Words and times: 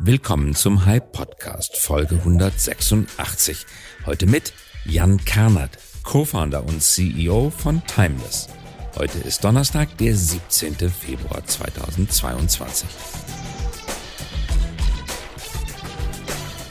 Willkommen 0.00 0.54
zum 0.54 0.86
Hype 0.86 1.10
Podcast 1.10 1.76
Folge 1.76 2.14
186. 2.14 3.66
Heute 4.06 4.26
mit 4.26 4.52
Jan 4.84 5.24
Karnert, 5.24 5.76
Co-Founder 6.04 6.64
und 6.64 6.80
CEO 6.80 7.50
von 7.50 7.82
Timeless. 7.84 8.48
Heute 8.96 9.18
ist 9.18 9.42
Donnerstag, 9.42 9.98
der 9.98 10.14
17. 10.14 10.76
Februar 10.88 11.44
2022. 11.44 12.88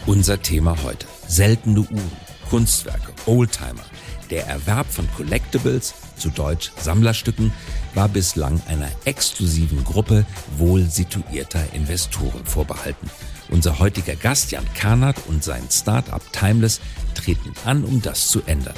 Unser 0.06 0.42
Thema 0.42 0.82
heute. 0.84 1.06
Seltene 1.28 1.82
Uhren, 1.82 2.12
Kunstwerke, 2.50 3.12
Oldtimer. 3.26 3.84
Der 4.30 4.48
Erwerb 4.48 4.88
von 4.90 5.06
Collectibles, 5.18 5.94
zu 6.18 6.30
Deutsch 6.30 6.72
Sammlerstücken, 6.80 7.54
war 7.94 8.10
bislang 8.10 8.62
einer 8.68 8.90
exklusiven 9.06 9.84
Gruppe 9.84 10.26
wohl 10.58 10.84
situierter 10.84 11.74
Investoren 11.74 12.46
vorbehalten. 12.46 13.10
Unser 13.50 13.80
heutiger 13.80 14.16
Gast 14.16 14.52
Jan 14.52 14.66
Karnert 14.74 15.18
und 15.28 15.44
sein 15.44 15.64
Startup 15.72 16.22
Timeless 16.34 16.82
treten 17.16 17.54
an, 17.66 17.84
um 17.84 18.02
das 18.02 18.28
zu 18.28 18.42
ändern. 18.46 18.76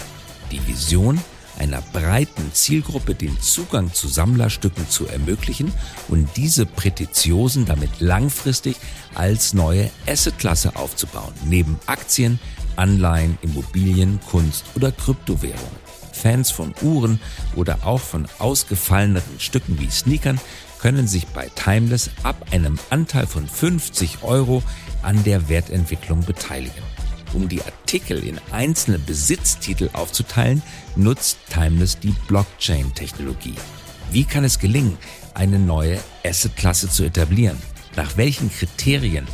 Die 0.52 0.66
Vision, 0.68 1.20
einer 1.58 1.82
breiten 1.82 2.54
Zielgruppe 2.54 3.16
den 3.16 3.40
Zugang 3.42 3.94
zu 3.94 4.08
Sammlerstücken 4.08 4.90
zu 4.90 5.08
ermöglichen 5.08 5.74
und 6.08 6.30
diese 6.38 6.66
Prätitiosen 6.66 7.66
damit 7.66 8.00
langfristig 8.00 8.78
als 9.16 9.54
neue 9.54 9.90
Assetklasse 10.08 10.76
aufzubauen, 10.76 11.34
neben 11.46 11.78
Aktien, 11.86 12.40
Anleihen, 12.76 13.38
Immobilien, 13.42 14.20
Kunst 14.30 14.64
oder 14.76 14.92
Kryptowährungen. 14.92 15.89
Fans 16.22 16.52
von 16.52 16.74
Uhren 16.82 17.20
oder 17.56 17.80
auch 17.84 18.02
von 18.02 18.28
ausgefalleneren 18.40 19.40
Stücken 19.40 19.80
wie 19.80 19.90
Sneakern 19.90 20.40
können 20.80 21.08
sich 21.08 21.28
bei 21.28 21.50
Timeless 21.56 22.10
ab 22.24 22.46
einem 22.52 22.78
Anteil 22.90 23.28
von 23.28 23.48
50 23.48 24.24
Euro 24.24 24.64
an 25.02 25.24
der 25.24 25.50
Wertentwicklung 25.50 26.26
beteiligen. 26.26 26.84
Um 27.34 27.48
die 27.48 27.62
Artikel 27.62 28.24
in 28.24 28.40
einzelne 28.52 28.98
Besitztitel 28.98 29.90
aufzuteilen, 29.94 30.64
nutzt 30.96 31.38
Timeless 31.50 32.00
die 32.00 32.16
Blockchain-Technologie. 32.28 33.56
Wie 34.12 34.24
kann 34.24 34.44
es 34.44 34.58
gelingen, 34.58 34.98
eine 35.36 35.60
neue 35.60 36.00
Asset-Klasse 36.26 36.90
zu 36.90 37.04
etablieren? 37.04 37.58
Nach 37.96 38.18
welchen 38.18 38.52
Kriterien 38.52 39.28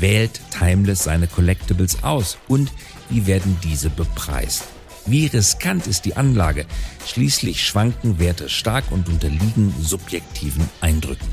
wählt 0.00 0.40
Timeless 0.50 1.04
seine 1.04 1.26
Collectibles 1.26 2.02
aus 2.02 2.38
und 2.48 2.72
wie 3.10 3.26
werden 3.26 3.58
diese 3.62 3.90
bepreist? 3.90 4.64
Wie 5.04 5.26
riskant 5.26 5.88
ist 5.88 6.04
die 6.04 6.16
Anlage? 6.16 6.64
Schließlich 7.06 7.66
schwanken 7.66 8.20
Werte 8.20 8.48
stark 8.48 8.84
und 8.92 9.08
unterliegen 9.08 9.74
subjektiven 9.80 10.68
Eindrücken. 10.80 11.26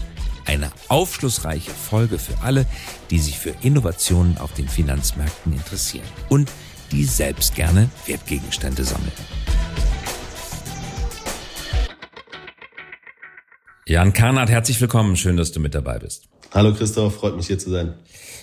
Eine 0.45 0.71
aufschlussreiche 0.87 1.69
Folge 1.69 2.17
für 2.17 2.39
alle, 2.41 2.65
die 3.11 3.19
sich 3.19 3.37
für 3.37 3.53
Innovationen 3.61 4.39
auf 4.39 4.53
den 4.53 4.67
Finanzmärkten 4.67 5.53
interessieren 5.53 6.07
und 6.29 6.51
die 6.91 7.03
selbst 7.03 7.53
gerne 7.53 7.89
Wertgegenstände 8.07 8.83
sammeln. 8.83 9.11
Jan 13.85 14.13
Karnert, 14.13 14.49
herzlich 14.49 14.81
willkommen. 14.81 15.15
Schön, 15.15 15.37
dass 15.37 15.51
du 15.51 15.59
mit 15.59 15.75
dabei 15.75 15.99
bist. 15.99 16.27
Hallo 16.51 16.73
Christoph, 16.73 17.17
freut 17.17 17.35
mich 17.35 17.45
hier 17.45 17.59
zu 17.59 17.69
sein. 17.69 17.93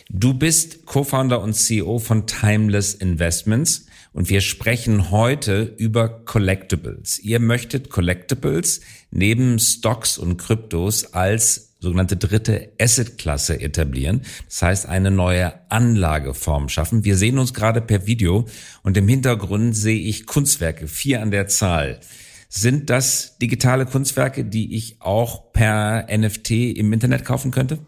Du 0.08 0.34
bist 0.34 0.86
Co-Founder 0.86 1.41
und 1.41 1.54
CEO 1.54 1.98
von 1.98 2.28
Timeless 2.28 2.94
Investments 2.94 3.86
und 4.17 4.31
wir 4.31 4.41
sprechen 4.41 5.11
heute 5.11 5.75
über 5.77 6.09
Collectibles. 6.09 7.19
Ihr 7.19 7.39
möchtet 7.39 7.91
Collectibles 7.91 8.81
neben 9.11 9.59
Stocks 9.59 10.17
und 10.17 10.39
Kryptos 10.39 11.12
als 11.12 11.77
sogenannte 11.81 12.17
dritte 12.17 12.72
Asset-Klasse 12.81 13.61
etablieren. 13.61 14.22
Das 14.47 14.62
heißt, 14.62 14.87
eine 14.87 15.11
neue 15.11 15.53
Anlageform 15.70 16.70
schaffen. 16.70 17.05
Wir 17.05 17.19
sehen 17.19 17.39
uns 17.39 17.53
gerade 17.53 17.83
per 17.83 18.06
Video 18.06 18.47
und 18.83 18.97
im 18.97 19.06
Hintergrund 19.06 19.76
sehe 19.76 20.00
ich 20.00 20.25
Kunstwerke, 20.25 20.88
vier 20.88 21.21
an 21.21 21.31
der 21.31 21.47
Zahl. 21.47 22.00
Sind 22.49 22.88
das 22.88 23.37
digitale 23.37 23.84
Kunstwerke, 23.84 24.47
die 24.47 24.76
ich 24.76 24.97
auch 25.03 25.53
per 25.53 26.06
NFT 26.10 26.53
im 26.53 26.91
Internet 26.94 27.26
kaufen 27.26 27.50
könnte? 27.50 27.81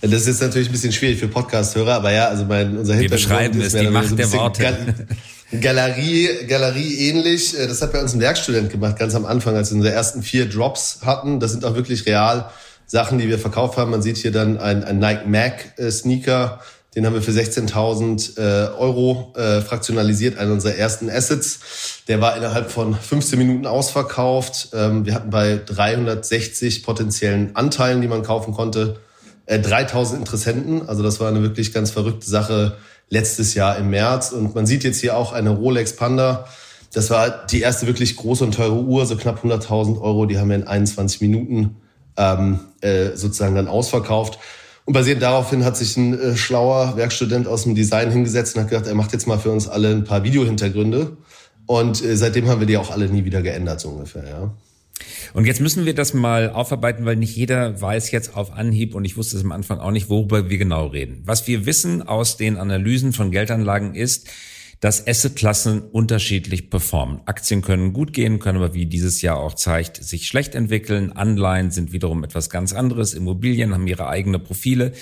Das 0.00 0.12
ist 0.12 0.26
jetzt 0.26 0.42
natürlich 0.42 0.68
ein 0.68 0.72
bisschen 0.72 0.92
schwierig 0.92 1.18
für 1.18 1.28
Podcast-Hörer, 1.28 1.94
aber 1.94 2.12
ja, 2.12 2.28
also 2.28 2.44
mein, 2.44 2.76
unser 2.76 2.98
Wir 2.98 3.08
beschreiben 3.08 3.60
es, 3.60 3.72
die 3.72 3.86
Macht 3.86 4.08
so 4.08 4.16
der 4.16 4.32
Worte. 4.32 5.06
Galerie, 5.60 6.46
Galerie 6.48 7.08
ähnlich. 7.08 7.58
Äh, 7.58 7.66
das 7.68 7.82
hat 7.82 7.92
bei 7.92 8.00
uns 8.00 8.14
ein 8.14 8.20
Werkstudent 8.20 8.70
gemacht, 8.70 8.98
ganz 8.98 9.14
am 9.14 9.26
Anfang, 9.26 9.54
als 9.54 9.70
wir 9.70 9.76
unsere 9.76 9.94
ersten 9.94 10.22
vier 10.22 10.48
Drops 10.48 11.00
hatten. 11.04 11.40
Das 11.40 11.52
sind 11.52 11.64
auch 11.64 11.74
wirklich 11.74 12.06
real 12.06 12.50
Sachen, 12.86 13.18
die 13.18 13.28
wir 13.28 13.38
verkauft 13.38 13.78
haben. 13.78 13.90
Man 13.90 14.02
sieht 14.02 14.16
hier 14.16 14.32
dann 14.32 14.58
ein, 14.58 14.82
ein 14.82 14.98
Nike 14.98 15.26
Mac 15.26 15.78
äh, 15.78 15.90
Sneaker. 15.90 16.60
Den 16.94 17.06
haben 17.06 17.14
wir 17.14 17.22
für 17.22 17.30
16.000 17.30 18.38
äh, 18.38 18.74
Euro 18.74 19.32
äh, 19.34 19.62
fraktionalisiert, 19.62 20.36
einer 20.36 20.52
unserer 20.52 20.74
ersten 20.74 21.08
Assets. 21.08 22.02
Der 22.08 22.20
war 22.20 22.36
innerhalb 22.36 22.70
von 22.70 22.94
15 22.94 23.38
Minuten 23.38 23.66
ausverkauft. 23.66 24.68
Ähm, 24.74 25.06
wir 25.06 25.14
hatten 25.14 25.30
bei 25.30 25.58
360 25.64 26.82
potenziellen 26.82 27.56
Anteilen, 27.56 28.02
die 28.02 28.08
man 28.08 28.22
kaufen 28.22 28.52
konnte, 28.52 28.96
äh, 29.52 29.60
3000 29.60 30.20
Interessenten. 30.20 30.88
Also 30.88 31.02
das 31.02 31.20
war 31.20 31.28
eine 31.28 31.42
wirklich 31.42 31.72
ganz 31.72 31.90
verrückte 31.90 32.28
Sache 32.28 32.76
letztes 33.08 33.54
Jahr 33.54 33.76
im 33.76 33.90
März. 33.90 34.32
Und 34.32 34.54
man 34.54 34.66
sieht 34.66 34.84
jetzt 34.84 35.00
hier 35.00 35.16
auch 35.16 35.32
eine 35.32 35.50
Rolex 35.50 35.94
Panda. 35.96 36.46
Das 36.92 37.10
war 37.10 37.46
die 37.46 37.60
erste 37.60 37.86
wirklich 37.86 38.16
große 38.16 38.44
und 38.44 38.54
teure 38.54 38.74
Uhr, 38.74 39.06
so 39.06 39.16
knapp 39.16 39.44
100.000 39.44 40.00
Euro. 40.00 40.26
Die 40.26 40.38
haben 40.38 40.48
wir 40.48 40.56
in 40.56 40.66
21 40.66 41.20
Minuten 41.20 41.76
ähm, 42.16 42.60
äh, 42.80 43.14
sozusagen 43.14 43.54
dann 43.54 43.68
ausverkauft. 43.68 44.38
Und 44.84 44.94
basierend 44.94 45.22
daraufhin 45.22 45.64
hat 45.64 45.76
sich 45.76 45.96
ein 45.96 46.18
äh, 46.18 46.36
schlauer 46.36 46.96
Werkstudent 46.96 47.46
aus 47.46 47.64
dem 47.64 47.74
Design 47.74 48.10
hingesetzt 48.10 48.56
und 48.56 48.62
hat 48.62 48.70
gedacht, 48.70 48.86
er 48.86 48.94
macht 48.94 49.12
jetzt 49.12 49.26
mal 49.26 49.38
für 49.38 49.50
uns 49.50 49.68
alle 49.68 49.90
ein 49.90 50.04
paar 50.04 50.24
Videohintergründe. 50.24 51.16
Und 51.66 52.02
äh, 52.04 52.16
seitdem 52.16 52.48
haben 52.48 52.60
wir 52.60 52.66
die 52.66 52.78
auch 52.78 52.90
alle 52.90 53.08
nie 53.08 53.24
wieder 53.24 53.42
geändert, 53.42 53.80
so 53.80 53.90
ungefähr, 53.90 54.24
ja. 54.28 54.50
Und 55.34 55.46
jetzt 55.46 55.60
müssen 55.60 55.86
wir 55.86 55.94
das 55.94 56.14
mal 56.14 56.50
aufarbeiten, 56.50 57.04
weil 57.04 57.16
nicht 57.16 57.36
jeder 57.36 57.80
weiß 57.80 58.10
jetzt 58.10 58.36
auf 58.36 58.52
Anhieb 58.52 58.94
und 58.94 59.04
ich 59.04 59.16
wusste 59.16 59.36
es 59.36 59.44
am 59.44 59.52
Anfang 59.52 59.78
auch 59.78 59.90
nicht, 59.90 60.08
worüber 60.08 60.50
wir 60.50 60.58
genau 60.58 60.86
reden. 60.86 61.22
Was 61.24 61.46
wir 61.46 61.66
wissen 61.66 62.02
aus 62.02 62.36
den 62.36 62.56
Analysen 62.56 63.12
von 63.12 63.30
Geldanlagen 63.30 63.94
ist, 63.94 64.28
dass 64.82 65.06
Assetklassen 65.06 65.80
unterschiedlich 65.80 66.68
performen. 66.68 67.20
Aktien 67.24 67.62
können 67.62 67.92
gut 67.92 68.12
gehen, 68.12 68.40
können 68.40 68.58
aber 68.58 68.74
wie 68.74 68.86
dieses 68.86 69.22
Jahr 69.22 69.38
auch 69.38 69.54
zeigt, 69.54 70.02
sich 70.02 70.26
schlecht 70.26 70.56
entwickeln. 70.56 71.12
Anleihen 71.12 71.70
sind 71.70 71.92
wiederum 71.92 72.24
etwas 72.24 72.50
ganz 72.50 72.72
anderes. 72.72 73.14
Immobilien 73.14 73.72
haben 73.72 73.86
ihre 73.86 74.08
eigene 74.08 74.40
Profile. 74.40 74.92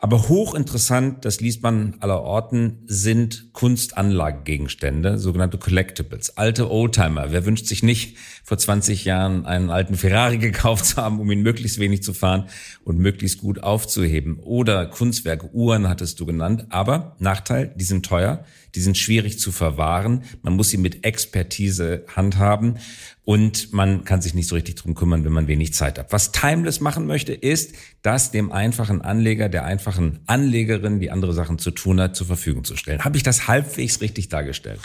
Aber 0.00 0.28
hochinteressant, 0.28 1.24
das 1.24 1.40
liest 1.40 1.64
man 1.64 1.96
aller 1.98 2.22
Orten, 2.22 2.84
sind 2.86 3.52
Kunstanlagegegenstände, 3.52 5.18
sogenannte 5.18 5.58
Collectibles. 5.58 6.36
Alte 6.36 6.70
Oldtimer. 6.70 7.32
Wer 7.32 7.44
wünscht 7.44 7.66
sich 7.66 7.82
nicht, 7.82 8.16
vor 8.44 8.56
20 8.58 9.04
Jahren 9.04 9.44
einen 9.44 9.70
alten 9.70 9.96
Ferrari 9.96 10.38
gekauft 10.38 10.84
zu 10.84 10.96
haben, 10.98 11.18
um 11.18 11.28
ihn 11.32 11.42
möglichst 11.42 11.80
wenig 11.80 12.04
zu 12.04 12.14
fahren 12.14 12.44
und 12.84 12.98
möglichst 12.98 13.38
gut 13.38 13.64
aufzuheben? 13.64 14.38
Oder 14.38 14.86
Kunstwerke, 14.86 15.50
Uhren 15.52 15.88
hattest 15.88 16.20
du 16.20 16.26
genannt. 16.26 16.66
Aber 16.70 17.16
Nachteil, 17.18 17.74
die 17.74 17.84
sind 17.84 18.06
teuer, 18.06 18.44
die 18.78 18.82
sind 18.82 18.96
schwierig 18.96 19.40
zu 19.40 19.50
verwahren. 19.50 20.22
Man 20.42 20.54
muss 20.54 20.68
sie 20.68 20.76
mit 20.76 21.04
Expertise 21.04 22.04
handhaben 22.14 22.78
und 23.24 23.72
man 23.72 24.04
kann 24.04 24.22
sich 24.22 24.34
nicht 24.34 24.48
so 24.48 24.54
richtig 24.54 24.76
drum 24.76 24.94
kümmern, 24.94 25.24
wenn 25.24 25.32
man 25.32 25.48
wenig 25.48 25.74
Zeit 25.74 25.98
hat. 25.98 26.12
Was 26.12 26.30
Timeless 26.30 26.78
machen 26.78 27.04
möchte, 27.04 27.32
ist, 27.32 27.74
das 28.02 28.30
dem 28.30 28.52
einfachen 28.52 29.02
Anleger, 29.02 29.48
der 29.48 29.64
einfachen 29.64 30.20
Anlegerin, 30.26 31.00
die 31.00 31.10
andere 31.10 31.32
Sachen 31.32 31.58
zu 31.58 31.72
tun 31.72 32.00
hat, 32.00 32.14
zur 32.14 32.28
Verfügung 32.28 32.62
zu 32.62 32.76
stellen. 32.76 33.04
Habe 33.04 33.16
ich 33.16 33.24
das 33.24 33.48
halbwegs 33.48 34.00
richtig 34.00 34.28
dargestellt? 34.28 34.78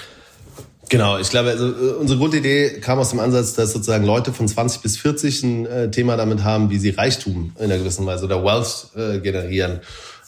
Genau, 0.89 1.19
ich 1.19 1.29
glaube, 1.29 1.51
also 1.51 1.67
äh, 1.67 1.91
unsere 1.91 2.17
Grundidee 2.17 2.79
kam 2.79 2.97
aus 2.97 3.11
dem 3.11 3.19
Ansatz, 3.19 3.53
dass 3.53 3.73
sozusagen 3.73 4.05
Leute 4.05 4.33
von 4.33 4.47
20 4.47 4.81
bis 4.81 4.97
40 4.97 5.43
ein 5.43 5.65
äh, 5.67 5.91
Thema 5.91 6.17
damit 6.17 6.43
haben, 6.43 6.71
wie 6.71 6.79
sie 6.79 6.89
Reichtum 6.89 7.53
in 7.59 7.65
einer 7.65 7.77
gewissen 7.77 8.07
Weise 8.07 8.25
oder 8.25 8.43
Wealth 8.43 8.87
äh, 8.95 9.19
generieren 9.19 9.81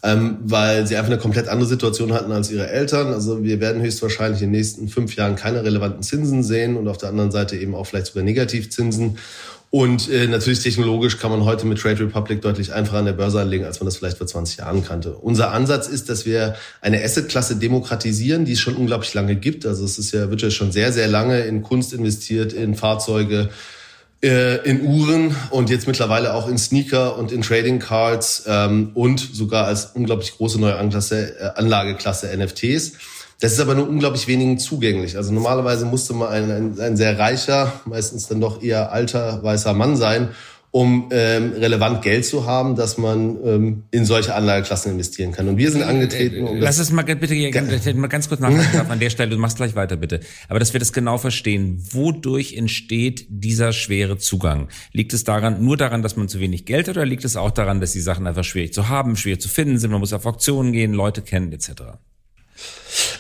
ähm, 0.06 0.38
weil 0.44 0.86
sie 0.86 0.98
einfach 0.98 1.12
eine 1.12 1.20
komplett 1.20 1.48
andere 1.48 1.68
Situation 1.68 2.14
hatten 2.14 2.32
als 2.32 2.52
ihre 2.52 2.70
Eltern. 2.70 3.12
Also 3.12 3.44
wir 3.44 3.60
werden 3.60 3.82
höchstwahrscheinlich 3.82 4.42
in 4.44 4.50
den 4.50 4.60
nächsten 4.60 4.88
fünf 4.88 5.16
Jahren 5.16 5.36
keine 5.36 5.64
relevanten 5.64 6.04
Zinsen 6.04 6.44
sehen 6.44 6.78
und 6.78 6.88
auf 6.88 6.98
der 6.98 7.10
anderen 7.10 7.32
Seite 7.32 7.56
eben 7.58 7.74
auch 7.74 7.88
vielleicht 7.88 8.08
sogar 8.08 8.24
Negativzinsen. 8.24 9.18
Und 9.72 10.10
äh, 10.12 10.28
natürlich 10.28 10.60
technologisch 10.60 11.18
kann 11.18 11.32
man 11.32 11.44
heute 11.44 11.66
mit 11.66 11.80
Trade 11.80 12.00
Republic 12.02 12.42
deutlich 12.44 12.72
einfacher 12.72 13.00
an 13.00 13.06
der 13.06 13.14
Börse 13.14 13.42
anlegen, 13.42 13.66
als 13.66 13.80
man 13.80 13.86
das 13.86 13.98
vielleicht 13.98 14.20
vor 14.20 14.28
20 14.28 14.60
Jahren 14.60 14.84
kannte. 14.86 15.16
Unser 15.16 15.52
Ansatz 15.52 15.88
ist, 15.88 16.08
dass 16.08 16.28
wir 16.28 16.56
eine 16.82 17.04
Assetklasse 17.04 17.56
demokratisieren, 17.56 18.46
die 18.46 18.54
es 18.54 18.60
schon 18.60 18.76
unglaublich 18.76 19.14
lange 19.16 19.36
gibt. 19.36 19.66
Also 19.66 19.84
es 19.86 19.98
ist 19.98 20.12
ja, 20.12 20.30
wird 20.30 20.44
ja 20.44 20.52
schon 20.52 20.72
sehr, 20.72 20.94
sehr 20.94 21.08
lange 21.08 21.40
in 21.40 21.64
Kunst 21.64 21.94
investiert, 21.94 22.54
in 22.54 22.76
Fahrzeuge, 22.76 23.50
in 24.22 24.82
Uhren 24.82 25.36
und 25.52 25.70
jetzt 25.70 25.88
mittlerweile 25.88 26.34
auch 26.34 26.48
in 26.48 26.58
Sneaker 26.58 27.18
und 27.18 27.32
in 27.32 27.42
Trading 27.42 27.80
Cards 27.80 28.44
ähm, 28.48 28.92
und 28.94 29.20
sogar 29.20 29.68
als 29.68 29.92
unglaublich 29.94 30.36
große 30.38 30.60
neue 30.60 30.78
Anklasse, 30.78 31.40
äh, 31.40 31.50
Anlageklasse 31.56 32.36
NFTs. 32.36 32.94
Das 33.42 33.52
ist 33.52 33.60
aber 33.60 33.76
nur 33.76 33.88
unglaublich 33.88 34.28
wenigen 34.28 34.58
zugänglich. 34.58 35.18
Also 35.18 35.34
normalerweise 35.34 35.86
musste 35.86 36.14
man 36.14 36.30
ein, 36.30 36.52
ein, 36.52 36.80
ein 36.80 36.98
sehr 36.98 37.20
reicher, 37.20 37.74
meistens 37.86 38.28
dann 38.28 38.40
doch 38.40 38.64
eher 38.64 38.92
alter 38.92 39.44
weißer 39.44 39.74
Mann 39.74 39.98
sein, 39.98 40.30
um 40.76 41.08
ähm, 41.12 41.54
relevant 41.54 42.02
Geld 42.02 42.26
zu 42.26 42.46
haben, 42.46 42.76
dass 42.76 42.98
man 42.98 43.38
ähm, 43.46 43.84
in 43.92 44.04
solche 44.04 44.36
Anlageklassen 44.36 44.92
investieren 44.92 45.32
kann. 45.32 45.48
Und 45.48 45.56
wir 45.56 45.72
sind 45.72 45.84
angetreten. 45.84 46.46
Um 46.46 46.58
Lass 46.58 46.80
es 46.80 46.92
mal 46.92 47.04
bitte 47.04 47.34
mal 47.96 48.08
ganz 48.08 48.28
kurz 48.28 48.42
nachfragen 48.42 48.92
an 48.92 49.00
der 49.00 49.10
Stelle. 49.10 49.30
Du 49.30 49.38
machst 49.38 49.56
gleich 49.56 49.78
weiter 49.78 49.96
bitte. 49.96 50.20
Aber 50.50 50.60
dass 50.60 50.74
wir 50.74 50.82
das 50.82 50.92
genau 50.92 51.18
verstehen, 51.18 51.82
wodurch 51.92 52.58
entsteht 52.58 53.26
dieser 53.30 53.72
schwere 53.72 54.18
Zugang? 54.18 54.68
Liegt 54.92 55.14
es 55.14 55.24
daran 55.24 55.64
nur 55.64 55.78
daran, 55.78 56.02
dass 56.02 56.18
man 56.18 56.28
zu 56.28 56.42
wenig 56.42 56.66
Geld 56.66 56.90
hat, 56.90 56.98
oder 56.98 57.06
liegt 57.06 57.24
es 57.24 57.38
auch 57.38 57.52
daran, 57.52 57.80
dass 57.80 57.94
die 57.94 58.02
Sachen 58.02 58.28
einfach 58.28 58.44
schwierig 58.44 58.74
zu 58.74 58.90
haben, 58.90 59.16
schwierig 59.16 59.40
zu 59.40 59.48
finden 59.48 59.78
sind? 59.78 59.92
Man 59.92 60.02
muss 60.02 60.12
auf 60.12 60.26
Auktionen 60.26 60.74
gehen, 60.74 60.92
Leute 60.92 61.22
kennen 61.22 61.54
etc. 61.54 61.72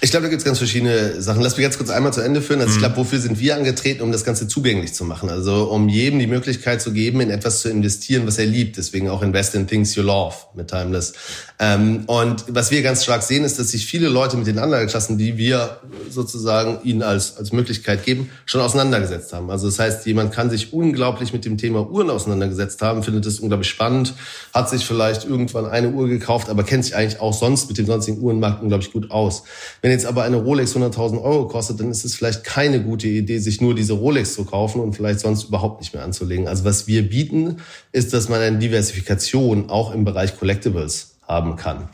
Ich 0.01 0.11
glaube, 0.11 0.23
da 0.23 0.29
gibt 0.29 0.41
es 0.41 0.45
ganz 0.45 0.57
verschiedene 0.57 1.21
Sachen. 1.21 1.41
Lass 1.41 1.57
mich 1.57 1.63
ganz 1.63 1.77
kurz 1.77 1.89
einmal 1.89 2.13
zu 2.13 2.21
Ende 2.21 2.41
führen. 2.41 2.59
Also 2.59 2.71
mhm. 2.71 2.75
ich 2.75 2.81
glaube, 2.81 2.97
wofür 2.97 3.19
sind 3.19 3.39
wir 3.39 3.55
angetreten, 3.55 4.01
um 4.01 4.11
das 4.11 4.23
Ganze 4.23 4.47
zugänglich 4.47 4.93
zu 4.93 5.03
machen? 5.03 5.29
Also 5.29 5.65
um 5.65 5.89
jedem 5.89 6.19
die 6.19 6.27
Möglichkeit 6.27 6.81
zu 6.81 6.93
geben, 6.93 7.21
in 7.21 7.29
etwas 7.29 7.61
zu 7.61 7.69
investieren, 7.69 8.27
was 8.27 8.37
er 8.37 8.45
liebt. 8.45 8.77
Deswegen 8.77 9.09
auch 9.09 9.21
Invest 9.21 9.55
in 9.55 9.67
Things 9.67 9.95
You 9.95 10.03
Love 10.03 10.35
mit 10.53 10.69
Timeless. 10.69 11.13
Ähm, 11.57 12.03
und 12.07 12.45
was 12.49 12.71
wir 12.71 12.81
ganz 12.81 13.03
stark 13.03 13.23
sehen, 13.23 13.43
ist, 13.43 13.59
dass 13.59 13.71
sich 13.71 13.85
viele 13.85 14.09
Leute 14.09 14.35
mit 14.35 14.47
den 14.47 14.59
Anlageklassen, 14.59 15.17
die 15.17 15.37
wir 15.37 15.79
sozusagen 16.09 16.79
ihnen 16.83 17.01
als, 17.01 17.37
als 17.37 17.53
Möglichkeit 17.53 18.03
geben, 18.03 18.29
schon 18.45 18.61
auseinandergesetzt 18.61 19.31
haben. 19.31 19.49
Also 19.49 19.67
das 19.67 19.79
heißt, 19.79 20.05
jemand 20.05 20.33
kann 20.33 20.49
sich 20.49 20.73
unglaublich 20.73 21.31
mit 21.31 21.45
dem 21.45 21.57
Thema 21.57 21.89
Uhren 21.89 22.09
auseinandergesetzt 22.09 22.81
haben, 22.81 23.03
findet 23.03 23.25
es 23.25 23.39
unglaublich 23.39 23.69
spannend, 23.69 24.13
hat 24.53 24.69
sich 24.69 24.85
vielleicht 24.85 25.25
irgendwann 25.25 25.65
eine 25.65 25.89
Uhr 25.89 26.07
gekauft, 26.07 26.49
aber 26.49 26.63
kennt 26.63 26.83
sich 26.83 26.95
eigentlich 26.95 27.21
auch 27.21 27.33
sonst 27.33 27.69
mit 27.69 27.77
dem 27.77 27.85
sonstigen 27.85 28.19
Uhrenmarkt 28.19 28.61
unglaublich 28.61 28.91
gut 28.91 29.11
aus. 29.11 29.43
Wenn 29.81 29.91
jetzt 29.91 30.05
aber 30.05 30.23
eine 30.23 30.37
Rolex 30.37 30.75
100.000 30.75 31.21
Euro 31.21 31.47
kostet, 31.47 31.79
dann 31.79 31.91
ist 31.91 32.05
es 32.05 32.15
vielleicht 32.15 32.43
keine 32.43 32.81
gute 32.81 33.07
Idee, 33.07 33.39
sich 33.39 33.61
nur 33.61 33.75
diese 33.75 33.93
Rolex 33.93 34.33
zu 34.33 34.45
kaufen 34.45 34.81
und 34.81 34.93
vielleicht 34.93 35.19
sonst 35.19 35.45
überhaupt 35.45 35.81
nicht 35.81 35.93
mehr 35.93 36.03
anzulegen. 36.03 36.47
Also 36.47 36.65
was 36.65 36.87
wir 36.87 37.07
bieten, 37.07 37.57
ist, 37.91 38.13
dass 38.13 38.29
man 38.29 38.41
eine 38.41 38.57
Diversifikation 38.57 39.69
auch 39.69 39.93
im 39.93 40.05
Bereich 40.05 40.37
Collectibles 40.37 41.15
haben 41.27 41.55
kann. 41.55 41.89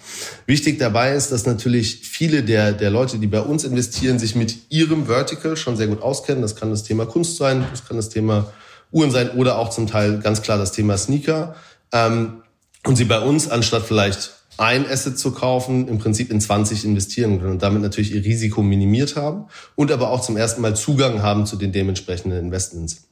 Wichtig 0.45 0.77
dabei 0.79 1.13
ist, 1.13 1.31
dass 1.31 1.45
natürlich 1.45 2.01
viele 2.03 2.44
der, 2.44 2.73
der 2.73 2.89
Leute, 2.89 3.18
die 3.18 3.27
bei 3.27 3.41
uns 3.41 3.63
investieren, 3.63 4.19
sich 4.19 4.35
mit 4.35 4.57
ihrem 4.69 5.06
Vertical 5.06 5.56
schon 5.56 5.77
sehr 5.77 5.88
gut 5.88 6.01
auskennen. 6.01 6.41
Das 6.41 6.56
kann 6.56 6.69
das 6.69 6.83
Thema 6.83 7.06
Kunst 7.06 7.38
sein, 7.38 7.65
das 7.71 7.88
kann 7.88 7.97
das 7.97 8.09
Thema 8.09 8.51
Uhren 8.91 9.12
sein 9.12 9.31
oder 9.31 9.57
auch 9.57 9.69
zum 9.69 9.88
Teil 9.88 10.19
ganz 10.19 10.41
klar 10.41 10.57
das 10.57 10.74
Thema 10.74 10.97
Sneaker. 10.97 11.56
Ähm, 11.94 12.41
und 12.85 12.95
sie 12.95 13.06
bei 13.06 13.19
uns 13.19 13.50
anstatt 13.50 13.83
vielleicht 13.83 14.31
ein 14.61 14.87
Asset 14.87 15.17
zu 15.17 15.31
kaufen, 15.31 15.87
im 15.87 15.97
Prinzip 15.97 16.29
in 16.29 16.39
20 16.39 16.85
investieren 16.85 17.39
können 17.39 17.53
und 17.53 17.63
damit 17.63 17.81
natürlich 17.81 18.13
ihr 18.13 18.23
Risiko 18.23 18.61
minimiert 18.61 19.15
haben 19.15 19.45
und 19.75 19.91
aber 19.91 20.11
auch 20.11 20.21
zum 20.21 20.37
ersten 20.37 20.61
Mal 20.61 20.75
Zugang 20.75 21.23
haben 21.23 21.47
zu 21.47 21.55
den 21.55 21.71
dementsprechenden 21.71 22.37
Investments. 22.39 23.07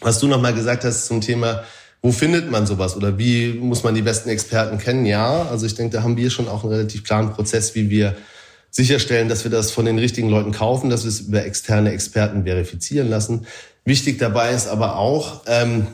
Was 0.00 0.20
du 0.20 0.28
nochmal 0.28 0.54
gesagt 0.54 0.84
hast 0.84 1.06
zum 1.06 1.20
Thema, 1.20 1.64
wo 2.02 2.12
findet 2.12 2.52
man 2.52 2.66
sowas 2.66 2.96
oder 2.96 3.18
wie 3.18 3.52
muss 3.54 3.82
man 3.82 3.96
die 3.96 4.02
besten 4.02 4.28
Experten 4.28 4.78
kennen? 4.78 5.04
Ja, 5.04 5.48
also 5.50 5.66
ich 5.66 5.74
denke, 5.74 5.96
da 5.96 6.04
haben 6.04 6.16
wir 6.16 6.30
schon 6.30 6.48
auch 6.48 6.62
einen 6.62 6.72
relativ 6.72 7.02
klaren 7.02 7.32
Prozess, 7.32 7.74
wie 7.74 7.90
wir 7.90 8.14
sicherstellen, 8.70 9.28
dass 9.28 9.42
wir 9.42 9.50
das 9.50 9.72
von 9.72 9.84
den 9.84 9.98
richtigen 9.98 10.28
Leuten 10.28 10.52
kaufen, 10.52 10.88
dass 10.88 11.02
wir 11.02 11.08
es 11.08 11.20
über 11.20 11.44
externe 11.44 11.90
Experten 11.90 12.44
verifizieren 12.44 13.10
lassen. 13.10 13.46
Wichtig 13.84 14.18
dabei 14.18 14.52
ist 14.52 14.68
aber 14.68 14.96
auch, 14.98 15.42
ähm, 15.46 15.88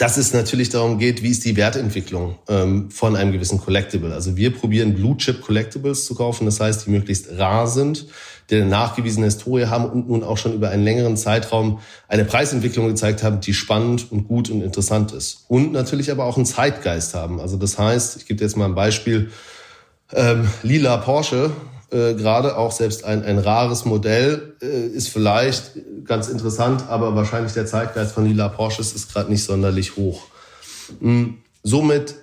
dass 0.00 0.16
es 0.16 0.32
natürlich 0.32 0.70
darum 0.70 0.98
geht, 0.98 1.22
wie 1.22 1.28
ist 1.28 1.44
die 1.44 1.56
Wertentwicklung 1.56 2.38
ähm, 2.48 2.90
von 2.90 3.16
einem 3.16 3.32
gewissen 3.32 3.60
Collectible. 3.60 4.14
Also 4.14 4.34
wir 4.34 4.50
probieren 4.50 4.94
Blue 4.94 5.14
Chip 5.18 5.42
Collectibles 5.42 6.06
zu 6.06 6.14
kaufen, 6.14 6.46
das 6.46 6.58
heißt, 6.58 6.86
die 6.86 6.90
möglichst 6.90 7.28
rar 7.36 7.66
sind, 7.66 8.06
die 8.48 8.56
eine 8.56 8.64
nachgewiesene 8.64 9.26
Historie 9.26 9.66
haben 9.66 9.84
und 9.84 10.08
nun 10.08 10.24
auch 10.24 10.38
schon 10.38 10.54
über 10.54 10.70
einen 10.70 10.84
längeren 10.84 11.18
Zeitraum 11.18 11.80
eine 12.08 12.24
Preisentwicklung 12.24 12.88
gezeigt 12.88 13.22
haben, 13.22 13.40
die 13.42 13.52
spannend 13.52 14.10
und 14.10 14.26
gut 14.26 14.48
und 14.48 14.62
interessant 14.62 15.12
ist. 15.12 15.44
Und 15.48 15.72
natürlich 15.72 16.10
aber 16.10 16.24
auch 16.24 16.36
einen 16.36 16.46
Zeitgeist 16.46 17.12
haben. 17.12 17.38
Also 17.38 17.58
das 17.58 17.78
heißt, 17.78 18.16
ich 18.16 18.26
gebe 18.26 18.42
jetzt 18.42 18.56
mal 18.56 18.64
ein 18.64 18.74
Beispiel, 18.74 19.30
ähm, 20.14 20.48
lila 20.62 20.96
Porsche 20.96 21.50
äh, 21.90 22.14
gerade 22.14 22.56
auch 22.56 22.72
selbst 22.72 23.04
ein, 23.04 23.24
ein 23.24 23.38
rares 23.38 23.84
Modell 23.84 24.54
äh, 24.62 24.86
ist 24.86 25.08
vielleicht 25.08 25.72
ganz 26.04 26.28
interessant, 26.28 26.84
aber 26.88 27.14
wahrscheinlich 27.14 27.52
der 27.52 27.66
Zeitgeist 27.66 28.12
von 28.12 28.26
lila 28.26 28.48
Porsches 28.48 28.92
ist 28.92 29.12
gerade 29.12 29.30
nicht 29.30 29.44
sonderlich 29.44 29.96
hoch. 29.96 30.22
Mhm. 31.00 31.38
Somit 31.62 32.14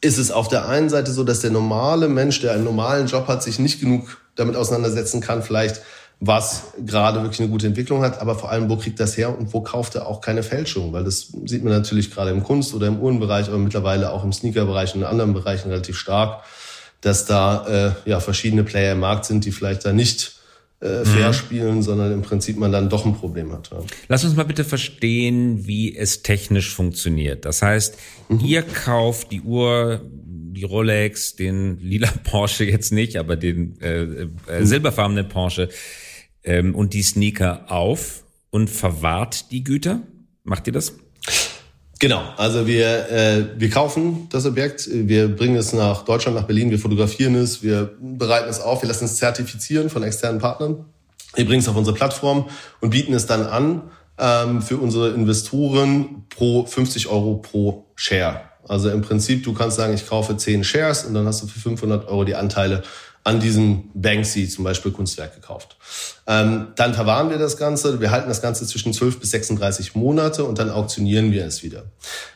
ist 0.00 0.18
es 0.18 0.30
auf 0.30 0.48
der 0.48 0.68
einen 0.68 0.88
Seite 0.88 1.12
so, 1.12 1.24
dass 1.24 1.40
der 1.40 1.50
normale 1.50 2.08
Mensch, 2.08 2.40
der 2.40 2.52
einen 2.52 2.64
normalen 2.64 3.06
Job 3.06 3.28
hat, 3.28 3.42
sich 3.42 3.58
nicht 3.58 3.80
genug 3.80 4.18
damit 4.34 4.56
auseinandersetzen 4.56 5.20
kann, 5.20 5.42
vielleicht 5.42 5.82
was 6.22 6.74
gerade 6.84 7.22
wirklich 7.22 7.40
eine 7.40 7.48
gute 7.48 7.66
Entwicklung 7.66 8.02
hat, 8.02 8.20
aber 8.20 8.34
vor 8.34 8.50
allem, 8.50 8.68
wo 8.68 8.76
kriegt 8.76 9.00
das 9.00 9.16
her 9.16 9.36
und 9.36 9.54
wo 9.54 9.62
kauft 9.62 9.94
er 9.94 10.06
auch 10.06 10.20
keine 10.20 10.42
Fälschung? 10.42 10.92
Weil 10.92 11.02
das 11.02 11.32
sieht 11.46 11.64
man 11.64 11.72
natürlich 11.72 12.10
gerade 12.10 12.30
im 12.30 12.42
Kunst- 12.42 12.74
oder 12.74 12.88
im 12.88 13.00
Uhrenbereich, 13.00 13.48
aber 13.48 13.56
mittlerweile 13.56 14.12
auch 14.12 14.22
im 14.22 14.32
Sneakerbereich 14.32 14.94
und 14.94 15.00
in 15.00 15.06
anderen 15.06 15.32
Bereichen 15.32 15.70
relativ 15.70 15.96
stark 15.96 16.42
dass 17.00 17.24
da 17.24 17.94
äh, 18.04 18.10
ja 18.10 18.20
verschiedene 18.20 18.64
Player 18.64 18.92
im 18.92 19.00
Markt 19.00 19.24
sind, 19.24 19.44
die 19.44 19.52
vielleicht 19.52 19.84
da 19.84 19.92
nicht 19.92 20.40
äh, 20.80 21.04
fair 21.04 21.28
mhm. 21.28 21.34
spielen, 21.34 21.82
sondern 21.82 22.12
im 22.12 22.22
Prinzip 22.22 22.56
man 22.56 22.72
dann 22.72 22.88
doch 22.88 23.04
ein 23.04 23.14
Problem 23.14 23.52
hat. 23.52 23.70
Ja. 23.70 23.78
Lass 24.08 24.24
uns 24.24 24.34
mal 24.34 24.44
bitte 24.44 24.64
verstehen, 24.64 25.66
wie 25.66 25.94
es 25.94 26.22
technisch 26.22 26.74
funktioniert. 26.74 27.44
Das 27.44 27.60
heißt, 27.60 27.96
mhm. 28.28 28.40
ihr 28.40 28.62
kauft 28.62 29.30
die 29.30 29.42
Uhr, 29.42 30.00
die 30.10 30.64
Rolex, 30.64 31.36
den 31.36 31.78
lila 31.80 32.10
Porsche 32.24 32.64
jetzt 32.64 32.92
nicht, 32.92 33.16
aber 33.16 33.36
den 33.36 33.78
äh, 33.80 34.02
äh, 34.02 34.24
mhm. 34.24 34.66
silberfarbenen 34.66 35.28
Porsche 35.28 35.68
ähm, 36.44 36.74
und 36.74 36.94
die 36.94 37.02
Sneaker 37.02 37.70
auf 37.70 38.24
und 38.50 38.70
verwahrt 38.70 39.50
die 39.50 39.64
Güter. 39.64 40.00
Macht 40.44 40.66
ihr 40.66 40.72
das? 40.72 40.94
Genau, 42.00 42.22
also 42.38 42.66
wir, 42.66 43.10
äh, 43.10 43.44
wir 43.58 43.68
kaufen 43.68 44.26
das 44.30 44.46
Objekt, 44.46 44.88
wir 44.90 45.28
bringen 45.28 45.56
es 45.56 45.74
nach 45.74 46.02
Deutschland, 46.02 46.34
nach 46.34 46.44
Berlin, 46.44 46.70
wir 46.70 46.78
fotografieren 46.78 47.34
es, 47.34 47.62
wir 47.62 47.94
bereiten 48.00 48.48
es 48.48 48.58
auf, 48.58 48.80
wir 48.80 48.88
lassen 48.88 49.04
es 49.04 49.16
zertifizieren 49.16 49.90
von 49.90 50.02
externen 50.02 50.40
Partnern, 50.40 50.86
wir 51.34 51.44
bringen 51.44 51.60
es 51.60 51.68
auf 51.68 51.76
unsere 51.76 51.94
Plattform 51.94 52.48
und 52.80 52.88
bieten 52.88 53.12
es 53.12 53.26
dann 53.26 53.42
an 53.42 53.82
ähm, 54.18 54.62
für 54.62 54.78
unsere 54.78 55.10
Investoren 55.10 56.24
pro 56.30 56.64
50 56.64 57.08
Euro 57.08 57.34
pro 57.34 57.84
Share. 57.96 58.40
Also 58.66 58.88
im 58.88 59.02
Prinzip, 59.02 59.44
du 59.44 59.52
kannst 59.52 59.76
sagen, 59.76 59.92
ich 59.92 60.08
kaufe 60.08 60.34
10 60.34 60.64
Shares 60.64 61.04
und 61.04 61.12
dann 61.12 61.26
hast 61.26 61.42
du 61.42 61.48
für 61.48 61.60
500 61.60 62.08
Euro 62.08 62.24
die 62.24 62.34
Anteile 62.34 62.82
an 63.30 63.38
diesem 63.38 63.90
Banksy 63.94 64.48
zum 64.48 64.64
Beispiel 64.64 64.90
Kunstwerk 64.90 65.36
gekauft. 65.36 65.76
Ähm, 66.26 66.68
dann 66.74 66.94
verwahren 66.94 67.30
wir 67.30 67.38
das 67.38 67.56
Ganze. 67.56 68.00
Wir 68.00 68.10
halten 68.10 68.28
das 68.28 68.42
Ganze 68.42 68.66
zwischen 68.66 68.92
12 68.92 69.20
bis 69.20 69.30
36 69.30 69.94
Monate 69.94 70.42
und 70.44 70.58
dann 70.58 70.68
auktionieren 70.68 71.30
wir 71.30 71.46
es 71.46 71.62
wieder. 71.62 71.84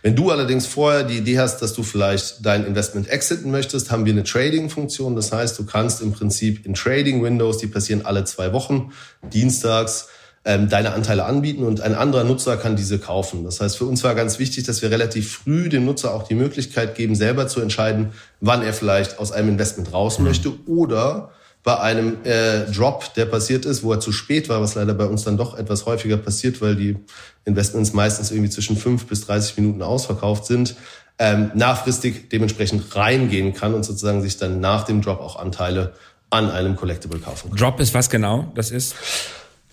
Wenn 0.03 0.15
du 0.15 0.31
allerdings 0.31 0.67
vorher 0.67 1.03
die 1.03 1.19
Idee 1.19 1.41
hast, 1.41 1.59
dass 1.63 1.75
du 1.75 1.83
vielleicht 1.83 2.47
dein 2.47 2.65
Investment 2.65 3.09
exiten 3.09 3.51
möchtest, 3.51 3.91
haben 3.91 4.05
wir 4.05 4.13
eine 4.13 4.23
Trading-Funktion. 4.23 5.17
Das 5.17 5.33
heißt, 5.33 5.59
du 5.59 5.67
kannst 5.67 6.01
im 6.01 6.13
Prinzip 6.13 6.65
in 6.65 6.75
Trading-Windows, 6.75 7.59
die 7.59 7.67
passieren 7.67 8.07
alle 8.07 8.23
zwei 8.25 8.53
Wochen, 8.53 8.93
dienstags, 9.33 10.07
ähm, 10.45 10.69
deine 10.69 10.93
Anteile 10.93 11.25
anbieten 11.25 11.65
und 11.65 11.81
ein 11.81 11.95
anderer 11.95 12.25
Nutzer 12.25 12.57
kann 12.57 12.77
diese 12.77 12.99
kaufen. 12.99 13.45
Das 13.45 13.61
heißt, 13.61 13.79
für 13.79 13.87
uns 13.87 14.05
war 14.05 14.15
ganz 14.15 14.39
wichtig, 14.39 14.65
dass 14.65 14.83
wir 14.83 14.91
relativ 14.91 15.39
früh 15.39 15.69
dem 15.69 15.87
Nutzer 15.87 16.13
auch 16.15 16.25
die 16.25 16.35
Möglichkeit 16.35 16.95
geben, 16.95 17.15
selber 17.15 17.49
zu 17.49 17.61
entscheiden, 17.61 18.13
wann 18.41 18.63
er 18.63 18.75
vielleicht 18.75 19.19
aus 19.19 19.33
einem 19.33 19.51
Investment 19.51 19.93
raus 19.93 20.19
mhm. 20.19 20.27
möchte 20.27 20.53
oder 20.67 21.31
bei 21.63 21.81
einem 21.81 22.19
äh, 22.25 22.71
Drop, 22.71 23.15
der 23.15 23.25
passiert 23.25 23.65
ist, 23.65 23.83
wo 23.83 23.93
er 23.93 24.01
zu 24.01 24.13
spät 24.13 24.51
war, 24.51 24.61
was 24.61 24.75
leider 24.75 24.93
bei 24.93 25.07
uns 25.07 25.25
dann 25.25 25.39
doch 25.39 25.57
etwas 25.57 25.87
häufiger 25.87 26.19
passiert, 26.19 26.61
weil 26.61 26.77
die 26.77 26.99
Investments 27.47 27.95
meistens 27.95 28.31
irgendwie 28.31 28.51
zwischen 28.51 28.77
fünf 28.77 29.07
bis 29.07 29.25
30 29.27 29.57
Minuten 29.57 29.81
ausverkauft 29.81 30.45
sind, 30.45 30.77
ähm, 31.19 31.53
nachfristig 31.55 32.29
dementsprechend 32.29 32.95
reingehen 32.95 33.55
kann 33.55 33.73
und 33.73 33.83
sozusagen 33.83 34.21
sich 34.21 34.37
dann 34.37 34.61
nach 34.61 34.85
dem 34.85 35.01
Drop 35.01 35.21
auch 35.21 35.37
Anteile 35.37 35.95
an 36.29 36.51
einem 36.51 36.77
Collectible 36.77 37.19
kaufen 37.19 37.49
kann. 37.49 37.59
Drop 37.59 37.81
ist 37.81 37.95
was 37.95 38.11
genau 38.11 38.53
das 38.55 38.71
ist? 38.71 38.95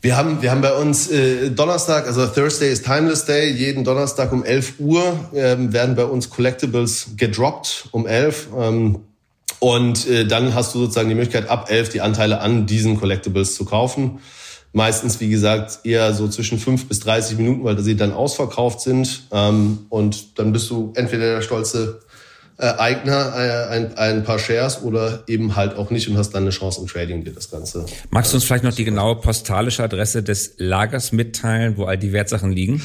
Wir 0.03 0.17
haben, 0.17 0.41
wir 0.41 0.49
haben 0.49 0.61
bei 0.61 0.73
uns 0.73 1.11
äh, 1.11 1.51
Donnerstag, 1.51 2.07
also 2.07 2.25
Thursday 2.25 2.71
ist 2.71 2.85
Timeless 2.85 3.25
Day. 3.25 3.51
Jeden 3.51 3.83
Donnerstag 3.83 4.31
um 4.31 4.43
11 4.43 4.79
Uhr 4.79 5.29
ähm, 5.35 5.73
werden 5.73 5.95
bei 5.95 6.05
uns 6.05 6.31
Collectibles 6.31 7.11
gedroppt 7.17 7.89
um 7.91 8.07
11. 8.07 8.47
Ähm, 8.57 8.99
und 9.59 10.07
äh, 10.07 10.25
dann 10.25 10.55
hast 10.55 10.73
du 10.73 10.79
sozusagen 10.79 11.07
die 11.07 11.13
Möglichkeit, 11.13 11.47
ab 11.49 11.69
11 11.69 11.89
die 11.89 12.01
Anteile 12.01 12.41
an 12.41 12.65
diesen 12.65 12.99
Collectibles 12.99 13.53
zu 13.53 13.63
kaufen. 13.63 14.21
Meistens, 14.73 15.19
wie 15.19 15.29
gesagt, 15.29 15.81
eher 15.83 16.15
so 16.15 16.27
zwischen 16.27 16.57
5 16.57 16.87
bis 16.87 17.01
30 17.01 17.37
Minuten, 17.37 17.63
weil 17.63 17.77
sie 17.77 17.95
dann 17.95 18.11
ausverkauft 18.11 18.81
sind. 18.81 19.27
Ähm, 19.31 19.85
und 19.89 20.39
dann 20.39 20.51
bist 20.51 20.67
du 20.71 20.93
entweder 20.95 21.35
der 21.35 21.41
stolze 21.43 21.99
äh, 22.57 22.67
Eigner 22.77 23.33
äh, 23.35 23.75
ein, 23.75 23.97
ein 23.97 24.23
paar 24.23 24.39
Shares 24.39 24.81
oder 24.81 25.23
eben 25.27 25.55
halt 25.55 25.75
auch 25.75 25.89
nicht 25.89 26.07
und 26.07 26.17
hast 26.17 26.31
dann 26.31 26.43
eine 26.43 26.51
Chance 26.51 26.81
im 26.81 26.87
Trading 26.87 27.23
dir 27.23 27.33
das 27.33 27.49
Ganze. 27.49 27.85
Magst 28.09 28.31
du 28.33 28.37
uns 28.37 28.43
vielleicht 28.43 28.63
noch 28.63 28.73
die 28.73 28.85
genaue 28.85 29.15
postalische 29.15 29.83
Adresse 29.83 30.23
des 30.23 30.53
Lagers 30.57 31.11
mitteilen, 31.11 31.77
wo 31.77 31.85
all 31.85 31.97
die 31.97 32.13
Wertsachen 32.13 32.51
liegen? 32.51 32.81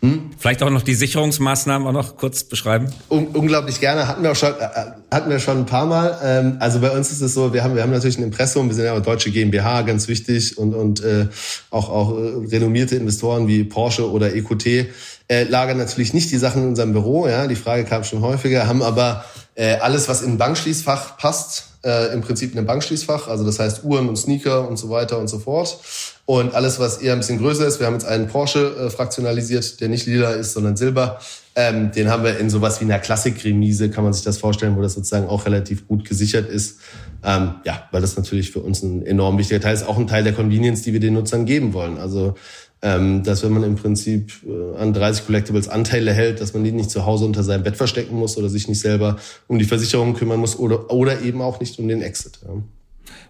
Hm? 0.00 0.30
Vielleicht 0.38 0.62
auch 0.62 0.70
noch 0.70 0.82
die 0.82 0.94
Sicherungsmaßnahmen 0.94 1.88
auch 1.88 1.92
noch 1.92 2.16
kurz 2.16 2.44
beschreiben. 2.44 2.86
Un 3.10 3.26
unglaublich 3.28 3.80
gerne 3.80 4.06
hatten 4.06 4.22
wir 4.22 4.32
auch 4.32 4.36
schon 4.36 4.50
äh, 4.50 4.90
hatten 5.10 5.28
wir 5.28 5.40
schon 5.40 5.58
ein 5.58 5.66
paar 5.66 5.86
Mal. 5.86 6.18
Ähm, 6.22 6.56
also 6.60 6.80
bei 6.80 6.90
uns 6.90 7.10
ist 7.10 7.20
es 7.20 7.34
so, 7.34 7.52
wir 7.52 7.64
haben 7.64 7.74
wir 7.74 7.82
haben 7.82 7.90
natürlich 7.90 8.18
ein 8.18 8.24
Impressum, 8.24 8.68
wir 8.68 8.74
sind 8.74 8.84
ja 8.84 8.94
auch 8.94 9.02
deutsche 9.02 9.30
GmbH, 9.30 9.82
ganz 9.82 10.06
wichtig 10.06 10.56
und 10.56 10.74
und 10.74 11.02
äh, 11.02 11.26
auch 11.70 11.88
auch 11.88 12.16
äh, 12.16 12.46
renommierte 12.46 12.96
Investoren 12.96 13.48
wie 13.48 13.64
Porsche 13.64 14.10
oder 14.10 14.34
EQT 14.34 14.88
äh, 15.28 15.44
lagern 15.44 15.76
natürlich 15.76 16.14
nicht 16.14 16.30
die 16.30 16.38
Sachen 16.38 16.62
in 16.62 16.68
unserem 16.70 16.92
Büro. 16.92 17.26
Ja, 17.28 17.46
die 17.46 17.56
Frage 17.56 17.84
kam 17.84 18.04
schon 18.04 18.22
häufiger, 18.22 18.66
haben 18.66 18.82
aber 18.82 19.24
äh, 19.54 19.74
alles, 19.76 20.08
was 20.08 20.22
in 20.22 20.38
Bankschließfach 20.38 21.18
passt, 21.18 21.77
äh, 21.88 22.12
im 22.12 22.20
Prinzip 22.20 22.52
in 22.52 22.58
einem 22.58 22.66
Bankschließfach, 22.66 23.28
also 23.28 23.44
das 23.44 23.58
heißt 23.58 23.82
Uhren 23.82 24.08
und 24.08 24.16
Sneaker 24.16 24.68
und 24.68 24.76
so 24.76 24.90
weiter 24.90 25.18
und 25.18 25.28
so 25.28 25.38
fort. 25.38 25.78
Und 26.26 26.54
alles, 26.54 26.78
was 26.78 26.98
eher 26.98 27.14
ein 27.14 27.20
bisschen 27.20 27.38
größer 27.38 27.66
ist, 27.66 27.80
wir 27.80 27.86
haben 27.86 27.94
jetzt 27.94 28.04
einen 28.04 28.28
Porsche 28.28 28.76
äh, 28.76 28.90
fraktionalisiert, 28.90 29.80
der 29.80 29.88
nicht 29.88 30.06
lila 30.06 30.32
ist, 30.32 30.52
sondern 30.52 30.76
silber. 30.76 31.18
Ähm, 31.54 31.90
den 31.90 32.10
haben 32.10 32.22
wir 32.22 32.38
in 32.38 32.50
sowas 32.50 32.80
wie 32.80 32.84
einer 32.84 32.98
Klassikremise, 32.98 33.88
kann 33.88 34.04
man 34.04 34.12
sich 34.12 34.22
das 34.22 34.36
vorstellen, 34.36 34.76
wo 34.76 34.82
das 34.82 34.94
sozusagen 34.94 35.26
auch 35.26 35.46
relativ 35.46 35.88
gut 35.88 36.04
gesichert 36.04 36.48
ist. 36.48 36.80
Ähm, 37.24 37.54
ja, 37.64 37.88
weil 37.90 38.02
das 38.02 38.16
natürlich 38.16 38.50
für 38.50 38.60
uns 38.60 38.82
ein 38.82 39.04
enorm 39.04 39.38
wichtiger 39.38 39.60
Teil 39.60 39.74
ist, 39.74 39.88
auch 39.88 39.96
ein 39.96 40.06
Teil 40.06 40.22
der 40.22 40.34
Convenience, 40.34 40.82
die 40.82 40.92
wir 40.92 41.00
den 41.00 41.14
Nutzern 41.14 41.46
geben 41.46 41.72
wollen. 41.72 41.96
Also 41.96 42.34
ähm, 42.82 43.24
dass 43.24 43.42
wenn 43.42 43.52
man 43.52 43.64
im 43.64 43.74
Prinzip 43.74 44.32
äh, 44.46 44.76
an 44.78 44.92
30 44.92 45.26
Collectibles 45.26 45.68
Anteile 45.68 46.12
hält, 46.12 46.40
dass 46.40 46.54
man 46.54 46.64
die 46.64 46.72
nicht 46.72 46.90
zu 46.90 47.04
Hause 47.04 47.24
unter 47.24 47.42
seinem 47.42 47.64
Bett 47.64 47.76
verstecken 47.76 48.16
muss 48.16 48.36
oder 48.36 48.48
sich 48.48 48.68
nicht 48.68 48.80
selber 48.80 49.18
um 49.48 49.58
die 49.58 49.64
Versicherung 49.64 50.14
kümmern 50.14 50.38
muss 50.38 50.58
oder, 50.58 50.90
oder 50.90 51.22
eben 51.22 51.42
auch 51.42 51.60
nicht 51.60 51.78
um 51.78 51.88
den 51.88 52.02
Exit. 52.02 52.38
Ja. 52.46 52.62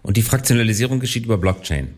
Und 0.03 0.17
die 0.17 0.21
Fraktionalisierung 0.21 0.99
geschieht 0.99 1.25
über 1.25 1.37
Blockchain. 1.37 1.95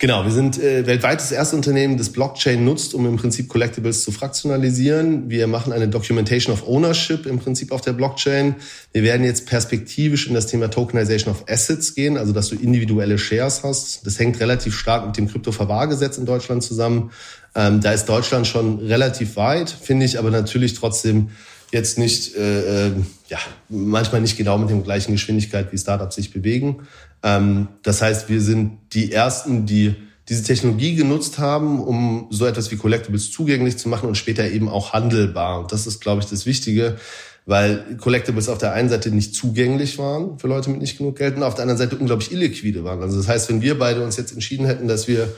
Genau, 0.00 0.24
wir 0.24 0.30
sind 0.30 0.62
äh, 0.62 0.86
weltweit 0.86 1.20
das 1.20 1.32
erste 1.32 1.56
Unternehmen, 1.56 1.98
das 1.98 2.10
Blockchain 2.10 2.64
nutzt, 2.64 2.94
um 2.94 3.04
im 3.04 3.16
Prinzip 3.16 3.48
Collectibles 3.48 4.04
zu 4.04 4.12
fraktionalisieren. 4.12 5.28
Wir 5.28 5.48
machen 5.48 5.72
eine 5.72 5.88
Documentation 5.88 6.52
of 6.52 6.68
Ownership 6.68 7.26
im 7.26 7.40
Prinzip 7.40 7.72
auf 7.72 7.80
der 7.80 7.94
Blockchain. 7.94 8.54
Wir 8.92 9.02
werden 9.02 9.24
jetzt 9.24 9.46
perspektivisch 9.46 10.28
in 10.28 10.34
das 10.34 10.46
Thema 10.46 10.70
Tokenization 10.70 11.34
of 11.34 11.44
Assets 11.48 11.96
gehen, 11.96 12.16
also 12.16 12.32
dass 12.32 12.48
du 12.48 12.54
individuelle 12.54 13.18
Shares 13.18 13.64
hast. 13.64 14.06
Das 14.06 14.20
hängt 14.20 14.38
relativ 14.38 14.78
stark 14.78 15.04
mit 15.04 15.16
dem 15.16 15.26
Kryptoverwahrgesetz 15.26 16.16
in 16.16 16.26
Deutschland 16.26 16.62
zusammen. 16.62 17.10
Ähm, 17.56 17.80
da 17.80 17.90
ist 17.90 18.04
Deutschland 18.08 18.46
schon 18.46 18.78
relativ 18.78 19.34
weit, 19.34 19.68
finde 19.68 20.06
ich, 20.06 20.16
aber 20.20 20.30
natürlich 20.30 20.74
trotzdem 20.74 21.30
jetzt 21.72 21.98
nicht, 21.98 22.36
äh, 22.36 22.86
äh, 22.86 22.92
ja, 23.28 23.38
manchmal 23.68 24.20
nicht 24.20 24.36
genau 24.36 24.58
mit 24.58 24.70
dem 24.70 24.84
gleichen 24.84 25.12
Geschwindigkeit, 25.12 25.72
wie 25.72 25.78
Startups 25.78 26.16
sich 26.16 26.32
bewegen. 26.32 26.86
Ähm, 27.22 27.68
das 27.82 28.02
heißt, 28.02 28.28
wir 28.28 28.40
sind 28.40 28.78
die 28.92 29.12
Ersten, 29.12 29.66
die 29.66 29.94
diese 30.28 30.42
Technologie 30.42 30.94
genutzt 30.94 31.38
haben, 31.38 31.80
um 31.80 32.26
so 32.30 32.44
etwas 32.44 32.70
wie 32.70 32.76
Collectibles 32.76 33.30
zugänglich 33.30 33.78
zu 33.78 33.88
machen 33.88 34.08
und 34.08 34.16
später 34.16 34.48
eben 34.48 34.68
auch 34.68 34.92
handelbar. 34.92 35.60
Und 35.60 35.72
das 35.72 35.86
ist, 35.86 36.00
glaube 36.00 36.20
ich, 36.22 36.28
das 36.28 36.44
Wichtige, 36.44 36.98
weil 37.46 37.96
Collectibles 37.96 38.50
auf 38.50 38.58
der 38.58 38.74
einen 38.74 38.90
Seite 38.90 39.10
nicht 39.10 39.34
zugänglich 39.34 39.96
waren 39.98 40.38
für 40.38 40.48
Leute 40.48 40.68
mit 40.68 40.82
nicht 40.82 40.98
genug 40.98 41.16
Geld 41.16 41.36
und 41.36 41.42
auf 41.42 41.54
der 41.54 41.62
anderen 41.62 41.78
Seite 41.78 41.96
unglaublich 41.96 42.30
illiquide 42.30 42.84
waren. 42.84 43.00
Also 43.00 43.16
das 43.16 43.26
heißt, 43.26 43.48
wenn 43.48 43.62
wir 43.62 43.78
beide 43.78 44.04
uns 44.04 44.18
jetzt 44.18 44.32
entschieden 44.32 44.66
hätten, 44.66 44.86
dass 44.86 45.08
wir 45.08 45.32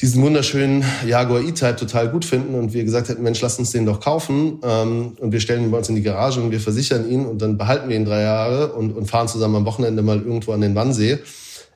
diesen 0.00 0.22
wunderschönen 0.22 0.84
Jaguar 1.06 1.40
E-Type 1.40 1.76
total 1.76 2.10
gut 2.10 2.24
finden 2.24 2.54
und 2.54 2.74
wir 2.74 2.84
gesagt 2.84 3.08
hätten, 3.08 3.22
Mensch, 3.22 3.40
lass 3.40 3.58
uns 3.58 3.70
den 3.70 3.86
doch 3.86 4.00
kaufen 4.00 4.60
ähm, 4.62 5.16
und 5.18 5.32
wir 5.32 5.40
stellen 5.40 5.64
ihn 5.64 5.70
bei 5.70 5.78
uns 5.78 5.88
in 5.88 5.94
die 5.94 6.02
Garage 6.02 6.40
und 6.40 6.50
wir 6.50 6.60
versichern 6.60 7.08
ihn 7.08 7.24
und 7.24 7.40
dann 7.40 7.56
behalten 7.56 7.88
wir 7.88 7.96
ihn 7.96 8.04
drei 8.04 8.22
Jahre 8.22 8.72
und, 8.72 8.92
und 8.92 9.06
fahren 9.06 9.28
zusammen 9.28 9.56
am 9.56 9.64
Wochenende 9.64 10.02
mal 10.02 10.18
irgendwo 10.18 10.52
an 10.52 10.60
den 10.60 10.74
Wannsee. 10.74 11.18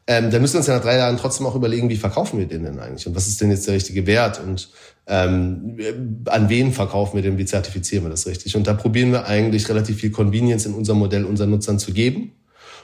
Ähm, 0.07 0.31
dann 0.31 0.43
müssen 0.43 0.55
wir 0.55 0.59
uns 0.59 0.67
ja 0.67 0.75
nach 0.75 0.83
drei 0.83 0.97
Jahren 0.97 1.17
trotzdem 1.17 1.47
auch 1.47 1.55
überlegen, 1.55 1.89
wie 1.89 1.97
verkaufen 1.97 2.39
wir 2.39 2.47
den 2.47 2.65
denn 2.65 2.79
eigentlich 2.79 3.07
und 3.07 3.15
was 3.15 3.27
ist 3.27 3.41
denn 3.41 3.51
jetzt 3.51 3.67
der 3.67 3.75
richtige 3.75 4.07
Wert 4.07 4.41
und 4.45 4.69
ähm, 5.07 5.79
an 6.27 6.49
wen 6.49 6.73
verkaufen 6.73 7.17
wir 7.17 7.23
den, 7.23 7.39
wie 7.39 7.45
zertifizieren 7.45 8.05
wir 8.05 8.11
das 8.11 8.27
richtig. 8.27 8.55
Und 8.57 8.67
da 8.67 8.75
probieren 8.75 9.13
wir 9.13 9.27
eigentlich 9.27 9.69
relativ 9.69 9.99
viel 9.99 10.11
Convenience 10.11 10.67
in 10.67 10.75
unserem 10.75 10.99
Modell 10.99 11.25
unseren 11.25 11.51
Nutzern 11.51 11.79
zu 11.79 11.93
geben 11.93 12.33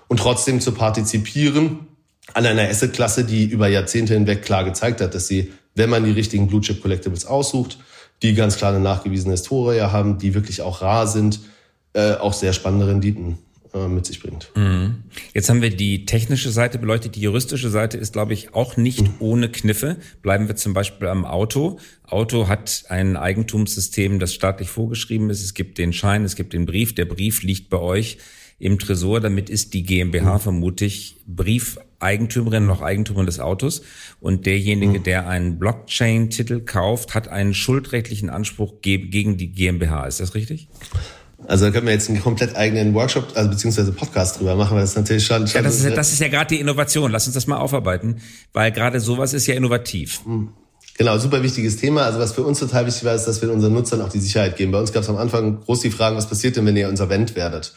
und 0.08 0.18
trotzdem 0.18 0.60
zu 0.60 0.72
partizipieren 0.72 1.80
an 2.34 2.46
einer 2.46 2.68
Assetklasse, 2.68 3.24
die 3.24 3.44
über 3.44 3.68
Jahrzehnte 3.68 4.14
hinweg 4.14 4.42
klar 4.42 4.64
gezeigt 4.64 5.00
hat, 5.00 5.14
dass 5.14 5.28
sie, 5.28 5.52
wenn 5.74 5.90
man 5.90 6.04
die 6.04 6.10
richtigen 6.10 6.48
Blue 6.48 6.60
Chip 6.60 6.82
Collectibles 6.82 7.26
aussucht, 7.26 7.78
die 8.22 8.34
ganz 8.34 8.56
klar 8.56 8.72
eine 8.72 8.80
nachgewiesene 8.80 9.32
Historie 9.32 9.80
haben, 9.80 10.18
die 10.18 10.34
wirklich 10.34 10.62
auch 10.62 10.82
rar 10.82 11.06
sind, 11.06 11.40
äh, 11.92 12.14
auch 12.14 12.32
sehr 12.32 12.52
spannende 12.52 12.88
Renditen 12.88 13.38
äh, 13.74 13.88
mit 13.88 14.06
sich 14.06 14.20
bringt. 14.20 14.50
Mhm. 14.54 15.04
Jetzt 15.34 15.48
haben 15.48 15.62
wir 15.62 15.74
die 15.74 16.06
technische 16.06 16.50
Seite 16.50 16.78
beleuchtet. 16.78 17.16
Die 17.16 17.20
juristische 17.20 17.70
Seite 17.70 17.98
ist, 17.98 18.12
glaube 18.12 18.32
ich, 18.32 18.54
auch 18.54 18.76
nicht 18.76 19.02
mhm. 19.02 19.14
ohne 19.18 19.48
Kniffe. 19.50 19.96
Bleiben 20.22 20.48
wir 20.48 20.56
zum 20.56 20.72
Beispiel 20.72 21.08
am 21.08 21.24
Auto. 21.24 21.78
Auto 22.06 22.48
hat 22.48 22.84
ein 22.88 23.16
Eigentumssystem, 23.16 24.18
das 24.18 24.34
staatlich 24.34 24.68
vorgeschrieben 24.68 25.30
ist. 25.30 25.42
Es 25.42 25.54
gibt 25.54 25.78
den 25.78 25.92
Schein, 25.92 26.24
es 26.24 26.36
gibt 26.36 26.52
den 26.52 26.66
Brief. 26.66 26.94
Der 26.94 27.04
Brief 27.04 27.42
liegt 27.42 27.68
bei 27.70 27.78
euch 27.78 28.18
im 28.58 28.78
Tresor. 28.78 29.20
Damit 29.20 29.50
ist 29.50 29.74
die 29.74 29.82
GmbH 29.82 30.34
mhm. 30.34 30.40
vermutlich 30.40 31.16
Briefeigentümerin 31.26 32.66
noch 32.66 32.82
Eigentümerin 32.82 33.26
des 33.26 33.40
Autos. 33.40 33.82
Und 34.20 34.46
derjenige, 34.46 34.98
mhm. 34.98 35.02
der 35.02 35.28
einen 35.28 35.58
Blockchain-Titel 35.58 36.60
kauft, 36.60 37.14
hat 37.14 37.28
einen 37.28 37.54
schuldrechtlichen 37.54 38.30
Anspruch 38.30 38.80
gegen 38.82 39.36
die 39.36 39.52
GmbH. 39.52 40.06
Ist 40.06 40.20
das 40.20 40.34
richtig? 40.34 40.68
Also 41.46 41.66
da 41.66 41.70
können 41.70 41.86
wir 41.86 41.92
jetzt 41.92 42.08
einen 42.08 42.20
komplett 42.22 42.56
eigenen 42.56 42.94
Workshop, 42.94 43.32
also 43.34 43.50
beziehungsweise 43.50 43.92
Podcast 43.92 44.40
drüber 44.40 44.56
machen, 44.56 44.74
weil 44.74 44.80
das 44.80 44.90
ist 44.90 44.96
natürlich 44.96 45.26
schon. 45.26 45.46
schon 45.46 45.56
ja, 45.56 45.62
das 45.62 45.80
ist, 45.80 45.96
das 45.96 46.12
ist 46.12 46.20
ja 46.20 46.28
gerade 46.28 46.54
die 46.54 46.60
Innovation. 46.60 47.10
Lass 47.10 47.26
uns 47.26 47.34
das 47.34 47.46
mal 47.46 47.58
aufarbeiten, 47.58 48.20
weil 48.52 48.72
gerade 48.72 49.00
sowas 49.00 49.34
ist 49.34 49.46
ja 49.46 49.54
innovativ. 49.54 50.24
Mhm. 50.24 50.48
Genau, 50.98 51.18
super 51.18 51.42
wichtiges 51.42 51.76
Thema. 51.76 52.04
Also 52.04 52.18
was 52.18 52.32
für 52.32 52.42
uns 52.42 52.58
total 52.58 52.86
wichtig 52.86 53.04
war, 53.04 53.14
ist, 53.14 53.26
dass 53.26 53.42
wir 53.42 53.52
unseren 53.52 53.74
Nutzern 53.74 54.00
auch 54.00 54.08
die 54.08 54.18
Sicherheit 54.18 54.56
geben. 54.56 54.72
Bei 54.72 54.80
uns 54.80 54.92
gab 54.92 55.02
es 55.02 55.08
am 55.10 55.18
Anfang 55.18 55.60
groß 55.60 55.80
die 55.80 55.90
Fragen, 55.90 56.16
was 56.16 56.26
passiert 56.26 56.56
denn, 56.56 56.64
wenn 56.64 56.76
ihr 56.76 56.88
insolvent 56.88 57.36
werdet? 57.36 57.74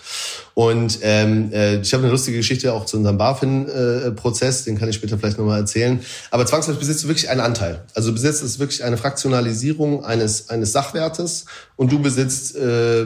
Und 0.54 1.00
ähm, 1.02 1.52
äh, 1.52 1.82
ich 1.82 1.94
habe 1.94 2.04
eine 2.04 2.12
lustige 2.12 2.38
Geschichte 2.38 2.72
auch 2.72 2.86
zu 2.86 2.96
unserem 2.96 3.18
BaFin-Prozess, 3.18 4.62
äh, 4.62 4.66
den 4.66 4.78
kann 4.78 4.88
ich 4.88 4.96
später 4.96 5.18
vielleicht 5.18 5.38
nochmal 5.38 5.60
erzählen. 5.60 6.00
Aber 6.32 6.46
zwangsläufig 6.46 6.80
besitzt 6.80 7.04
du 7.04 7.08
wirklich 7.10 7.30
einen 7.30 7.42
Anteil. 7.42 7.84
Also 7.94 8.10
du 8.10 8.14
besitzt 8.14 8.42
es 8.42 8.58
wirklich 8.58 8.86
eine 8.86 8.96
Fraktionalisierung 8.96 10.06
eines, 10.06 10.50
eines 10.50 10.72
Sachwertes 10.72 11.46
und 11.76 11.92
du 11.92 12.00
besitzt 12.00 12.56
äh, 12.56 13.06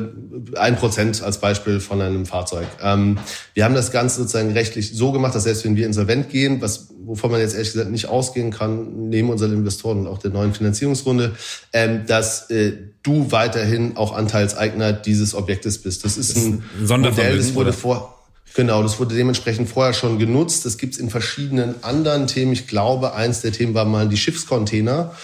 ein 0.56 0.76
Prozent 0.76 1.24
als 1.24 1.40
Beispiel 1.40 1.80
von 1.80 2.02
einem 2.02 2.28
Fahrzeug. 2.28 2.68
Ähm, 2.82 3.18
wir 3.56 3.66
haben 3.66 3.76
das 3.76 3.92
Ganze 3.92 4.22
sozusagen 4.22 4.52
rechtlich 4.52 4.96
so 4.96 5.12
gemacht, 5.12 5.34
dass 5.34 5.44
selbst 5.44 5.66
wenn 5.66 5.76
wir 5.76 5.88
insolvent 5.88 6.30
gehen, 6.30 6.62
was 6.62 6.93
wovon 7.06 7.32
man 7.32 7.40
jetzt 7.40 7.54
ehrlich 7.54 7.72
gesagt 7.72 7.92
nicht 7.92 8.08
ausgehen 8.08 8.52
kann, 8.52 9.10
neben 9.10 9.30
unseren 9.30 9.54
Investoren 9.54 10.00
und 10.00 10.08
auch 10.08 10.18
der 10.18 10.32
neuen 10.32 10.54
Finanzierungsrunde, 10.54 11.36
ähm, 11.72 12.06
dass 12.08 12.50
äh, 12.50 12.74
du 13.04 13.32
weiterhin 13.32 13.98
auch 13.98 14.14
Anteilseigner 14.14 14.94
dieses 14.94 15.36
Objektes 15.36 15.82
bist. 15.82 16.06
Das 16.06 16.18
ist 16.18 16.36
ein, 16.38 16.64
ein 16.90 17.02
Modell, 17.02 17.38
das 17.38 17.54
wurde 17.54 17.74
vor 17.74 18.14
Genau, 18.56 18.84
das 18.84 19.00
wurde 19.00 19.16
dementsprechend 19.16 19.68
vorher 19.68 19.94
schon 19.94 20.20
genutzt. 20.20 20.64
Das 20.66 20.78
gibt's 20.78 20.98
in 20.98 21.10
verschiedenen 21.10 21.84
anderen 21.84 22.28
Themen. 22.28 22.54
Ich 22.54 22.68
glaube, 22.68 23.14
eins 23.16 23.42
der 23.42 23.52
Themen 23.52 23.74
war 23.74 23.86
mal 23.86 24.08
die 24.08 24.18
Schiffscontainer. 24.18 25.16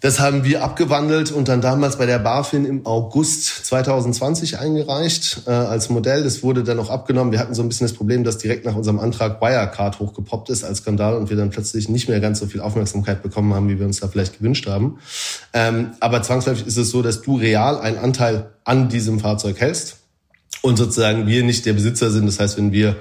Das 0.00 0.20
haben 0.20 0.44
wir 0.44 0.62
abgewandelt 0.62 1.32
und 1.32 1.48
dann 1.48 1.62
damals 1.62 1.96
bei 1.96 2.04
der 2.04 2.18
BaFin 2.18 2.66
im 2.66 2.84
August 2.84 3.64
2020 3.66 4.58
eingereicht 4.58 5.42
äh, 5.46 5.50
als 5.50 5.88
Modell. 5.88 6.22
Das 6.22 6.42
wurde 6.42 6.62
dann 6.62 6.78
auch 6.78 6.90
abgenommen. 6.90 7.32
Wir 7.32 7.38
hatten 7.38 7.54
so 7.54 7.62
ein 7.62 7.68
bisschen 7.68 7.86
das 7.86 7.96
Problem, 7.96 8.22
dass 8.22 8.36
direkt 8.36 8.66
nach 8.66 8.74
unserem 8.74 9.00
Antrag 9.00 9.40
Wirecard 9.40 10.00
hochgepoppt 10.00 10.50
ist 10.50 10.62
als 10.62 10.78
Skandal 10.78 11.16
und 11.16 11.30
wir 11.30 11.38
dann 11.38 11.48
plötzlich 11.48 11.88
nicht 11.88 12.08
mehr 12.08 12.20
ganz 12.20 12.40
so 12.40 12.46
viel 12.46 12.60
Aufmerksamkeit 12.60 13.22
bekommen 13.22 13.54
haben, 13.54 13.68
wie 13.70 13.78
wir 13.78 13.86
uns 13.86 14.00
da 14.00 14.08
vielleicht 14.08 14.38
gewünscht 14.38 14.66
haben. 14.66 14.98
Ähm, 15.54 15.92
aber 16.00 16.22
zwangsläufig 16.22 16.66
ist 16.66 16.76
es 16.76 16.90
so, 16.90 17.00
dass 17.00 17.22
du 17.22 17.36
real 17.36 17.78
einen 17.78 17.96
Anteil 17.96 18.50
an 18.64 18.90
diesem 18.90 19.20
Fahrzeug 19.20 19.58
hältst 19.58 19.96
und 20.60 20.76
sozusagen 20.76 21.26
wir 21.26 21.42
nicht 21.44 21.64
der 21.64 21.72
Besitzer 21.72 22.10
sind. 22.10 22.26
Das 22.26 22.38
heißt, 22.38 22.58
wenn 22.58 22.72
wir 22.72 22.96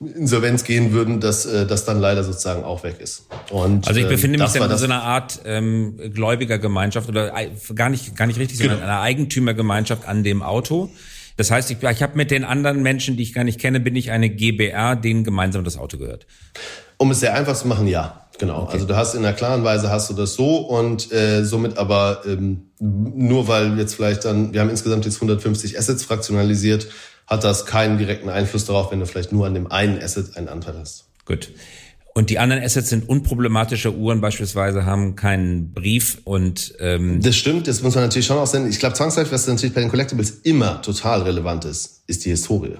Insolvenz 0.00 0.62
gehen 0.62 0.92
würden, 0.92 1.18
dass 1.20 1.44
äh, 1.44 1.66
das 1.66 1.84
dann 1.84 1.98
leider 1.98 2.22
sozusagen 2.22 2.62
auch 2.62 2.84
weg 2.84 3.00
ist. 3.00 3.26
Und, 3.50 3.88
also 3.88 3.98
ich 3.98 4.06
befinde 4.06 4.38
ähm, 4.38 4.44
mich 4.44 4.52
dann 4.52 4.70
in 4.70 4.76
so 4.76 4.84
einer 4.84 5.02
Art 5.02 5.40
ähm, 5.44 5.98
gläubiger 6.14 6.58
Gemeinschaft 6.58 7.08
oder 7.08 7.36
äh, 7.36 7.50
gar 7.74 7.88
nicht 7.88 8.14
gar 8.14 8.26
nicht 8.26 8.38
richtig, 8.38 8.58
genau. 8.58 8.74
sondern 8.74 8.88
einer 8.88 9.00
Eigentümergemeinschaft 9.00 10.06
an 10.06 10.22
dem 10.22 10.42
Auto. 10.42 10.90
Das 11.36 11.50
heißt, 11.50 11.70
ich, 11.70 11.82
ich 11.82 12.02
habe 12.02 12.16
mit 12.16 12.30
den 12.30 12.44
anderen 12.44 12.82
Menschen, 12.82 13.16
die 13.16 13.22
ich 13.22 13.32
gar 13.32 13.44
nicht 13.44 13.60
kenne, 13.60 13.80
bin 13.80 13.96
ich 13.96 14.10
eine 14.10 14.28
GBR, 14.28 14.96
denen 14.96 15.24
gemeinsam 15.24 15.64
das 15.64 15.76
Auto 15.76 15.96
gehört. 15.96 16.26
Um 16.96 17.12
es 17.12 17.20
sehr 17.20 17.34
einfach 17.34 17.56
zu 17.56 17.68
machen, 17.68 17.86
ja, 17.86 18.26
genau. 18.38 18.62
Okay. 18.62 18.72
Also 18.74 18.86
du 18.86 18.96
hast 18.96 19.14
in 19.14 19.24
einer 19.24 19.34
klaren 19.34 19.62
Weise 19.62 19.88
hast 19.88 20.10
du 20.10 20.14
das 20.14 20.34
so 20.34 20.58
und 20.58 21.12
äh, 21.12 21.44
somit 21.44 21.78
aber 21.78 22.22
ähm, 22.26 22.70
nur 22.80 23.46
weil 23.46 23.78
jetzt 23.78 23.94
vielleicht 23.94 24.24
dann, 24.24 24.52
wir 24.52 24.60
haben 24.60 24.70
insgesamt 24.70 25.04
jetzt 25.04 25.16
150 25.16 25.78
Assets 25.78 26.04
fraktionalisiert, 26.04 26.88
hat 27.28 27.44
das 27.44 27.66
keinen 27.66 27.98
direkten 27.98 28.28
Einfluss 28.28 28.64
darauf, 28.64 28.90
wenn 28.90 29.00
du 29.00 29.06
vielleicht 29.06 29.32
nur 29.32 29.46
an 29.46 29.54
dem 29.54 29.70
einen 29.70 30.02
Asset 30.02 30.36
einen 30.36 30.48
Anteil 30.48 30.74
hast. 30.78 31.04
Gut. 31.24 31.52
Und 32.14 32.30
die 32.30 32.40
anderen 32.40 32.64
Assets 32.64 32.88
sind 32.88 33.08
unproblematische 33.08 33.94
Uhren 33.94 34.20
beispielsweise, 34.20 34.84
haben 34.84 35.14
keinen 35.14 35.72
Brief 35.72 36.18
und 36.24 36.74
ähm 36.80 37.22
Das 37.22 37.36
stimmt, 37.36 37.68
das 37.68 37.80
muss 37.82 37.94
man 37.94 38.02
natürlich 38.02 38.26
schon 38.26 38.38
auch 38.38 38.46
sehen. 38.46 38.68
Ich 38.68 38.80
glaube 38.80 38.96
zwangsläufig, 38.96 39.32
was 39.32 39.46
natürlich 39.46 39.72
bei 39.72 39.82
den 39.82 39.90
Collectibles 39.90 40.30
immer 40.42 40.82
total 40.82 41.22
relevant 41.22 41.64
ist, 41.64 42.02
ist 42.08 42.24
die 42.24 42.30
Historie. 42.30 42.74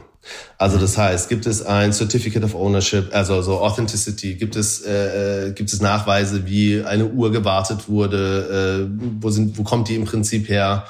Also 0.57 0.79
das 0.79 0.99
heißt, 0.99 1.29
gibt 1.29 1.47
es 1.47 1.65
ein 1.65 1.93
Certificate 1.93 2.43
of 2.43 2.55
Ownership, 2.55 3.15
also 3.15 3.41
so 3.43 3.61
Authenticity, 3.61 4.35
gibt 4.35 4.57
es 4.57 4.83
äh, 4.83 5.51
äh, 5.51 5.53
gibt 5.53 5.73
es 5.73 5.81
Nachweise, 5.81 6.47
wie 6.47 6.83
eine 6.83 7.07
Uhr 7.07 7.31
gewartet 7.31 7.89
wurde, 7.89 8.89
äh, 8.91 9.23
wo 9.23 9.31
sind 9.31 9.57
wo 9.57 9.63
kommt 9.63 9.89
die 9.89 9.95
im 9.95 10.05
Prinzip 10.05 10.49
her? 10.49 10.85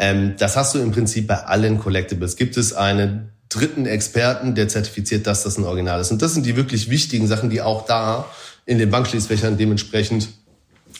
Ähm, 0.00 0.34
das 0.38 0.56
hast 0.56 0.74
du 0.74 0.78
im 0.78 0.92
Prinzip 0.92 1.26
bei 1.26 1.44
allen 1.44 1.78
Collectibles. 1.78 2.36
Gibt 2.36 2.56
es 2.56 2.72
einen 2.72 3.32
dritten 3.50 3.84
Experten, 3.84 4.54
der 4.54 4.66
zertifiziert, 4.66 5.26
dass 5.26 5.42
das 5.42 5.58
ein 5.58 5.64
Original 5.64 6.00
ist? 6.00 6.10
Und 6.10 6.22
das 6.22 6.32
sind 6.32 6.46
die 6.46 6.56
wirklich 6.56 6.88
wichtigen 6.88 7.26
Sachen, 7.26 7.50
die 7.50 7.60
auch 7.60 7.84
da 7.84 8.24
in 8.64 8.78
den 8.78 8.88
Bankschließfächern 8.88 9.58
dementsprechend 9.58 10.30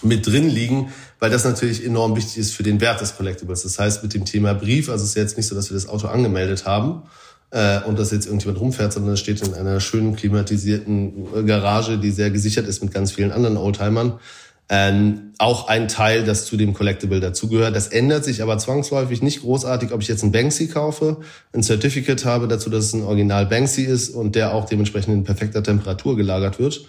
mit 0.03 0.27
drin 0.27 0.51
liegen, 0.51 0.93
weil 1.19 1.31
das 1.31 1.45
natürlich 1.45 1.83
enorm 1.85 2.15
wichtig 2.15 2.37
ist 2.37 2.53
für 2.53 2.63
den 2.63 2.83
Wert 2.83 3.01
des 3.01 3.17
Collectibles. 3.17 3.63
Das 3.63 3.79
heißt, 3.79 4.03
mit 4.03 4.13
dem 4.13 4.27
Thema 4.27 4.53
Brief, 4.53 4.91
also 4.91 5.03
es 5.03 5.11
ist 5.11 5.17
jetzt 5.17 5.37
nicht 5.39 5.47
so, 5.47 5.55
dass 5.55 5.71
wir 5.71 5.75
das 5.75 5.89
Auto 5.89 6.09
angemeldet 6.09 6.67
haben 6.67 7.03
äh, 7.53 7.81
und 7.81 7.99
dass 7.99 8.11
jetzt 8.11 8.27
irgendjemand 8.27 8.61
rumfährt, 8.61 8.93
sondern 8.93 9.15
es 9.15 9.21
steht 9.21 9.41
in 9.41 9.55
einer 9.55 9.81
schönen 9.81 10.15
klimatisierten 10.15 11.47
Garage, 11.47 11.97
die 11.97 12.11
sehr 12.11 12.31
gesichert 12.31 12.67
ist 12.67 12.83
mit 12.83 12.93
ganz 12.93 13.13
vielen 13.13 13.33
anderen 13.33 13.57
Oldtimern. 13.57 14.21
Ähm, 14.73 15.33
auch 15.39 15.67
ein 15.67 15.89
Teil, 15.89 16.23
das 16.23 16.47
zu 16.47 16.57
dem 16.57 16.75
Collectible 16.75 17.19
dazugehört. 17.19 17.75
Das 17.75 17.89
ändert 17.89 18.25
sich 18.25 18.41
aber 18.41 18.57
zwangsläufig 18.57 19.21
nicht 19.21 19.41
großartig, 19.41 19.91
ob 19.91 20.01
ich 20.01 20.07
jetzt 20.07 20.23
ein 20.23 20.31
Banksy 20.31 20.69
kaufe, 20.69 21.19
ein 21.53 21.65
Certificate 21.65 22.25
habe 22.25 22.47
dazu, 22.47 22.71
dass 22.71 22.85
es 22.85 22.93
ein 22.93 23.03
Original 23.03 23.47
Banksy 23.47 23.83
ist 23.83 24.11
und 24.11 24.37
der 24.37 24.55
auch 24.55 24.67
dementsprechend 24.67 25.13
in 25.13 25.25
perfekter 25.25 25.63
Temperatur 25.63 26.17
gelagert 26.17 26.61
wird 26.61 26.85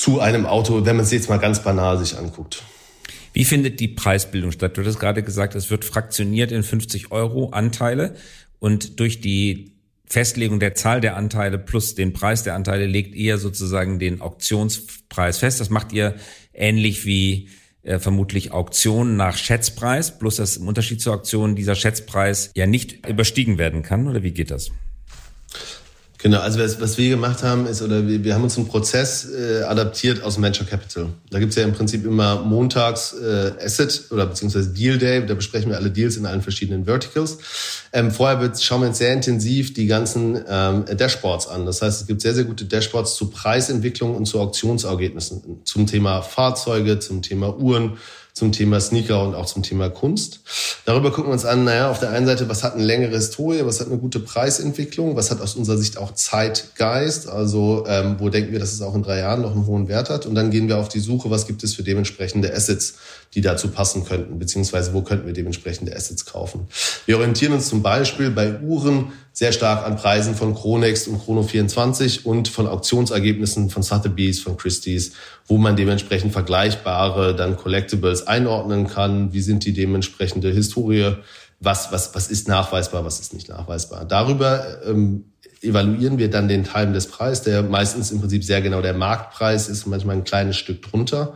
zu 0.00 0.18
einem 0.18 0.46
Auto, 0.46 0.86
wenn 0.86 0.96
man 0.96 1.04
es 1.04 1.12
jetzt 1.12 1.28
mal 1.28 1.36
ganz 1.36 1.62
banal 1.62 1.98
sich 1.98 2.16
anguckt. 2.16 2.62
Wie 3.34 3.44
findet 3.44 3.80
die 3.80 3.88
Preisbildung 3.88 4.50
statt? 4.50 4.78
Du 4.78 4.84
hast 4.84 4.98
gerade 4.98 5.22
gesagt, 5.22 5.54
es 5.54 5.70
wird 5.70 5.84
fraktioniert 5.84 6.52
in 6.52 6.62
50 6.62 7.12
Euro 7.12 7.50
Anteile 7.50 8.14
und 8.58 8.98
durch 8.98 9.20
die 9.20 9.72
Festlegung 10.06 10.58
der 10.58 10.74
Zahl 10.74 11.02
der 11.02 11.16
Anteile 11.16 11.58
plus 11.58 11.94
den 11.94 12.14
Preis 12.14 12.42
der 12.42 12.54
Anteile 12.54 12.86
legt 12.86 13.14
ihr 13.14 13.36
sozusagen 13.36 13.98
den 13.98 14.22
Auktionspreis 14.22 15.38
fest. 15.38 15.60
Das 15.60 15.68
macht 15.68 15.92
ihr 15.92 16.14
ähnlich 16.52 17.06
wie 17.06 17.48
äh, 17.82 17.98
vermutlich 17.98 18.52
Auktionen 18.52 19.16
nach 19.16 19.36
Schätzpreis, 19.36 20.18
bloß 20.18 20.36
dass 20.36 20.56
im 20.56 20.68
Unterschied 20.68 21.00
zur 21.00 21.14
Auktion 21.14 21.56
dieser 21.56 21.74
Schätzpreis 21.74 22.50
ja 22.54 22.66
nicht 22.66 23.06
überstiegen 23.06 23.58
werden 23.58 23.82
kann, 23.82 24.06
oder 24.06 24.22
wie 24.22 24.32
geht 24.32 24.50
das? 24.50 24.70
Genau, 26.22 26.40
also 26.40 26.58
was, 26.58 26.78
was 26.80 26.98
wir 26.98 27.08
gemacht 27.08 27.42
haben, 27.42 27.66
ist, 27.66 27.80
oder 27.80 28.06
wir, 28.06 28.22
wir 28.22 28.34
haben 28.34 28.42
uns 28.42 28.56
einen 28.58 28.68
Prozess 28.68 29.26
äh, 29.30 29.62
adaptiert 29.62 30.22
aus 30.22 30.40
Venture 30.40 30.66
Capital. 30.66 31.06
Da 31.30 31.38
gibt's 31.38 31.56
ja 31.56 31.64
im 31.64 31.72
Prinzip 31.72 32.04
immer 32.04 32.42
montags 32.42 33.14
äh, 33.14 33.52
Asset 33.64 34.04
oder 34.10 34.26
beziehungsweise 34.26 34.68
Deal 34.68 34.98
Day, 34.98 35.24
da 35.24 35.32
besprechen 35.32 35.70
wir 35.70 35.78
alle 35.78 35.90
Deals 35.90 36.18
in 36.18 36.26
allen 36.26 36.42
verschiedenen 36.42 36.84
Verticals. 36.84 37.38
Ähm, 37.92 38.10
vorher 38.10 38.40
wird, 38.40 38.62
schauen 38.62 38.82
wir 38.82 38.88
uns 38.88 38.98
sehr 38.98 39.14
intensiv 39.14 39.72
die 39.72 39.86
ganzen 39.86 40.38
ähm, 40.46 40.84
Dashboards 40.84 41.48
an. 41.48 41.64
Das 41.64 41.80
heißt, 41.80 42.02
es 42.02 42.06
gibt 42.06 42.20
sehr, 42.20 42.34
sehr 42.34 42.44
gute 42.44 42.66
Dashboards 42.66 43.14
zu 43.14 43.30
Preisentwicklung 43.30 44.14
und 44.14 44.26
zu 44.26 44.40
Auktionsergebnissen, 44.40 45.62
zum 45.64 45.86
Thema 45.86 46.20
Fahrzeuge, 46.20 46.98
zum 46.98 47.22
Thema 47.22 47.56
Uhren, 47.58 47.96
zum 48.40 48.52
Thema 48.52 48.80
Sneaker 48.80 49.22
und 49.22 49.34
auch 49.34 49.44
zum 49.44 49.62
Thema 49.62 49.90
Kunst. 49.90 50.40
Darüber 50.86 51.10
gucken 51.12 51.26
wir 51.28 51.34
uns 51.34 51.44
an, 51.44 51.64
naja, 51.64 51.90
auf 51.90 52.00
der 52.00 52.10
einen 52.10 52.24
Seite, 52.24 52.48
was 52.48 52.64
hat 52.64 52.74
eine 52.74 52.84
längere 52.84 53.14
Historie, 53.14 53.60
was 53.64 53.80
hat 53.80 53.88
eine 53.88 53.98
gute 53.98 54.18
Preisentwicklung, 54.18 55.14
was 55.14 55.30
hat 55.30 55.42
aus 55.42 55.56
unserer 55.56 55.76
Sicht 55.76 55.98
auch 55.98 56.14
Zeitgeist, 56.14 57.28
also 57.28 57.84
ähm, 57.86 58.16
wo 58.18 58.30
denken 58.30 58.52
wir, 58.52 58.58
dass 58.58 58.72
es 58.72 58.80
auch 58.80 58.94
in 58.94 59.02
drei 59.02 59.18
Jahren 59.18 59.42
noch 59.42 59.52
einen 59.52 59.66
hohen 59.66 59.88
Wert 59.88 60.08
hat. 60.08 60.24
Und 60.24 60.34
dann 60.34 60.50
gehen 60.50 60.68
wir 60.68 60.78
auf 60.78 60.88
die 60.88 61.00
Suche, 61.00 61.30
was 61.30 61.46
gibt 61.46 61.62
es 61.62 61.74
für 61.74 61.82
dementsprechende 61.82 62.50
Assets, 62.52 62.94
die 63.34 63.42
dazu 63.42 63.68
passen 63.68 64.06
könnten, 64.06 64.38
beziehungsweise 64.38 64.94
wo 64.94 65.02
könnten 65.02 65.26
wir 65.26 65.34
dementsprechende 65.34 65.94
Assets 65.94 66.24
kaufen. 66.24 66.66
Wir 67.04 67.18
orientieren 67.18 67.52
uns 67.52 67.68
zum 67.68 67.82
Beispiel 67.82 68.30
bei 68.30 68.58
Uhren 68.60 69.12
sehr 69.32 69.52
stark 69.52 69.86
an 69.86 69.96
Preisen 69.96 70.34
von 70.34 70.54
Chronext 70.54 71.08
und 71.08 71.22
Chrono24 71.22 72.24
und 72.24 72.48
von 72.48 72.66
Auktionsergebnissen 72.66 73.70
von 73.70 73.82
Sotheby's, 73.82 74.40
von 74.40 74.56
Christie's, 74.56 75.12
wo 75.46 75.56
man 75.56 75.76
dementsprechend 75.76 76.32
vergleichbare 76.32 77.34
dann 77.34 77.56
Collectibles 77.56 78.26
einordnen 78.26 78.88
kann. 78.88 79.32
Wie 79.32 79.40
sind 79.40 79.64
die 79.64 79.72
dementsprechende 79.72 80.50
Historie? 80.50 81.16
Was, 81.60 81.92
was, 81.92 82.14
was 82.14 82.28
ist 82.28 82.48
nachweisbar, 82.48 83.04
was 83.04 83.20
ist 83.20 83.34
nicht 83.34 83.48
nachweisbar? 83.48 84.04
Darüber 84.04 84.82
ähm, 84.84 85.26
evaluieren 85.62 86.18
wir 86.18 86.30
dann 86.30 86.48
den 86.48 86.64
Teil 86.64 86.92
des 86.92 87.06
Preises, 87.06 87.42
der 87.42 87.62
meistens 87.62 88.10
im 88.10 88.20
Prinzip 88.20 88.42
sehr 88.44 88.62
genau 88.62 88.80
der 88.82 88.94
Marktpreis 88.94 89.68
ist, 89.68 89.86
manchmal 89.86 90.16
ein 90.16 90.24
kleines 90.24 90.56
Stück 90.56 90.82
drunter. 90.82 91.34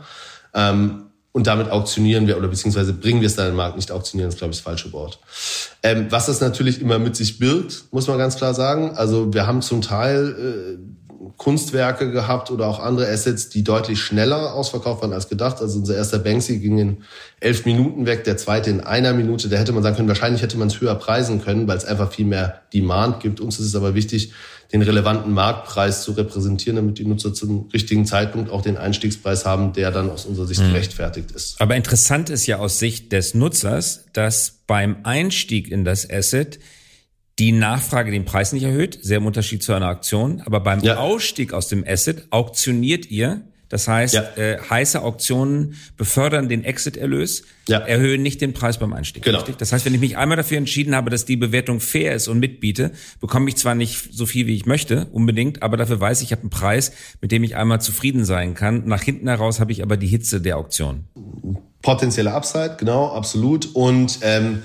Ähm, 0.53 1.05
und 1.35 1.47
damit 1.47 1.69
auktionieren 1.69 2.27
wir 2.27 2.37
oder 2.37 2.47
beziehungsweise 2.47 2.93
bringen 2.93 3.19
wir 3.19 3.25
es 3.25 3.35
dann 3.35 3.47
in 3.47 3.51
den 3.51 3.57
Markt. 3.57 3.75
Nicht 3.75 3.91
auktionieren 3.91 4.29
ist, 4.29 4.37
glaube 4.37 4.53
ich, 4.53 4.59
das 4.59 4.63
falsche 4.63 4.93
Wort. 4.93 5.19
Ähm, 5.83 6.07
was 6.09 6.27
das 6.27 6.39
natürlich 6.39 6.79
immer 6.79 6.97
mit 6.97 7.17
sich 7.17 7.39
birgt, 7.39 7.91
muss 7.91 8.07
man 8.07 8.17
ganz 8.17 8.37
klar 8.37 8.53
sagen. 8.53 8.91
Also 8.95 9.33
wir 9.33 9.45
haben 9.45 9.61
zum 9.61 9.81
Teil 9.81 10.77
äh, 10.79 11.04
Kunstwerke 11.37 12.11
gehabt 12.11 12.51
oder 12.51 12.67
auch 12.67 12.79
andere 12.79 13.07
Assets, 13.09 13.49
die 13.49 13.63
deutlich 13.63 13.99
schneller 13.99 14.53
ausverkauft 14.53 15.01
waren 15.01 15.13
als 15.13 15.29
gedacht. 15.29 15.61
Also 15.61 15.79
unser 15.79 15.95
erster 15.95 16.19
Banksy 16.19 16.59
ging 16.59 16.77
in 16.77 16.97
elf 17.39 17.65
Minuten 17.65 18.05
weg, 18.05 18.23
der 18.23 18.37
zweite 18.37 18.69
in 18.69 18.81
einer 18.81 19.13
Minute. 19.13 19.49
Da 19.49 19.57
hätte 19.57 19.71
man 19.71 19.83
sagen 19.83 19.95
können, 19.95 20.07
wahrscheinlich 20.07 20.41
hätte 20.41 20.57
man 20.57 20.67
es 20.67 20.79
höher 20.79 20.95
preisen 20.95 21.41
können, 21.43 21.67
weil 21.67 21.77
es 21.77 21.85
einfach 21.85 22.11
viel 22.11 22.25
mehr 22.25 22.61
Demand 22.73 23.19
gibt. 23.21 23.39
Uns 23.39 23.59
ist 23.59 23.67
es 23.67 23.75
aber 23.75 23.95
wichtig, 23.95 24.31
den 24.71 24.81
relevanten 24.81 25.31
Marktpreis 25.31 26.03
zu 26.03 26.13
repräsentieren, 26.13 26.75
damit 26.75 26.97
die 26.97 27.05
Nutzer 27.05 27.33
zum 27.33 27.69
richtigen 27.73 28.05
Zeitpunkt 28.05 28.49
auch 28.49 28.61
den 28.61 28.77
Einstiegspreis 28.77 29.45
haben, 29.45 29.73
der 29.73 29.91
dann 29.91 30.09
aus 30.09 30.25
unserer 30.25 30.47
Sicht 30.47 30.61
mhm. 30.61 30.69
gerechtfertigt 30.69 31.31
ist. 31.31 31.61
Aber 31.61 31.75
interessant 31.75 32.29
ist 32.29 32.45
ja 32.47 32.57
aus 32.57 32.79
Sicht 32.79 33.11
des 33.11 33.33
Nutzers, 33.33 34.05
dass 34.13 34.59
beim 34.67 34.97
Einstieg 35.03 35.71
in 35.71 35.85
das 35.85 36.09
Asset 36.09 36.59
die 37.39 37.51
Nachfrage 37.51 38.11
den 38.11 38.25
Preis 38.25 38.53
nicht 38.53 38.63
erhöht, 38.63 38.99
sehr 39.01 39.17
im 39.17 39.25
Unterschied 39.25 39.61
zu 39.61 39.73
einer 39.73 39.89
Auktion. 39.89 40.41
Aber 40.45 40.59
beim 40.59 40.79
ja. 40.81 40.97
Ausstieg 40.97 41.53
aus 41.53 41.67
dem 41.67 41.83
Asset 41.85 42.27
auktioniert 42.29 43.11
ihr 43.11 43.41
das 43.69 43.87
heißt, 43.87 44.13
ja. 44.13 44.23
äh, 44.37 44.59
heiße 44.69 45.01
Auktionen 45.01 45.75
befördern 45.97 46.49
den 46.49 46.63
Exit-Erlös, 46.63 47.43
ja. 47.67 47.79
erhöhen 47.79 48.21
nicht 48.21 48.39
den 48.41 48.53
Preis 48.53 48.77
beim 48.77 48.93
Einstieg. 48.93 49.23
Genau. 49.23 49.39
Richtig? 49.39 49.57
Das 49.57 49.73
heißt, 49.73 49.85
wenn 49.85 49.93
ich 49.93 49.99
mich 49.99 50.17
einmal 50.17 50.37
dafür 50.37 50.57
entschieden 50.57 50.95
habe, 50.95 51.09
dass 51.09 51.25
die 51.25 51.35
Bewertung 51.35 51.79
fair 51.79 52.13
ist 52.13 52.27
und 52.27 52.39
mitbiete, 52.39 52.91
bekomme 53.19 53.49
ich 53.49 53.57
zwar 53.57 53.73
nicht 53.73 54.13
so 54.13 54.25
viel, 54.25 54.45
wie 54.45 54.55
ich 54.55 54.65
möchte, 54.65 55.07
unbedingt, 55.11 55.63
aber 55.63 55.77
dafür 55.77 55.99
weiß 55.99 56.21
ich, 56.21 56.27
ich 56.27 56.31
habe 56.31 56.41
einen 56.41 56.51
Preis, 56.51 56.91
mit 57.21 57.31
dem 57.31 57.43
ich 57.43 57.55
einmal 57.55 57.81
zufrieden 57.81 58.23
sein 58.23 58.53
kann. 58.53 58.85
Nach 58.85 59.01
hinten 59.01 59.27
heraus 59.27 59.59
habe 59.59 59.71
ich 59.71 59.81
aber 59.81 59.97
die 59.97 60.07
Hitze 60.07 60.41
der 60.41 60.57
Auktion. 60.57 61.05
Potenzielle 61.81 62.33
Upside, 62.33 62.77
genau, 62.79 63.09
absolut. 63.09 63.73
Und 63.73 64.19
ähm, 64.21 64.61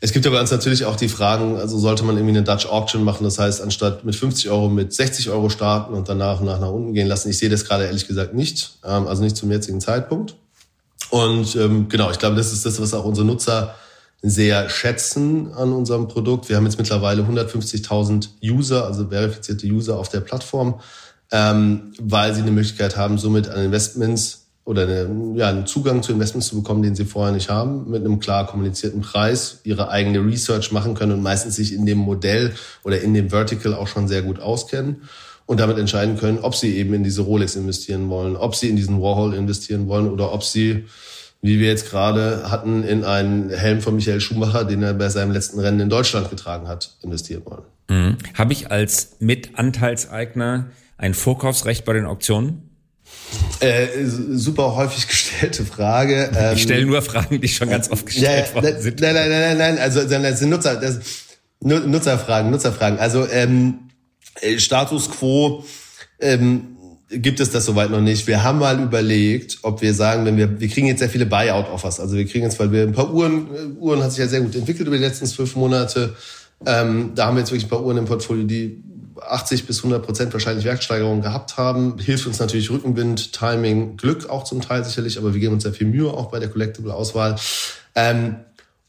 es 0.00 0.12
gibt 0.12 0.26
aber 0.26 0.40
uns 0.40 0.50
natürlich 0.50 0.84
auch 0.84 0.94
die 0.96 1.08
Fragen, 1.08 1.56
also 1.56 1.78
sollte 1.78 2.04
man 2.04 2.16
irgendwie 2.16 2.36
eine 2.36 2.44
Dutch 2.44 2.66
Auction 2.66 3.02
machen, 3.02 3.24
das 3.24 3.38
heißt, 3.38 3.60
anstatt 3.60 4.04
mit 4.04 4.14
50 4.14 4.48
Euro 4.48 4.68
mit 4.68 4.92
60 4.92 5.30
Euro 5.30 5.50
starten 5.50 5.94
und 5.94 6.08
danach 6.08 6.40
nach, 6.40 6.60
nach 6.60 6.70
unten 6.70 6.94
gehen 6.94 7.08
lassen. 7.08 7.30
Ich 7.30 7.38
sehe 7.38 7.48
das 7.48 7.64
gerade 7.64 7.84
ehrlich 7.84 8.06
gesagt 8.06 8.32
nicht, 8.32 8.78
ähm, 8.84 9.08
also 9.08 9.22
nicht 9.22 9.36
zum 9.36 9.50
jetzigen 9.50 9.80
Zeitpunkt. 9.80 10.36
Und 11.10 11.56
ähm, 11.56 11.88
genau, 11.88 12.10
ich 12.10 12.18
glaube, 12.18 12.36
das 12.36 12.52
ist 12.52 12.64
das, 12.64 12.80
was 12.80 12.94
auch 12.94 13.04
unsere 13.04 13.26
Nutzer 13.26 13.74
sehr 14.22 14.68
schätzen 14.68 15.52
an 15.52 15.72
unserem 15.72 16.06
Produkt. 16.08 16.48
Wir 16.48 16.56
haben 16.56 16.64
jetzt 16.64 16.78
mittlerweile 16.78 17.22
150.000 17.22 18.28
User, 18.42 18.84
also 18.84 19.08
verifizierte 19.08 19.66
User 19.66 19.96
auf 19.98 20.08
der 20.08 20.20
Plattform, 20.20 20.80
ähm, 21.30 21.92
weil 22.00 22.34
sie 22.34 22.42
eine 22.42 22.50
Möglichkeit 22.50 22.96
haben, 22.96 23.18
somit 23.18 23.48
an 23.48 23.64
Investments 23.64 24.47
oder 24.68 24.82
eine, 24.82 25.32
ja, 25.34 25.48
einen 25.48 25.66
Zugang 25.66 26.02
zu 26.02 26.12
Investments 26.12 26.48
zu 26.48 26.56
bekommen, 26.56 26.82
den 26.82 26.94
sie 26.94 27.06
vorher 27.06 27.32
nicht 27.32 27.48
haben, 27.48 27.90
mit 27.90 28.04
einem 28.04 28.18
klar 28.18 28.46
kommunizierten 28.46 29.00
Preis, 29.00 29.60
ihre 29.64 29.88
eigene 29.88 30.18
Research 30.18 30.72
machen 30.72 30.92
können 30.92 31.12
und 31.12 31.22
meistens 31.22 31.56
sich 31.56 31.72
in 31.72 31.86
dem 31.86 31.96
Modell 31.96 32.52
oder 32.84 33.00
in 33.00 33.14
dem 33.14 33.30
Vertical 33.30 33.72
auch 33.72 33.88
schon 33.88 34.08
sehr 34.08 34.20
gut 34.20 34.40
auskennen 34.40 35.08
und 35.46 35.58
damit 35.58 35.78
entscheiden 35.78 36.18
können, 36.18 36.40
ob 36.40 36.54
sie 36.54 36.76
eben 36.76 36.92
in 36.92 37.02
diese 37.02 37.22
Rolex 37.22 37.56
investieren 37.56 38.10
wollen, 38.10 38.36
ob 38.36 38.54
sie 38.54 38.68
in 38.68 38.76
diesen 38.76 39.00
Warhol 39.00 39.32
investieren 39.32 39.88
wollen 39.88 40.06
oder 40.06 40.34
ob 40.34 40.44
sie, 40.44 40.84
wie 41.40 41.58
wir 41.58 41.68
jetzt 41.68 41.88
gerade 41.88 42.50
hatten, 42.50 42.84
in 42.84 43.04
einen 43.04 43.48
Helm 43.48 43.80
von 43.80 43.96
Michael 43.96 44.20
Schumacher, 44.20 44.66
den 44.66 44.82
er 44.82 44.92
bei 44.92 45.08
seinem 45.08 45.32
letzten 45.32 45.60
Rennen 45.60 45.80
in 45.80 45.88
Deutschland 45.88 46.28
getragen 46.28 46.68
hat, 46.68 46.94
investieren 47.00 47.42
wollen. 47.46 47.62
Mhm. 47.88 48.18
Habe 48.34 48.52
ich 48.52 48.70
als 48.70 49.16
Mitanteilseigner 49.18 50.66
ein 50.98 51.14
Vorkaufsrecht 51.14 51.86
bei 51.86 51.94
den 51.94 52.04
Auktionen? 52.04 52.67
Äh, 53.60 53.88
super 54.04 54.76
häufig 54.76 55.06
gestellte 55.08 55.64
Frage. 55.64 56.30
Ähm, 56.36 56.54
ich 56.54 56.62
stelle 56.62 56.86
nur 56.86 57.02
Fragen, 57.02 57.40
die 57.40 57.48
schon 57.48 57.68
ganz 57.68 57.90
oft 57.90 58.06
gestellt 58.06 58.46
ja, 58.48 58.54
worden 58.54 58.80
sind. 58.80 59.00
Nein, 59.00 59.14
nein, 59.14 59.28
nein, 59.28 59.40
nein, 59.40 59.58
nein. 59.58 59.78
Also 59.78 60.04
das 60.04 60.38
sind 60.38 60.50
Nutzer, 60.50 60.76
das, 60.76 61.00
Nutzerfragen, 61.60 62.50
Nutzerfragen. 62.50 62.98
Also 62.98 63.26
ähm, 63.28 63.90
äh, 64.40 64.58
Status 64.58 65.10
quo 65.10 65.64
ähm, 66.20 66.76
gibt 67.10 67.40
es 67.40 67.50
das 67.50 67.64
soweit 67.64 67.90
noch 67.90 68.00
nicht. 68.00 68.26
Wir 68.26 68.42
haben 68.42 68.58
mal 68.58 68.80
überlegt, 68.80 69.58
ob 69.62 69.82
wir 69.82 69.94
sagen, 69.94 70.24
wenn 70.24 70.36
wir, 70.36 70.60
wir 70.60 70.68
kriegen 70.68 70.86
jetzt 70.86 71.00
sehr 71.00 71.08
viele 71.08 71.26
Buyout-Offers. 71.26 72.00
Also 72.00 72.16
wir 72.16 72.26
kriegen 72.26 72.44
jetzt, 72.44 72.60
weil 72.60 72.70
wir 72.70 72.82
ein 72.82 72.92
paar 72.92 73.12
Uhren, 73.12 73.48
äh, 73.54 73.80
Uhren 73.80 74.02
hat 74.02 74.12
sich 74.12 74.20
ja 74.20 74.28
sehr 74.28 74.40
gut 74.40 74.54
entwickelt 74.54 74.86
über 74.86 74.96
die 74.96 75.04
letzten 75.04 75.26
zwölf 75.26 75.56
Monate. 75.56 76.14
Ähm, 76.66 77.12
da 77.14 77.26
haben 77.26 77.36
wir 77.36 77.40
jetzt 77.40 77.50
wirklich 77.50 77.66
ein 77.66 77.70
paar 77.70 77.84
Uhren 77.84 77.98
im 77.98 78.04
Portfolio, 78.04 78.44
die 78.44 78.82
80 79.30 79.66
bis 79.66 79.78
100 79.78 80.04
Prozent 80.04 80.32
wahrscheinlich 80.32 80.64
Werksteigerung 80.64 81.20
gehabt 81.22 81.56
haben. 81.56 81.98
Hilft 81.98 82.26
uns 82.26 82.38
natürlich 82.38 82.70
Rückenwind, 82.70 83.32
Timing, 83.32 83.96
Glück 83.96 84.28
auch 84.30 84.44
zum 84.44 84.60
Teil 84.60 84.84
sicherlich, 84.84 85.18
aber 85.18 85.34
wir 85.34 85.40
geben 85.40 85.54
uns 85.54 85.62
sehr 85.62 85.72
viel 85.72 85.86
Mühe 85.86 86.10
auch 86.10 86.30
bei 86.30 86.38
der 86.38 86.48
Collectible-Auswahl. 86.48 87.36
Ähm, 87.94 88.36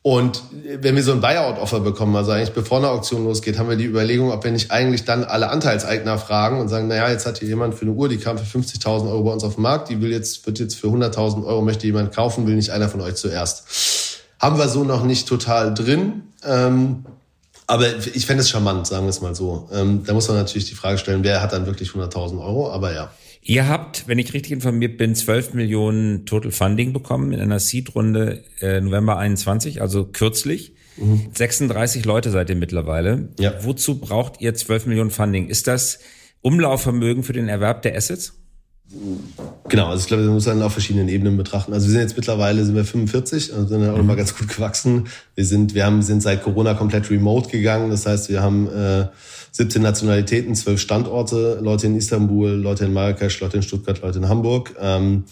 Und 0.02 0.42
wenn 0.82 0.96
wir 0.96 1.04
so 1.04 1.12
ein 1.12 1.20
Buyout-Offer 1.20 1.82
bekommen, 1.82 2.16
also 2.16 2.32
eigentlich 2.32 2.54
bevor 2.54 2.78
eine 2.78 2.88
Auktion 2.88 3.26
losgeht, 3.26 3.60
haben 3.60 3.68
wir 3.68 3.76
die 3.76 3.86
Überlegung, 3.86 4.32
ob 4.32 4.46
wir 4.46 4.52
nicht 4.52 4.72
eigentlich 4.72 5.04
dann 5.04 5.26
alle 5.26 5.50
Anteilseigner 5.50 6.18
fragen 6.18 6.62
und 6.62 6.70
sagen, 6.70 6.88
naja, 6.88 7.10
jetzt 7.10 7.26
hat 7.26 7.40
hier 7.40 7.50
jemand 7.50 7.76
für 7.76 7.82
eine 7.82 7.92
Uhr, 7.92 8.08
die 8.08 8.18
kam 8.18 8.38
für 8.38 8.58
50.000 8.58 9.10
Euro 9.10 9.24
bei 9.24 9.34
uns 9.34 9.44
auf 9.44 9.56
den 9.56 9.62
Markt, 9.64 9.90
die 9.90 10.02
will 10.02 10.12
jetzt, 10.12 10.46
wird 10.46 10.58
jetzt 10.58 10.76
für 10.76 10.88
100.000 10.88 11.46
Euro, 11.46 11.62
möchte 11.62 11.86
jemand 11.86 12.16
kaufen, 12.16 12.48
will 12.48 12.56
nicht 12.56 12.70
einer 12.70 12.88
von 12.88 13.02
euch 13.02 13.16
zuerst. 13.16 14.22
Haben 14.40 14.58
wir 14.58 14.70
so 14.70 14.86
noch 14.86 15.04
nicht 15.04 15.28
total 15.28 15.74
drin. 15.74 16.24
Ähm, 16.46 17.04
aber 17.70 17.86
ich 18.14 18.26
fände 18.26 18.42
es 18.42 18.50
charmant, 18.50 18.88
sagen 18.88 19.06
wir 19.06 19.12
es 19.12 19.22
mal 19.22 19.36
so. 19.36 19.70
Ähm, 19.72 20.04
da 20.04 20.14
muss 20.14 20.28
man 20.28 20.38
natürlich 20.38 20.68
die 20.68 20.76
Frage 20.76 20.98
stellen, 20.98 21.24
wer 21.24 21.42
hat 21.42 21.54
dann 21.54 21.68
wirklich 21.68 21.90
100.000 21.92 22.44
Euro, 22.44 22.72
aber 22.72 22.94
ja. 22.94 23.12
Ihr 23.44 23.68
habt, 23.68 24.08
wenn 24.08 24.18
ich 24.18 24.34
richtig 24.34 24.52
informiert 24.52 24.98
bin, 24.98 25.14
12 25.14 25.54
Millionen 25.54 26.26
Total 26.26 26.52
Funding 26.52 26.94
bekommen 26.94 27.32
in 27.32 27.40
einer 27.40 27.60
Seed-Runde 27.60 28.44
äh, 28.60 28.82
November 28.82 29.18
21, 29.18 29.82
also 29.82 30.06
kürzlich. 30.06 30.74
Mhm. 30.98 31.28
36 31.34 32.06
Leute 32.06 32.32
seid 32.32 32.50
ihr 32.50 32.56
mittlerweile. 32.56 33.30
Ja. 33.40 33.54
Wozu 33.64 34.00
braucht 34.00 34.42
ihr 34.42 34.56
12 34.56 34.88
Millionen 34.88 35.12
Funding? 35.12 35.48
Ist 35.48 35.68
das 35.68 36.00
Umlaufvermögen 36.42 37.22
für 37.22 37.34
den 37.34 37.48
Erwerb 37.48 37.84
der 37.84 37.96
Assets? 37.96 38.39
Genau, 39.68 39.88
also 39.88 40.02
ich 40.02 40.08
glaube, 40.08 40.24
wir 40.24 40.32
müssen 40.32 40.50
dann 40.50 40.64
auf 40.64 40.72
verschiedenen 40.72 41.10
Ebenen 41.10 41.38
betrachten. 41.38 41.74
Also 41.74 41.88
wir 41.88 41.92
sind 41.92 42.02
jetzt 42.02 42.18
mittlerweile 42.18 42.66
sind 42.66 42.76
wir 42.76 42.86
45, 42.86 43.54
also 43.54 43.68
sind 43.68 43.84
ja 43.84 43.94
auch 43.94 43.98
mhm. 43.98 44.08
mal 44.08 44.16
ganz 44.16 44.36
gut 44.36 44.48
gewachsen. 44.48 45.08
Wir 45.36 45.46
sind, 45.46 45.76
wir 45.76 45.86
haben, 45.86 46.02
sind 46.02 46.22
seit 46.22 46.44
Corona 46.44 46.74
komplett 46.74 47.10
remote 47.12 47.50
gegangen. 47.50 47.92
Das 47.92 48.08
heißt, 48.08 48.30
wir 48.30 48.42
haben 48.42 48.68
äh, 48.68 49.06
17 49.52 49.82
Nationalitäten, 49.82 50.56
12 50.56 50.80
Standorte, 50.80 51.60
Leute 51.62 51.86
in 51.88 51.96
Istanbul, 51.96 52.50
Leute 52.50 52.86
in 52.86 52.94
Marrakesch, 52.94 53.40
Leute 53.42 53.58
in 53.58 53.64
Stuttgart, 53.64 54.02
Leute 54.02 54.20
in 54.20 54.28
Hamburg. 54.28 54.76
Ähm, 54.80 55.26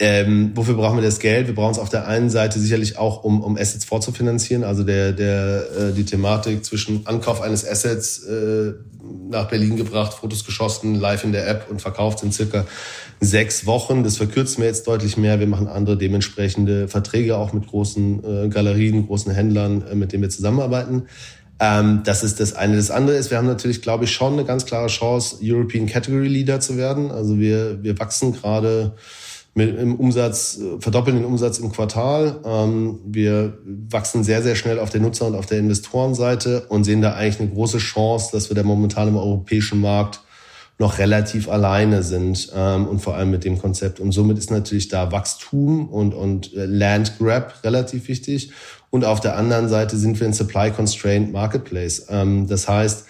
ähm, 0.00 0.52
wofür 0.54 0.74
brauchen 0.74 0.96
wir 0.96 1.02
das 1.02 1.18
Geld? 1.18 1.48
Wir 1.48 1.54
brauchen 1.56 1.72
es 1.72 1.78
auf 1.78 1.88
der 1.88 2.06
einen 2.06 2.30
Seite 2.30 2.60
sicherlich 2.60 2.98
auch, 2.98 3.24
um, 3.24 3.42
um 3.42 3.56
Assets 3.56 3.84
vorzufinanzieren. 3.84 4.62
Also 4.62 4.84
der, 4.84 5.12
der, 5.12 5.64
äh, 5.76 5.92
die 5.92 6.04
Thematik 6.04 6.64
zwischen 6.64 7.04
Ankauf 7.06 7.40
eines 7.40 7.66
Assets 7.66 8.22
äh, 8.24 8.74
nach 9.28 9.48
Berlin 9.48 9.76
gebracht, 9.76 10.14
Fotos 10.14 10.44
geschossen, 10.44 10.94
live 10.94 11.24
in 11.24 11.32
der 11.32 11.48
App 11.48 11.66
und 11.68 11.82
verkauft 11.82 12.22
in 12.22 12.30
circa 12.30 12.64
sechs 13.20 13.66
Wochen. 13.66 14.04
Das 14.04 14.18
verkürzen 14.18 14.62
wir 14.62 14.68
jetzt 14.68 14.86
deutlich 14.86 15.16
mehr. 15.16 15.40
Wir 15.40 15.48
machen 15.48 15.66
andere 15.66 15.96
dementsprechende 15.96 16.86
Verträge 16.86 17.36
auch 17.36 17.52
mit 17.52 17.66
großen 17.66 18.44
äh, 18.44 18.48
Galerien, 18.50 19.06
großen 19.06 19.32
Händlern, 19.32 19.84
äh, 19.90 19.96
mit 19.96 20.12
denen 20.12 20.22
wir 20.22 20.30
zusammenarbeiten. 20.30 21.08
Ähm, 21.58 22.02
das 22.04 22.22
ist 22.22 22.38
das 22.38 22.54
eine. 22.54 22.76
Das 22.76 22.92
andere 22.92 23.16
ist, 23.16 23.32
wir 23.32 23.38
haben 23.38 23.48
natürlich, 23.48 23.82
glaube 23.82 24.04
ich, 24.04 24.12
schon 24.12 24.34
eine 24.34 24.44
ganz 24.44 24.64
klare 24.64 24.86
Chance, 24.86 25.38
European 25.42 25.86
Category 25.86 26.28
Leader 26.28 26.60
zu 26.60 26.76
werden. 26.76 27.10
Also 27.10 27.40
wir, 27.40 27.82
wir 27.82 27.98
wachsen 27.98 28.32
gerade 28.32 28.92
mit 29.58 29.78
im 29.78 29.96
Umsatz, 29.96 30.58
äh, 30.58 30.80
verdoppeln 30.80 31.16
den 31.16 31.26
Umsatz 31.26 31.58
im 31.58 31.70
Quartal. 31.70 32.40
Ähm, 32.44 33.00
wir 33.04 33.58
wachsen 33.90 34.24
sehr, 34.24 34.42
sehr 34.42 34.54
schnell 34.54 34.78
auf 34.78 34.88
der 34.88 35.00
Nutzer- 35.00 35.26
und 35.26 35.34
auf 35.34 35.46
der 35.46 35.58
Investorenseite 35.58 36.66
und 36.68 36.84
sehen 36.84 37.02
da 37.02 37.14
eigentlich 37.14 37.40
eine 37.40 37.50
große 37.50 37.78
Chance, 37.78 38.30
dass 38.32 38.48
wir 38.48 38.54
da 38.54 38.62
momentan 38.62 39.08
im 39.08 39.16
europäischen 39.16 39.80
Markt 39.80 40.20
noch 40.78 40.98
relativ 40.98 41.48
alleine 41.48 42.04
sind 42.04 42.52
ähm, 42.54 42.86
und 42.86 43.00
vor 43.00 43.16
allem 43.16 43.32
mit 43.32 43.44
dem 43.44 43.58
Konzept. 43.58 43.98
Und 43.98 44.12
somit 44.12 44.38
ist 44.38 44.52
natürlich 44.52 44.86
da 44.86 45.10
Wachstum 45.10 45.88
und, 45.88 46.14
und 46.14 46.54
äh, 46.54 46.64
Land 46.64 47.18
Grab 47.18 47.64
relativ 47.64 48.06
wichtig. 48.06 48.52
Und 48.90 49.04
auf 49.04 49.20
der 49.20 49.36
anderen 49.36 49.68
Seite 49.68 49.96
sind 49.96 50.18
wir 50.20 50.26
ein 50.26 50.32
Supply 50.32 50.70
Constrained 50.70 51.32
Marketplace. 51.32 52.06
Ähm, 52.08 52.46
das 52.46 52.68
heißt, 52.68 53.06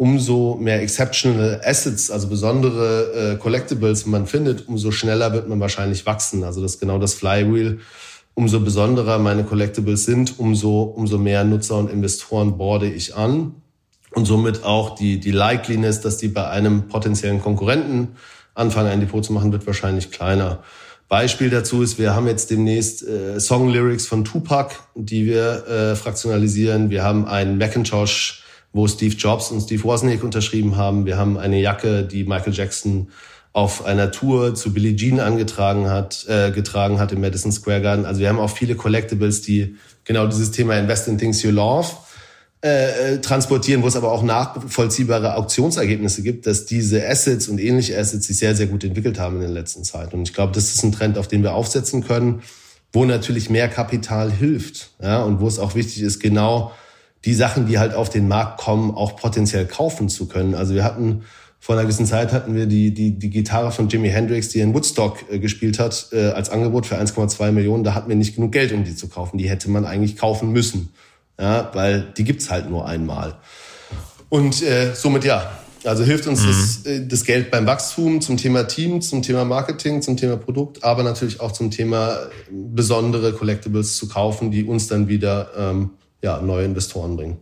umso 0.00 0.56
mehr 0.58 0.80
exceptional 0.80 1.60
Assets, 1.62 2.10
also 2.10 2.28
besondere 2.28 3.34
äh, 3.34 3.36
Collectibles 3.36 4.06
man 4.06 4.26
findet, 4.26 4.66
umso 4.66 4.92
schneller 4.92 5.34
wird 5.34 5.46
man 5.46 5.60
wahrscheinlich 5.60 6.06
wachsen. 6.06 6.42
Also 6.42 6.62
das 6.62 6.76
ist 6.76 6.80
genau 6.80 6.98
das 6.98 7.12
Flywheel. 7.12 7.80
Umso 8.32 8.60
besonderer 8.60 9.18
meine 9.18 9.44
Collectibles 9.44 10.06
sind, 10.06 10.38
umso, 10.38 10.84
umso 10.84 11.18
mehr 11.18 11.44
Nutzer 11.44 11.76
und 11.76 11.90
Investoren 11.90 12.56
borde 12.56 12.88
ich 12.90 13.14
an. 13.14 13.56
Und 14.14 14.24
somit 14.24 14.64
auch 14.64 14.94
die, 14.94 15.20
die 15.20 15.32
Likeliness, 15.32 16.00
dass 16.00 16.16
die 16.16 16.28
bei 16.28 16.48
einem 16.48 16.88
potenziellen 16.88 17.42
Konkurrenten 17.42 18.16
anfangen, 18.54 18.88
ein 18.88 19.00
Depot 19.00 19.22
zu 19.22 19.34
machen, 19.34 19.52
wird 19.52 19.66
wahrscheinlich 19.66 20.10
kleiner. 20.10 20.62
Beispiel 21.10 21.50
dazu 21.50 21.82
ist, 21.82 21.98
wir 21.98 22.14
haben 22.14 22.26
jetzt 22.26 22.50
demnächst 22.50 23.06
äh, 23.06 23.38
Song-Lyrics 23.38 24.06
von 24.06 24.24
Tupac, 24.24 24.76
die 24.94 25.26
wir 25.26 25.66
äh, 25.66 25.94
fraktionalisieren. 25.94 26.88
Wir 26.88 27.04
haben 27.04 27.26
einen 27.26 27.58
Macintosh 27.58 28.39
wo 28.72 28.86
Steve 28.86 29.14
Jobs 29.14 29.50
und 29.50 29.60
Steve 29.60 29.82
Wozniak 29.84 30.22
unterschrieben 30.22 30.76
haben. 30.76 31.06
Wir 31.06 31.16
haben 31.16 31.38
eine 31.38 31.60
Jacke, 31.60 32.04
die 32.04 32.24
Michael 32.24 32.52
Jackson 32.52 33.08
auf 33.52 33.84
einer 33.84 34.12
Tour 34.12 34.54
zu 34.54 34.72
Billie 34.72 34.94
Jean 34.94 35.18
angetragen 35.18 35.88
hat, 35.90 36.24
äh, 36.28 36.52
getragen 36.52 37.00
hat 37.00 37.10
im 37.10 37.20
Madison 37.20 37.50
Square 37.50 37.82
Garden. 37.82 38.06
Also 38.06 38.20
wir 38.20 38.28
haben 38.28 38.38
auch 38.38 38.50
viele 38.50 38.76
Collectibles, 38.76 39.42
die 39.42 39.76
genau 40.04 40.26
dieses 40.26 40.52
Thema 40.52 40.78
Invest 40.78 41.08
in 41.08 41.18
Things 41.18 41.42
You 41.42 41.50
Love 41.50 41.88
äh, 42.62 43.14
äh, 43.14 43.20
transportieren, 43.20 43.82
wo 43.82 43.88
es 43.88 43.96
aber 43.96 44.12
auch 44.12 44.22
nachvollziehbare 44.22 45.34
Auktionsergebnisse 45.34 46.22
gibt, 46.22 46.46
dass 46.46 46.66
diese 46.66 47.08
Assets 47.08 47.48
und 47.48 47.58
ähnliche 47.58 47.98
Assets 47.98 48.26
sich 48.26 48.36
sehr, 48.36 48.54
sehr 48.54 48.66
gut 48.66 48.84
entwickelt 48.84 49.18
haben 49.18 49.36
in 49.36 49.40
der 49.40 49.50
letzten 49.50 49.82
Zeit. 49.82 50.14
Und 50.14 50.22
ich 50.22 50.34
glaube, 50.34 50.52
das 50.52 50.74
ist 50.74 50.84
ein 50.84 50.92
Trend, 50.92 51.18
auf 51.18 51.26
den 51.26 51.42
wir 51.42 51.54
aufsetzen 51.54 52.04
können, 52.06 52.42
wo 52.92 53.04
natürlich 53.04 53.50
mehr 53.50 53.68
Kapital 53.68 54.30
hilft. 54.30 54.90
Ja, 55.02 55.22
und 55.22 55.40
wo 55.40 55.48
es 55.48 55.58
auch 55.58 55.74
wichtig 55.74 56.02
ist, 56.02 56.20
genau 56.20 56.72
die 57.24 57.34
Sachen, 57.34 57.66
die 57.66 57.78
halt 57.78 57.94
auf 57.94 58.08
den 58.10 58.28
Markt 58.28 58.60
kommen, 58.60 58.92
auch 58.92 59.16
potenziell 59.16 59.66
kaufen 59.66 60.08
zu 60.08 60.26
können. 60.26 60.54
Also 60.54 60.74
wir 60.74 60.84
hatten 60.84 61.22
vor 61.62 61.74
einer 61.74 61.82
gewissen 61.82 62.06
Zeit 62.06 62.32
hatten 62.32 62.54
wir 62.54 62.64
die, 62.64 62.94
die, 62.94 63.18
die 63.18 63.28
Gitarre 63.28 63.70
von 63.70 63.88
Jimi 63.90 64.08
Hendrix, 64.08 64.48
die 64.48 64.60
in 64.60 64.72
Woodstock 64.72 65.30
äh, 65.30 65.38
gespielt 65.38 65.78
hat, 65.78 66.08
äh, 66.12 66.28
als 66.28 66.48
Angebot 66.48 66.86
für 66.86 66.98
1,2 66.98 67.52
Millionen. 67.52 67.84
Da 67.84 67.92
hatten 67.92 68.08
wir 68.08 68.16
nicht 68.16 68.34
genug 68.34 68.52
Geld, 68.52 68.72
um 68.72 68.82
die 68.82 68.96
zu 68.96 69.08
kaufen. 69.08 69.36
Die 69.36 69.50
hätte 69.50 69.70
man 69.70 69.84
eigentlich 69.84 70.16
kaufen 70.16 70.52
müssen. 70.52 70.88
Ja, 71.38 71.70
weil 71.74 72.12
die 72.16 72.24
gibt's 72.24 72.50
halt 72.50 72.70
nur 72.70 72.86
einmal. 72.86 73.36
Und 74.30 74.62
äh, 74.62 74.94
somit 74.94 75.24
ja, 75.24 75.50
also 75.84 76.02
hilft 76.04 76.26
uns 76.26 76.42
mhm. 76.42 76.46
das, 76.46 76.86
äh, 76.86 77.06
das 77.06 77.24
Geld 77.24 77.50
beim 77.50 77.66
Wachstum 77.66 78.22
zum 78.22 78.38
Thema 78.38 78.64
Team, 78.64 79.02
zum 79.02 79.20
Thema 79.20 79.44
Marketing, 79.44 80.00
zum 80.00 80.16
Thema 80.16 80.36
Produkt, 80.36 80.82
aber 80.82 81.02
natürlich 81.02 81.40
auch 81.40 81.52
zum 81.52 81.70
Thema 81.70 82.16
besondere 82.50 83.32
Collectibles 83.32 83.96
zu 83.96 84.08
kaufen, 84.08 84.50
die 84.50 84.64
uns 84.64 84.88
dann 84.88 85.08
wieder 85.08 85.50
ähm, 85.56 85.90
ja, 86.22 86.40
neue 86.40 86.64
Investoren 86.64 87.16
bringen. 87.16 87.38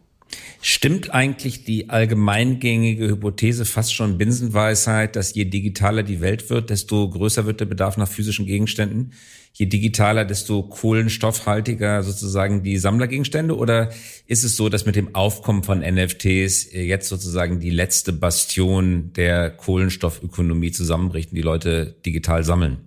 Stimmt 0.61 1.15
eigentlich 1.15 1.65
die 1.65 1.89
allgemeingängige 1.89 3.09
Hypothese 3.09 3.65
fast 3.65 3.95
schon 3.95 4.19
Binsenweisheit, 4.19 5.17
dass 5.17 5.35
je 5.35 5.45
digitaler 5.45 6.03
die 6.03 6.21
Welt 6.21 6.51
wird, 6.51 6.71
desto 6.71 7.09
größer 7.09 7.47
wird 7.47 7.61
der 7.61 7.67
Bedarf 7.67 7.97
nach 7.97 8.09
physischen 8.09 8.45
Gegenständen? 8.45 9.13
Je 9.55 9.67
digitaler, 9.67 10.25
desto 10.25 10.63
kohlenstoffhaltiger 10.63 12.03
sozusagen 12.03 12.63
die 12.63 12.77
Sammlergegenstände? 12.77 13.57
Oder 13.57 13.91
ist 14.27 14.45
es 14.45 14.57
so, 14.57 14.69
dass 14.69 14.85
mit 14.85 14.97
dem 14.97 15.15
Aufkommen 15.15 15.63
von 15.63 15.81
NFTs 15.81 16.73
jetzt 16.73 17.09
sozusagen 17.09 17.61
die 17.61 17.71
letzte 17.71 18.13
Bastion 18.13 19.13
der 19.15 19.51
Kohlenstoffökonomie 19.51 20.73
zusammenbricht 20.73 21.31
und 21.31 21.37
die 21.37 21.43
Leute 21.43 21.97
digital 22.05 22.45
sammeln? 22.45 22.79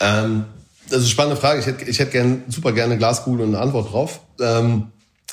Ähm 0.00 0.44
eine 0.92 1.04
spannende 1.04 1.40
Frage. 1.40 1.60
Ich 1.60 1.66
hätte, 1.66 1.84
ich 1.84 1.98
hätte 1.98 2.12
gern, 2.12 2.42
super 2.48 2.72
gerne 2.72 2.98
Glaskugel 2.98 3.42
und 3.42 3.54
eine 3.54 3.62
Antwort 3.62 3.92
drauf. 3.92 4.20
Ähm, 4.40 4.88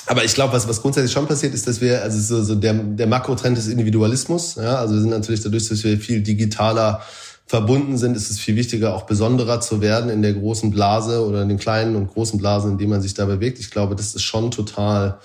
aber 0.05 0.23
ich 0.23 0.33
glaube, 0.33 0.53
was, 0.53 0.67
was 0.67 0.81
grundsätzlich 0.81 1.11
schon 1.11 1.27
passiert, 1.27 1.53
ist, 1.53 1.67
dass 1.67 1.81
wir, 1.81 2.01
also 2.01 2.19
so, 2.19 2.43
so 2.43 2.55
der, 2.55 2.73
der 2.73 3.07
Makrotrend 3.07 3.57
des 3.57 3.67
Individualismus, 3.67 4.55
ja, 4.55 4.75
also 4.75 4.95
wir 4.95 5.01
sind 5.01 5.11
natürlich 5.11 5.41
dadurch, 5.41 5.67
dass 5.69 5.83
wir 5.83 5.99
viel 5.99 6.21
digitaler 6.21 7.01
verbunden 7.45 7.97
sind, 7.97 8.15
ist 8.15 8.29
es 8.29 8.39
viel 8.39 8.55
wichtiger, 8.55 8.95
auch 8.95 9.03
besonderer 9.03 9.59
zu 9.59 9.81
werden 9.81 10.09
in 10.09 10.21
der 10.21 10.33
großen 10.33 10.69
Blase 10.71 11.25
oder 11.25 11.41
in 11.41 11.49
den 11.49 11.57
kleinen 11.57 11.95
und 11.95 12.07
großen 12.07 12.39
Blasen, 12.39 12.71
in 12.71 12.77
denen 12.77 12.91
man 12.91 13.01
sich 13.01 13.15
da 13.15 13.25
bewegt. 13.25 13.59
Ich 13.59 13.71
glaube, 13.71 13.95
das 13.95 14.13
ist 14.13 14.21
schon 14.21 14.51
total 14.51 15.19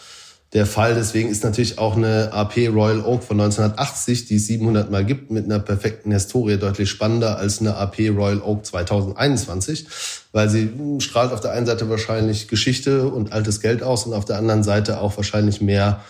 der 0.55 0.67
Fall. 0.67 0.95
Deswegen 0.95 1.29
ist 1.29 1.43
natürlich 1.43 1.79
auch 1.79 1.97
eine 1.97 2.33
AP 2.33 2.69
Royal 2.69 3.01
Oak 3.01 3.25
von 3.25 3.41
1980, 3.41 4.27
die 4.27 4.37
es 4.37 4.47
700 4.47 4.91
Mal 4.91 5.05
gibt, 5.05 5.31
mit 5.31 5.45
einer 5.45 5.59
perfekten 5.59 6.13
Historie 6.13 6.57
deutlich 6.57 6.89
spannender 6.89 7.37
als 7.37 7.61
eine 7.61 7.77
AP 7.77 7.99
Royal 8.11 8.41
Oak 8.41 8.65
2021, 8.65 9.87
weil 10.33 10.49
sie 10.49 10.71
strahlt 11.01 11.33
auf 11.33 11.41
der 11.41 11.53
einen 11.53 11.67
Seite 11.67 11.91
wahrscheinlich 11.91 12.47
Geschichte 12.47 13.09
und 13.09 13.33
altes 13.33 13.61
Geld 13.61 13.83
aus 13.83 14.07
und 14.07 14.15
auf 14.15 14.25
der 14.25 14.39
anderen 14.39 14.63
Seite 14.63 15.01
auch 15.01 15.17
wahrscheinlich 15.17 15.61
mehr 15.61 16.05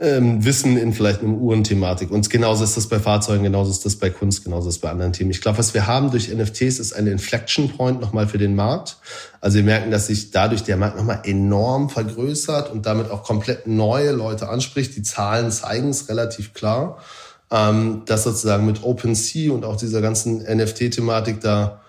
ähm, 0.00 0.44
Wissen 0.44 0.78
in 0.78 0.94
vielleicht 0.94 1.22
einer 1.22 1.34
Uhrenthematik. 1.34 2.10
Und 2.10 2.28
genauso 2.30 2.64
ist 2.64 2.76
das 2.76 2.88
bei 2.88 2.98
Fahrzeugen, 2.98 3.44
genauso 3.44 3.70
ist 3.70 3.84
das 3.84 3.96
bei 3.96 4.08
Kunst, 4.08 4.44
genauso 4.44 4.68
ist 4.68 4.76
das 4.76 4.80
bei 4.80 4.90
anderen 4.90 5.12
Themen. 5.12 5.30
Ich 5.30 5.42
glaube, 5.42 5.58
was 5.58 5.74
wir 5.74 5.86
haben 5.86 6.10
durch 6.10 6.28
NFTs 6.28 6.78
ist 6.78 6.94
eine 6.94 7.10
Inflection 7.10 7.68
Point 7.68 8.00
nochmal 8.00 8.26
für 8.26 8.38
den 8.38 8.54
Markt. 8.54 8.96
Also 9.40 9.58
wir 9.58 9.64
merken, 9.64 9.90
dass 9.90 10.06
sich 10.06 10.30
dadurch 10.30 10.62
der 10.62 10.78
Markt 10.78 10.96
nochmal 10.96 11.20
enorm 11.24 11.90
vergrößert 11.90 12.70
und 12.70 12.86
damit 12.86 13.10
auch 13.10 13.22
komplett 13.22 13.66
neue 13.66 14.12
Leute 14.12 14.48
anspricht. 14.48 14.96
Die 14.96 15.02
Zahlen 15.02 15.50
zeigen 15.50 15.90
es 15.90 16.08
relativ 16.08 16.54
klar, 16.54 16.98
ähm, 17.50 18.02
dass 18.06 18.24
sozusagen 18.24 18.64
mit 18.64 18.82
OpenSea 18.82 19.52
und 19.52 19.66
auch 19.66 19.76
dieser 19.76 20.00
ganzen 20.00 20.42
NFT-Thematik 20.42 21.40
da 21.42 21.79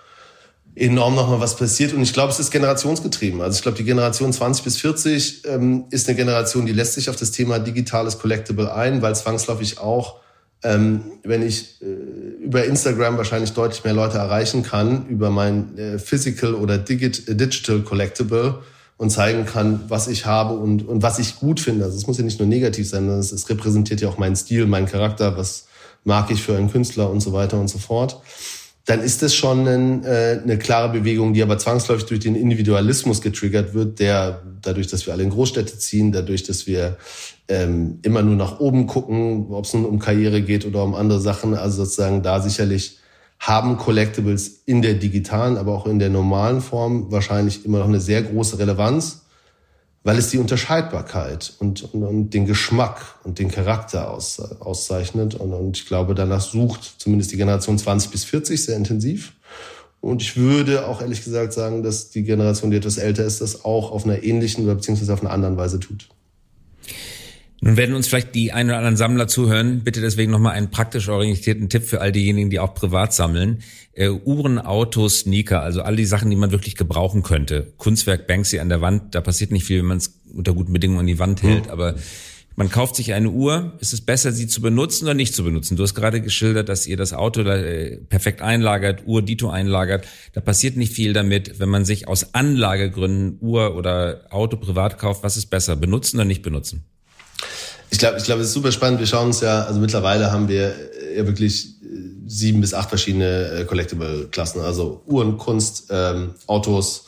enorm 0.76 1.16
nochmal 1.16 1.40
was 1.40 1.58
passiert. 1.58 1.94
Und 1.94 2.02
ich 2.02 2.14
glaube, 2.14 2.32
es 2.32 2.40
ist 2.40 2.52
generationsgetrieben. 2.52 3.42
Also 3.42 3.58
ich 3.58 3.62
glaube, 3.62 3.78
die 3.78 3.84
Generation 3.84 4.32
20 4.32 4.64
bis 4.64 4.78
40 4.78 5.44
ähm, 5.46 5.86
ist 5.92 6.08
eine 6.08 6.16
Generation, 6.16 6.66
die 6.66 6.72
lässt 6.72 6.94
sich 6.94 7.10
auf 7.10 7.16
das 7.16 7.32
Thema 7.32 7.60
digitales 7.60 8.20
Collectible 8.20 8.74
ein, 8.74 9.02
weil 9.02 9.16
zwangsläufig 9.16 9.80
auch, 9.80 10.20
ähm, 10.64 11.04
wenn 11.24 11.42
ich 11.42 11.82
äh, 11.82 11.86
über 11.86 12.66
Instagram 12.66 13.18
wahrscheinlich 13.18 13.52
deutlich 13.54 13.84
mehr 13.84 13.94
Leute 13.94 14.18
erreichen 14.18 14.64
kann, 14.64 15.08
über 15.08 15.30
mein 15.30 15.78
äh, 15.78 16.00
Physical 16.00 16.54
oder 16.56 16.78
Digit, 16.78 17.28
äh, 17.28 17.36
Digital 17.36 17.82
Collectible, 17.82 18.60
und 19.02 19.10
zeigen 19.10 19.48
kann, 19.48 19.86
was 19.88 20.08
ich 20.08 20.28
habe 20.28 20.54
und, 20.54 20.88
und 20.88 21.02
was 21.02 21.18
ich 21.18 21.40
gut 21.40 21.60
finde. 21.60 21.86
Also 21.86 21.98
es 21.98 22.06
muss 22.06 22.20
ja 22.20 22.24
nicht 22.24 22.38
nur 22.38 22.48
negativ 22.48 22.88
sein, 22.88 23.06
sondern 23.06 23.20
es, 23.20 23.32
es 23.32 23.50
repräsentiert 23.50 24.00
ja 24.00 24.08
auch 24.08 24.20
meinen 24.20 24.36
Stil, 24.36 24.68
meinen 24.68 24.86
Charakter, 24.86 25.36
was 25.36 25.66
mag 26.04 26.30
ich 26.30 26.44
für 26.44 26.56
einen 26.56 26.72
Künstler 26.72 27.10
und 27.10 27.20
so 27.20 27.34
weiter 27.34 27.60
und 27.60 27.68
so 27.68 27.80
fort. 27.80 28.22
Dann 28.86 29.02
ist 29.02 29.22
das 29.22 29.36
schon 29.36 29.68
ein, 29.68 30.04
äh, 30.04 30.40
eine 30.44 30.58
klare 30.58 30.90
Bewegung, 30.90 31.34
die 31.34 31.44
aber 31.44 31.58
zwangsläufig 31.58 32.06
durch 32.06 32.20
den 32.22 32.36
Individualismus 32.36 33.22
getriggert 33.22 33.74
wird, 33.74 34.00
der 34.00 34.42
dadurch, 34.62 34.88
dass 34.88 35.06
wir 35.06 35.14
alle 35.14 35.24
in 35.24 35.30
Großstädte 35.30 35.78
ziehen, 35.78 36.12
dadurch, 36.12 36.44
dass 36.44 36.66
wir 36.66 36.98
ähm, 37.48 38.00
immer 38.02 38.22
nur 38.22 38.36
nach 38.36 38.60
oben 38.60 38.88
gucken, 38.88 39.48
ob 39.52 39.66
es 39.66 39.74
nun 39.74 39.86
um 39.86 40.00
Karriere 40.00 40.42
geht 40.42 40.66
oder 40.66 40.84
um 40.84 40.96
andere 40.96 41.20
Sachen. 41.20 41.54
Also 41.54 41.84
sozusagen 41.84 42.24
da 42.24 42.40
sicherlich 42.40 42.98
haben 43.40 43.78
Collectibles 43.78 44.62
in 44.66 44.82
der 44.82 44.94
digitalen, 44.94 45.58
aber 45.58 45.74
auch 45.74 45.88
in 45.88 46.00
der 46.00 46.10
normalen 46.10 46.62
Form 46.62 47.12
wahrscheinlich 47.12 47.66
immer 47.66 47.80
noch 47.80 47.88
eine 47.88 48.00
sehr 48.00 48.22
große 48.22 48.60
Relevanz, 48.60 49.21
weil 50.04 50.18
es 50.18 50.30
die 50.30 50.40
Unterscheidbarkeit 50.40 51.54
und, 51.60 51.94
und, 51.94 52.04
und 52.04 52.30
den 52.32 52.46
Geschmack 52.46 53.20
und 53.24 53.38
den 53.40 53.52
Charakter 53.52 54.10
aus, 54.12 54.40
auszeichnet. 54.40 55.36
Und, 55.36 55.54
und 55.54 55.78
ich 55.78 55.86
glaube, 55.86 56.16
danach 56.16 56.42
sucht 56.42 56.96
zumindest 56.98 57.32
die 57.32 57.38
Generation 57.38 57.78
20 57.78 58.12
bis 58.12 58.24
40 58.24 58.64
sehr 58.64 58.78
intensiv. 58.78 59.34
Und 60.00 60.24
ich 60.24 60.36
würde 60.36 60.88
auch 60.88 61.02
ehrlich 61.02 61.24
gesagt 61.24 61.54
sagen, 61.54 61.84
dass 61.84 62.10
die 62.10 62.24
Generation, 62.24 62.72
die 62.72 62.78
etwas 62.78 62.98
älter 62.98 63.24
ist, 63.24 63.42
das 63.42 63.64
auch 63.64 63.92
auf 63.92 64.04
einer 64.04 64.24
ähnlichen 64.24 64.64
oder 64.64 64.74
beziehungsweise 64.74 65.14
auf 65.14 65.22
einer 65.22 65.32
anderen 65.32 65.58
Weise 65.58 65.80
tut. 65.80 66.10
Nun 67.64 67.78
werden 67.78 67.94
uns 67.94 68.08
vielleicht 68.08 68.34
die 68.34 68.52
ein 68.52 68.68
oder 68.68 68.78
anderen 68.78 68.98
Sammler 68.98 69.28
zuhören. 69.28 69.84
Bitte 69.84 70.02
deswegen 70.02 70.32
nochmal 70.32 70.54
einen 70.54 70.72
praktisch 70.72 71.08
orientierten 71.10 71.70
Tipp 71.70 71.84
für 71.84 72.02
all 72.02 72.12
diejenigen, 72.12 72.50
die 72.50 72.60
auch 72.60 72.74
privat 72.74 73.14
sammeln. 73.14 73.60
Äh, 73.94 74.10
Uhren, 74.10 74.58
Autos, 74.58 75.20
Sneaker, 75.20 75.62
also 75.62 75.84
all 75.84 75.96
die 75.96 76.06
Sachen, 76.06 76.32
die 76.32 76.36
man 76.36 76.52
wirklich 76.52 76.76
gebrauchen 76.76 77.22
könnte. 77.22 77.72
Kunstwerk 77.78 78.26
Banksy 78.26 78.58
an 78.58 78.70
der 78.70 78.82
Wand, 78.82 79.14
da 79.14 79.22
passiert 79.22 79.52
nicht 79.52 79.66
viel, 79.66 79.80
wenn 79.80 79.86
man 79.86 79.98
es 79.98 80.20
unter 80.34 80.56
guten 80.56 80.74
Bedingungen 80.74 81.02
an 81.02 81.08
die 81.08 81.20
Wand 81.20 81.44
hält, 81.44 81.66
mhm. 81.66 81.72
aber 81.72 81.96
man 82.56 82.70
kauft 82.70 82.96
sich 82.96 83.14
eine 83.14 83.30
Uhr. 83.30 83.74
Ist 83.80 83.94
es 83.94 84.02
besser, 84.02 84.32
sie 84.32 84.48
zu 84.48 84.62
benutzen 84.62 85.06
oder 85.06 85.14
nicht 85.14 85.36
zu 85.36 85.44
benutzen? 85.44 85.78
Du 85.78 85.84
hast 85.84 85.94
gerade 85.94 86.20
geschildert, 86.20 86.68
dass 86.68 86.88
ihr 86.88 86.98
das 86.98 87.14
Auto 87.14 87.42
äh, 87.42 87.98
perfekt 87.98 88.42
einlagert, 88.42 89.04
Uhr 89.06 89.22
Dito 89.22 89.52
einlagert. 89.52 90.08
Da 90.34 90.42
passiert 90.42 90.78
nicht 90.78 90.94
viel 90.94 91.14
damit, 91.14 91.60
wenn 91.60 91.70
man 91.70 91.86
sich 91.86 92.08
aus 92.08 92.34
Anlagegründen 92.34 93.38
Uhr 93.40 93.76
oder 93.76 94.26
Auto 94.32 94.58
privat 94.58 94.98
kauft. 94.98 95.24
Was 95.24 95.38
ist 95.38 95.48
besser, 95.52 95.76
benutzen 95.76 96.18
oder 96.18 96.26
nicht 96.26 96.42
benutzen? 96.42 96.86
Ich 97.92 98.00
glaube, 98.00 98.18
ich 98.18 98.24
glaube, 98.24 98.42
es 98.42 98.48
ist 98.48 98.54
super 98.54 98.72
spannend. 98.72 99.00
Wir 99.00 99.06
schauen 99.06 99.28
uns 99.28 99.42
ja, 99.42 99.64
also 99.66 99.80
mittlerweile 99.80 100.32
haben 100.32 100.48
wir 100.48 100.74
ja 101.16 101.28
wirklich 101.28 101.66
äh, 101.84 101.98
sieben 102.26 102.62
bis 102.62 102.74
acht 102.74 102.90
verschiedene 102.90 103.52
äh, 103.52 103.66
Collectible-Klassen, 103.66 104.62
also 104.62 105.04
Uhren, 105.06 105.38
Kunst, 105.38 105.88
ähm, 105.92 106.34
Autos, 106.48 107.06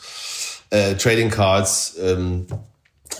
äh, 0.68 0.94
Trading 0.94 1.30
Cards, 1.30 1.94
ähm, 2.00 2.46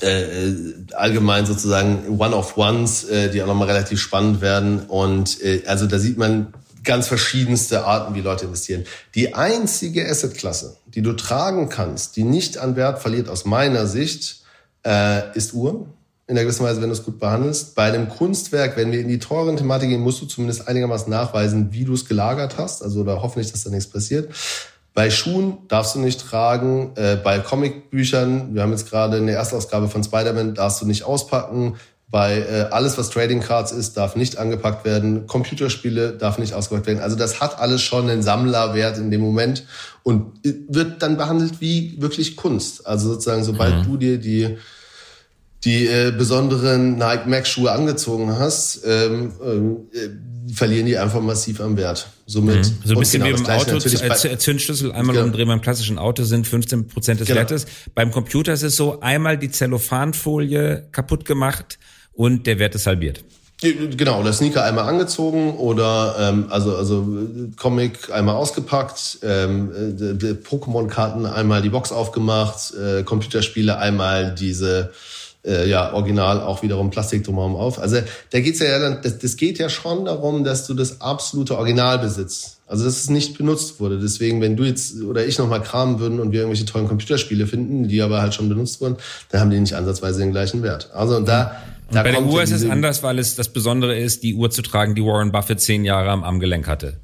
äh, 0.03 0.49
äh, 0.49 0.75
allgemein 0.93 1.47
sozusagen 1.47 2.19
One-of-Ones, 2.19 3.05
äh, 3.05 3.31
die 3.31 3.43
auch 3.43 3.47
nochmal 3.47 3.69
relativ 3.69 3.99
spannend 3.99 4.43
werden. 4.43 4.81
Und 4.81 5.43
äh, 5.43 5.63
also 5.67 5.87
da 5.87 5.99
sieht 5.99 6.19
man 6.19 6.53
ganz 6.85 7.09
verschiedenste 7.09 7.87
Arten, 7.87 8.15
wie 8.15 8.21
Leute 8.21 8.45
investieren. 8.45 8.85
Die 9.15 9.35
einzige 9.35 10.07
Asset-Klasse, 10.07 10.77
die 10.89 11.01
du 11.01 11.15
tragen 11.15 11.71
kannst, 11.71 12.17
die 12.17 12.25
nicht 12.25 12.59
an 12.59 12.77
Wert 12.77 13.01
verliert 13.01 13.31
aus 13.31 13.47
meiner 13.47 13.87
Sicht, 13.87 14.43
äh, 14.85 15.35
ist 15.35 15.55
Uhren 15.55 15.87
in 16.27 16.37
der 16.37 16.45
gewissen 16.45 16.65
Weise, 16.65 16.81
wenn 16.81 16.89
du 16.89 16.95
es 16.95 17.05
gut 17.05 17.19
behandelst. 17.19 17.75
Bei 17.75 17.85
einem 17.85 18.09
Kunstwerk, 18.09 18.77
wenn 18.77 18.93
wir 18.93 19.01
in 19.01 19.09
die 19.09 19.19
teuren 19.19 19.57
Thematik 19.57 19.91
gehen, 19.91 20.01
musst 20.01 20.23
du 20.23 20.27
zumindest 20.27 20.67
einigermaßen 20.69 21.11
nachweisen, 21.11 21.73
wie 21.73 21.85
du 21.85 21.93
es 21.93 22.07
gelagert 22.07 22.57
hast. 22.57 22.83
Also 22.83 23.01
oder 23.01 23.21
hoffentlich, 23.23 23.53
dass 23.53 23.65
da 23.65 23.71
nichts 23.71 23.91
passiert. 23.91 24.33
Bei 24.95 25.11
Schuhen 25.11 25.59
darfst 25.69 25.97
du 25.97 25.99
nicht 25.99 26.21
tragen. 26.21 26.93
Äh, 26.95 27.17
bei 27.17 27.41
Comicbüchern, 27.41 28.55
wir 28.55 28.63
haben 28.63 28.71
jetzt 28.71 28.89
gerade 28.89 29.19
eine 29.19 29.33
Erstausgabe 29.33 29.89
von 29.89 30.03
Spider-Man, 30.03 30.55
darfst 30.55 30.81
du 30.81 30.87
nicht 30.87 31.03
auspacken. 31.03 31.77
Bei 32.09 32.39
äh, 32.39 32.69
alles, 32.71 32.97
was 32.97 33.11
Trading 33.11 33.41
Cards 33.41 33.73
ist, 33.73 33.97
darf 33.97 34.15
nicht 34.15 34.39
angepackt 34.39 34.85
werden. 34.85 35.27
Computerspiele 35.27 36.13
darf 36.13 36.39
nicht 36.39 36.55
ausgepackt 36.55 36.87
werden. 36.87 37.01
Also 37.01 37.17
das 37.17 37.41
hat 37.41 37.59
alles 37.59 37.83
schon 37.83 38.09
einen 38.09 38.23
Sammlerwert 38.23 38.97
in 38.99 39.11
dem 39.11 39.21
Moment 39.21 39.65
und 40.05 40.39
wird 40.43 41.03
dann 41.03 41.17
behandelt 41.17 41.61
wie 41.61 42.01
wirklich 42.01 42.37
Kunst. 42.37 42.87
Also 42.87 43.09
sozusagen, 43.09 43.43
sobald 43.43 43.79
mhm. 43.79 43.83
du 43.83 43.97
dir 43.97 44.19
die 44.19 44.57
die 45.65 45.87
äh, 45.87 46.13
besonderen 46.17 46.97
Nike 46.97 47.27
Max 47.27 47.49
Schuhe 47.49 47.73
angezogen 47.73 48.39
hast, 48.39 48.83
ähm, 48.85 49.33
äh, 49.93 50.53
verlieren 50.53 50.87
die 50.87 50.99
einfach 50.99 51.21
massiv 51.21 51.61
am 51.61 51.77
Wert. 51.77 52.09
Somit 52.27 52.59
mhm. 52.59 52.75
so 52.85 52.95
ein 52.95 53.01
bisschen 53.01 53.23
genau, 53.23 53.39
wie 53.39 53.43
im 53.43 53.49
Auto 53.49 53.77
äh, 53.77 54.39
Zündschlüssel 54.39 54.93
einmal 54.93 55.15
genau. 55.15 55.27
umdrehen 55.27 55.49
beim 55.49 55.61
klassischen 55.61 55.99
Auto 55.99 56.25
sind 56.25 56.47
15 56.47 56.89
Prozent 56.89 57.21
des 57.21 57.29
genau. 57.29 57.41
Wertes. 57.41 57.67
Beim 57.95 58.11
Computer 58.11 58.53
ist 58.53 58.63
es 58.63 58.77
so 58.77 59.01
einmal 59.01 59.39
die 59.39 59.51
Zellophanfolie 59.51 60.89
kaputt 60.93 61.25
gemacht 61.25 61.79
und 62.13 62.47
der 62.47 62.59
Wert 62.59 62.75
ist 62.75 62.87
halbiert. 62.87 63.25
Genau, 63.61 64.21
oder 64.21 64.33
Sneaker 64.33 64.65
einmal 64.65 64.89
angezogen 64.89 65.55
oder 65.55 66.17
ähm, 66.19 66.47
also 66.51 66.77
also 66.77 67.09
Comic 67.57 68.13
einmal 68.13 68.35
ausgepackt, 68.35 69.21
ähm, 69.23 69.71
äh, 69.73 70.33
Pokémon-Karten 70.33 71.25
einmal 71.25 71.63
die 71.63 71.71
Box 71.71 71.91
aufgemacht, 71.91 72.75
äh, 72.75 73.05
Computerspiele 73.05 73.79
einmal 73.79 74.35
diese 74.35 74.93
äh, 75.45 75.69
ja 75.69 75.93
original 75.93 76.41
auch 76.41 76.63
wiederum 76.63 76.91
Plastik 76.91 77.25
drumherum 77.25 77.57
auf. 77.57 77.79
Also 77.79 77.99
da 78.31 78.41
geht's 78.41 78.61
ja 78.61 78.79
dann, 78.79 79.01
das, 79.03 79.19
das 79.19 79.37
geht 79.37 79.59
ja 79.59 79.69
schon 79.69 80.05
darum, 80.05 80.45
dass 80.45 80.67
du 80.67 80.75
das 80.75 81.01
absolute 81.01 81.57
Original 81.57 81.99
besitzt. 81.99 82.61
Also 82.67 82.85
dass 82.85 82.97
es 82.97 83.11
nicht 83.11 83.37
benutzt 83.37 83.79
wurde. 83.79 83.99
Deswegen, 83.99 84.41
wenn 84.41 84.57
du 84.57 84.65
jetzt 84.65 85.01
oder 85.03 85.27
ich 85.27 85.39
nochmal 85.39 85.63
kramen 85.63 86.01
würden 86.01 86.19
und 86.19 86.33
wir 86.33 86.41
irgendwelche 86.41 86.65
tollen 86.65 86.89
Computerspiele 86.89 87.47
finden, 87.47 87.89
die 87.89 88.01
aber 88.01 88.23
halt 88.23 88.35
schon 88.35 88.49
benutzt 88.49 88.81
wurden, 88.81 88.97
dann 89.31 89.41
haben 89.41 89.51
die 89.51 89.61
nicht 89.61 89.75
ansatzweise 89.75 90.21
den 90.21 90.33
gleichen 90.33 90.63
Wert. 90.63 90.91
Also 90.95 91.17
und 91.17 91.29
da 91.29 91.57
und 91.91 92.03
bei 92.03 92.11
der 92.11 92.25
Uhr 92.25 92.43
ist 92.43 92.51
es 92.51 92.69
anders, 92.69 93.03
weil 93.03 93.19
es 93.19 93.37
das 93.37 93.49
Besondere 93.49 93.97
ist, 93.97 94.23
die 94.23 94.35
Uhr 94.35 94.51
zu 94.51 94.63
tragen, 94.63 94.95
die 94.95 95.03
Warren 95.03 95.33
Buffett 95.33 95.61
zehn 95.61 95.85
Jahre 95.85 96.11
am 96.11 96.25
Armgelenk 96.25 96.67
hatte. 96.67 96.97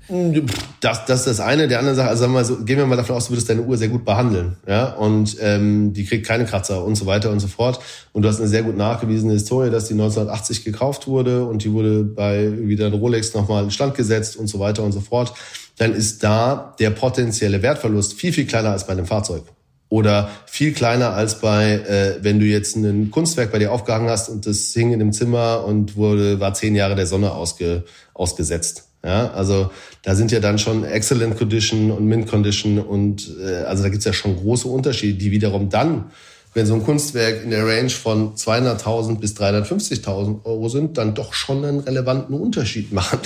Das, 0.80 1.04
das 1.04 1.20
ist 1.20 1.26
das 1.26 1.40
eine. 1.40 1.68
Der 1.68 1.80
andere 1.80 1.94
Sache, 1.94 2.08
also 2.08 2.22
sagen 2.22 2.32
wir 2.32 2.38
mal 2.38 2.44
so, 2.44 2.64
gehen 2.64 2.78
wir 2.78 2.86
mal 2.86 2.96
davon 2.96 3.14
aus, 3.14 3.26
du 3.26 3.32
würdest 3.32 3.50
deine 3.50 3.62
Uhr 3.62 3.76
sehr 3.76 3.88
gut 3.88 4.06
behandeln, 4.06 4.56
ja, 4.66 4.94
und 4.94 5.36
ähm, 5.40 5.92
die 5.92 6.04
kriegt 6.04 6.26
keine 6.26 6.46
Kratzer 6.46 6.82
und 6.82 6.94
so 6.94 7.04
weiter 7.04 7.30
und 7.30 7.40
so 7.40 7.48
fort. 7.48 7.80
Und 8.12 8.22
du 8.22 8.28
hast 8.28 8.38
eine 8.38 8.48
sehr 8.48 8.62
gut 8.62 8.76
nachgewiesene 8.76 9.34
Historie, 9.34 9.70
dass 9.70 9.86
die 9.86 9.94
1980 9.94 10.64
gekauft 10.64 11.06
wurde 11.06 11.44
und 11.44 11.62
die 11.62 11.72
wurde 11.72 12.02
bei 12.02 12.50
wieder 12.66 12.90
Rolex 12.90 13.34
nochmal 13.34 13.64
in 13.64 13.70
Stand 13.70 13.94
gesetzt 13.94 14.36
und 14.36 14.48
so 14.48 14.58
weiter 14.58 14.82
und 14.82 14.92
so 14.92 15.00
fort. 15.00 15.34
Dann 15.78 15.94
ist 15.94 16.22
da 16.22 16.74
der 16.78 16.90
potenzielle 16.90 17.62
Wertverlust 17.62 18.14
viel, 18.14 18.32
viel 18.32 18.46
kleiner 18.46 18.70
als 18.70 18.86
bei 18.86 18.92
einem 18.92 19.06
Fahrzeug 19.06 19.44
oder 19.90 20.30
viel 20.46 20.72
kleiner 20.72 21.12
als 21.14 21.40
bei, 21.40 21.72
äh, 21.72 22.22
wenn 22.22 22.38
du 22.38 22.46
jetzt 22.46 22.76
ein 22.76 23.10
Kunstwerk 23.10 23.52
bei 23.52 23.58
dir 23.58 23.72
aufgehangen 23.72 24.08
hast 24.08 24.28
und 24.28 24.46
das 24.46 24.72
hing 24.72 24.92
in 24.92 25.00
dem 25.00 25.12
Zimmer 25.12 25.64
und 25.66 25.96
wurde 25.96 26.40
war 26.40 26.54
zehn 26.54 26.74
Jahre 26.74 26.94
der 26.94 27.06
Sonne 27.06 27.32
ausge, 27.32 27.84
ausgesetzt. 28.14 28.86
Ja, 29.04 29.30
also 29.32 29.70
da 30.02 30.14
sind 30.14 30.30
ja 30.30 30.40
dann 30.40 30.58
schon 30.58 30.84
Excellent 30.84 31.36
Condition 31.38 31.90
und 31.90 32.04
Mint 32.06 32.28
Condition 32.28 32.78
und 32.78 33.34
äh, 33.42 33.64
also 33.64 33.82
da 33.82 33.88
gibt's 33.88 34.04
ja 34.04 34.12
schon 34.12 34.36
große 34.36 34.68
Unterschiede, 34.68 35.18
die 35.18 35.30
wiederum 35.30 35.70
dann, 35.70 36.10
wenn 36.54 36.66
so 36.66 36.74
ein 36.74 36.84
Kunstwerk 36.84 37.44
in 37.44 37.50
der 37.50 37.66
Range 37.66 37.90
von 37.90 38.34
200.000 38.34 39.18
bis 39.18 39.34
350.000 39.34 40.44
Euro 40.44 40.68
sind, 40.68 40.98
dann 40.98 41.14
doch 41.14 41.32
schon 41.32 41.64
einen 41.64 41.80
relevanten 41.80 42.34
Unterschied 42.34 42.92
machen, 42.92 43.20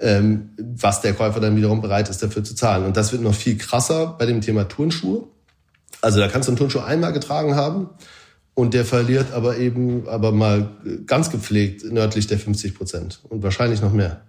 ähm, 0.00 0.50
was 0.56 1.00
der 1.00 1.14
Käufer 1.14 1.40
dann 1.40 1.56
wiederum 1.56 1.80
bereit 1.80 2.08
ist 2.08 2.22
dafür 2.22 2.44
zu 2.44 2.54
zahlen. 2.54 2.84
Und 2.84 2.96
das 2.96 3.12
wird 3.12 3.22
noch 3.22 3.34
viel 3.34 3.56
krasser 3.56 4.16
bei 4.18 4.26
dem 4.26 4.40
Thema 4.40 4.64
Turnschuhe 4.68 5.24
also 6.00 6.20
da 6.20 6.28
kannst 6.28 6.48
du 6.48 6.52
einen 6.52 6.58
Turnschuh 6.58 6.80
einmal 6.80 7.12
getragen 7.12 7.54
haben 7.54 7.90
und 8.54 8.74
der 8.74 8.84
verliert 8.84 9.32
aber 9.32 9.56
eben, 9.58 10.08
aber 10.08 10.32
mal 10.32 10.68
ganz 11.06 11.30
gepflegt 11.30 11.84
nördlich 11.84 12.26
der 12.26 12.38
50 12.38 12.74
Prozent 12.74 13.20
und 13.28 13.42
wahrscheinlich 13.42 13.80
noch 13.80 13.92
mehr. 13.92 14.22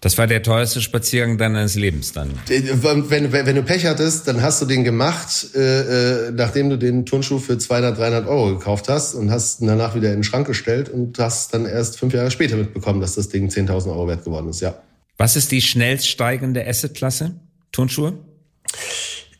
Das 0.00 0.18
war 0.18 0.26
der 0.26 0.42
teuerste 0.42 0.80
Spaziergang 0.80 1.38
deines 1.38 1.74
Lebens 1.74 2.12
dann. 2.12 2.32
Wenn, 2.46 3.10
wenn, 3.10 3.32
wenn 3.32 3.56
du 3.56 3.62
Pech 3.62 3.86
hattest, 3.86 4.28
dann 4.28 4.42
hast 4.42 4.60
du 4.62 4.66
den 4.66 4.84
gemacht, 4.84 5.54
äh, 5.54 6.28
äh 6.28 6.30
nachdem 6.32 6.70
du 6.70 6.78
den 6.78 7.06
Turnschuh 7.06 7.38
für 7.38 7.58
200, 7.58 7.98
300 7.98 8.26
Euro 8.26 8.58
gekauft 8.58 8.88
hast 8.88 9.14
und 9.14 9.30
hast 9.30 9.60
ihn 9.60 9.66
danach 9.66 9.94
wieder 9.94 10.08
in 10.10 10.16
den 10.16 10.24
Schrank 10.24 10.46
gestellt 10.46 10.88
und 10.88 11.18
hast 11.18 11.54
dann 11.54 11.66
erst 11.66 11.98
fünf 11.98 12.14
Jahre 12.14 12.30
später 12.30 12.56
mitbekommen, 12.56 13.00
dass 13.00 13.14
das 13.14 13.28
Ding 13.28 13.48
10.000 13.48 13.88
Euro 13.88 14.08
wert 14.08 14.24
geworden 14.24 14.48
ist, 14.48 14.60
ja. 14.60 14.74
Was 15.16 15.36
ist 15.36 15.52
die 15.52 15.62
schnellst 15.62 16.08
steigende 16.08 16.66
Assetklasse? 16.66 17.36
Turnschuhe? 17.72 18.18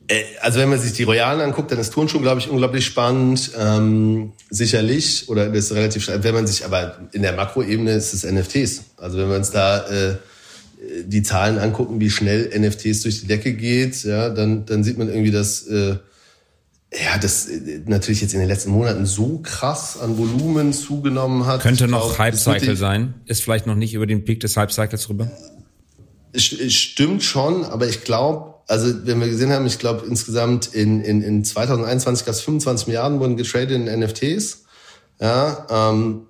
Äh, 0.09 0.23
also 0.41 0.61
wenn 0.61 0.69
man 0.69 0.79
sich 0.79 0.93
die 0.93 1.03
Royalen 1.05 1.41
anguckt, 1.41 1.71
dann 1.71 1.79
ist 1.79 1.93
Turnschuh, 1.93 2.21
glaube 2.21 2.41
ich, 2.41 2.49
unglaublich 2.49 2.85
spannend. 2.85 3.53
Ähm, 3.59 4.33
sicherlich, 4.51 5.29
oder 5.29 5.49
das 5.49 5.67
ist 5.67 5.73
relativ. 5.73 6.09
Wenn 6.09 6.35
man 6.35 6.47
sich, 6.47 6.65
aber 6.65 6.99
in 7.13 7.23
der 7.23 7.33
Makroebene 7.33 7.93
ist 7.93 8.13
es 8.13 8.25
NFTs. 8.25 8.85
Also 8.97 9.19
wenn 9.19 9.29
wir 9.29 9.37
uns 9.37 9.51
da 9.51 9.87
äh, 9.89 10.17
die 11.07 11.23
Zahlen 11.23 11.59
angucken, 11.59 12.01
wie 12.01 12.11
schnell 12.11 12.51
NFTs 12.59 13.03
durch 13.03 13.21
die 13.21 13.27
Decke 13.27 13.53
geht, 13.53 14.03
ja, 14.05 14.31
dann, 14.31 14.67
dann 14.67 14.85
sieht 14.85 14.99
man 14.99 15.09
irgendwie, 15.09 15.31
dass 15.31 15.67
äh, 15.67 15.97
ja, 16.93 17.19
das 17.21 17.49
äh, 17.49 17.81
natürlich 17.87 18.21
jetzt 18.21 18.35
in 18.35 18.41
den 18.41 18.49
letzten 18.49 18.71
Monaten 18.71 19.07
so 19.07 19.39
krass 19.43 19.99
an 19.99 20.17
Volumen 20.17 20.73
zugenommen 20.73 21.47
hat. 21.47 21.61
Könnte 21.61 21.89
noch 21.89 22.19
Hype-Cycle 22.19 22.77
sein. 22.77 23.15
Ist 23.27 23.43
vielleicht 23.43 23.67
noch 23.67 23.75
nicht 23.75 23.95
über 23.95 24.07
den 24.07 24.25
Peak 24.25 24.41
des 24.41 24.57
Hype-Cycles 24.57 25.09
rüber? 25.09 25.31
Stimmt 26.37 27.23
schon, 27.23 27.65
aber 27.65 27.89
ich 27.89 28.03
glaube, 28.03 28.55
Also 28.67 29.07
wenn 29.07 29.21
wir 29.21 29.29
gesehen 29.29 29.51
haben, 29.51 29.67
ich 29.67 29.79
glaube 29.79 30.07
insgesamt 30.07 30.75
in, 30.75 31.01
in, 31.03 31.23
in 31.23 31.45
2021 31.45 32.25
gab 32.25 32.35
es 32.35 32.41
25 32.41 32.87
Milliarden 32.87 33.21
wurden 33.21 33.37
getradet 33.37 33.71
in 33.73 33.85
NFTs. 33.85 34.65
Ja, 35.21 35.67
ähm, 35.71 36.27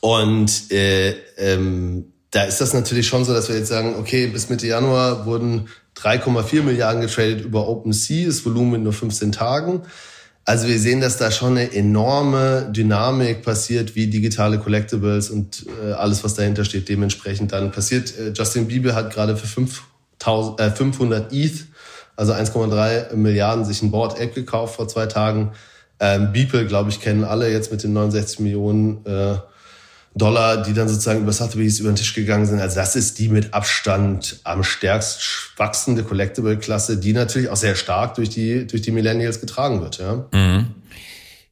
und 0.00 0.70
äh, 0.70 1.10
ähm, 1.36 2.12
da 2.36 2.44
ist 2.44 2.60
das 2.60 2.74
natürlich 2.74 3.08
schon 3.08 3.24
so, 3.24 3.32
dass 3.32 3.48
wir 3.48 3.56
jetzt 3.56 3.68
sagen, 3.68 3.94
okay, 3.98 4.26
bis 4.26 4.50
Mitte 4.50 4.66
Januar 4.66 5.24
wurden 5.24 5.68
3,4 5.96 6.62
Milliarden 6.62 7.00
getradet 7.00 7.40
über 7.40 7.66
OpenSea, 7.66 8.26
das 8.26 8.44
Volumen 8.44 8.74
in 8.74 8.82
nur 8.82 8.92
15 8.92 9.32
Tagen. 9.32 9.80
Also 10.44 10.68
wir 10.68 10.78
sehen, 10.78 11.00
dass 11.00 11.16
da 11.16 11.30
schon 11.30 11.56
eine 11.56 11.72
enorme 11.72 12.70
Dynamik 12.70 13.42
passiert, 13.42 13.96
wie 13.96 14.08
digitale 14.08 14.58
Collectibles 14.58 15.30
und 15.30 15.64
äh, 15.82 15.92
alles, 15.92 16.24
was 16.24 16.34
dahinter 16.34 16.66
steht, 16.66 16.90
dementsprechend 16.90 17.52
dann 17.52 17.72
passiert. 17.72 18.12
Äh, 18.18 18.32
Justin 18.36 18.68
Bieber 18.68 18.94
hat 18.94 19.14
gerade 19.14 19.34
für 19.38 19.46
5000, 19.46 20.60
äh, 20.60 20.70
500 20.70 21.32
ETH, 21.32 21.64
also 22.16 22.34
1,3 22.34 23.14
Milliarden, 23.16 23.64
sich 23.64 23.80
ein 23.80 23.90
Board 23.90 24.20
Ape 24.20 24.32
gekauft 24.34 24.76
vor 24.76 24.88
zwei 24.88 25.06
Tagen. 25.06 25.52
Ähm, 26.00 26.32
Beeple, 26.34 26.66
glaube 26.66 26.90
ich, 26.90 27.00
kennen 27.00 27.24
alle 27.24 27.50
jetzt 27.50 27.72
mit 27.72 27.82
den 27.82 27.94
69 27.94 28.40
Millionen 28.40 29.06
äh, 29.06 29.36
Dollar, 30.16 30.62
die 30.62 30.72
dann 30.72 30.88
sozusagen 30.88 31.20
über 31.20 31.32
Sotheby's 31.32 31.78
über 31.78 31.90
den 31.90 31.96
Tisch 31.96 32.14
gegangen 32.14 32.46
sind. 32.46 32.58
Also 32.58 32.76
das 32.76 32.96
ist 32.96 33.18
die 33.18 33.28
mit 33.28 33.52
Abstand 33.52 34.40
am 34.44 34.62
stärkst 34.64 35.52
wachsende 35.58 36.04
Collectible-Klasse, 36.04 36.96
die 36.96 37.12
natürlich 37.12 37.50
auch 37.50 37.56
sehr 37.56 37.74
stark 37.74 38.14
durch 38.14 38.30
die, 38.30 38.66
durch 38.66 38.82
die 38.82 38.92
Millennials 38.92 39.40
getragen 39.40 39.82
wird. 39.82 39.98
Ja. 39.98 40.26
Mhm. 40.32 40.68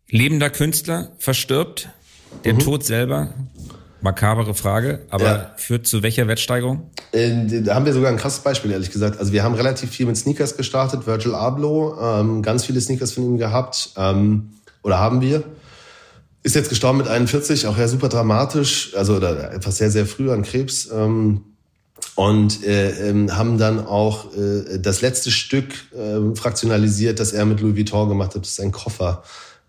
Lebender 0.09 0.49
Künstler 0.49 1.11
verstirbt, 1.19 1.91
der 2.45 2.55
mhm. 2.55 2.61
Tod 2.61 2.85
selber, 2.85 3.35
makabere 4.01 4.55
Frage, 4.55 5.03
aber 5.11 5.25
ja. 5.25 5.51
führt 5.57 5.87
zu 5.87 6.03
welcher 6.03 6.27
Wertsteigerung? 6.27 6.91
Da 7.13 7.75
haben 7.75 7.85
wir 7.85 7.93
sogar 7.93 8.11
ein 8.11 8.17
krasses 8.17 8.41
Beispiel, 8.41 8.71
ehrlich 8.71 8.91
gesagt. 8.91 9.19
Also 9.19 9.33
wir 9.33 9.43
haben 9.43 9.55
relativ 9.55 9.91
viel 9.91 10.07
mit 10.07 10.17
Sneakers 10.17 10.57
gestartet, 10.57 11.07
Virgil 11.07 11.35
Abloh, 11.35 11.99
ähm, 12.01 12.43
ganz 12.43 12.65
viele 12.65 12.81
Sneakers 12.81 13.13
von 13.13 13.25
ihm 13.25 13.39
gehabt, 13.39 13.91
ähm, 13.97 14.55
oder 14.83 14.99
haben 14.99 15.21
wir. 15.21 15.43
Ist 16.45 16.55
jetzt 16.55 16.69
gestorben 16.69 16.99
mit 16.99 17.09
41, 17.09 17.67
auch 17.67 17.79
ja 17.79 17.89
super 17.89 18.09
dramatisch, 18.09 18.93
also 18.95 19.17
oder 19.17 19.53
etwas 19.53 19.79
sehr, 19.79 19.91
sehr 19.91 20.07
früh 20.07 20.31
an 20.31 20.43
Krebs. 20.43 20.89
Ähm, 20.93 21.41
und 22.17 22.63
äh, 22.65 23.09
ähm, 23.09 23.37
haben 23.37 23.59
dann 23.59 23.87
auch 23.87 24.33
äh, 24.37 24.79
das 24.79 25.01
letzte 25.01 25.31
Stück 25.31 25.73
äh, 25.93 26.37
fraktionalisiert, 26.37 27.19
das 27.19 27.33
er 27.33 27.45
mit 27.45 27.61
Louis 27.61 27.77
Vuitton 27.77 28.09
gemacht 28.09 28.35
hat. 28.35 28.43
Das 28.43 28.51
ist 28.51 28.61
ein 28.61 28.73
Koffer, 28.73 29.23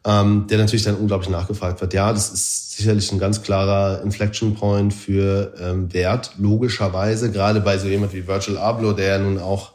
ähm, 0.05 0.47
der 0.49 0.57
natürlich 0.57 0.83
dann 0.83 0.95
unglaublich 0.95 1.29
nachgefragt 1.29 1.81
wird. 1.81 1.93
Ja, 1.93 2.11
das 2.11 2.29
ist 2.29 2.77
sicherlich 2.77 3.11
ein 3.11 3.19
ganz 3.19 3.41
klarer 3.41 4.01
Inflection 4.03 4.53
Point 4.53 4.93
für 4.93 5.53
ähm, 5.59 5.91
Wert, 5.93 6.33
logischerweise, 6.37 7.31
gerade 7.31 7.61
bei 7.61 7.77
so 7.77 7.87
jemand 7.87 8.13
wie 8.13 8.27
Virgil 8.27 8.57
Abloh, 8.57 8.91
der 8.93 9.07
ja 9.07 9.19
nun 9.19 9.39
auch 9.39 9.71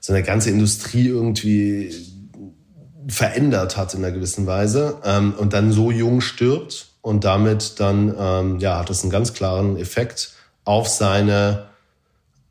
so 0.00 0.14
eine 0.14 0.22
ganze 0.22 0.50
Industrie 0.50 1.08
irgendwie 1.08 1.94
verändert 3.08 3.76
hat 3.76 3.94
in 3.94 4.04
einer 4.04 4.14
gewissen 4.14 4.46
Weise 4.46 4.98
ähm, 5.04 5.34
und 5.36 5.52
dann 5.52 5.72
so 5.72 5.90
jung 5.90 6.20
stirbt 6.20 6.88
und 7.02 7.24
damit 7.24 7.80
dann 7.80 8.14
ähm, 8.18 8.58
ja 8.58 8.78
hat 8.78 8.90
das 8.90 9.02
einen 9.02 9.10
ganz 9.10 9.32
klaren 9.32 9.76
Effekt 9.76 10.32
auf 10.64 10.88
seine 10.88 11.70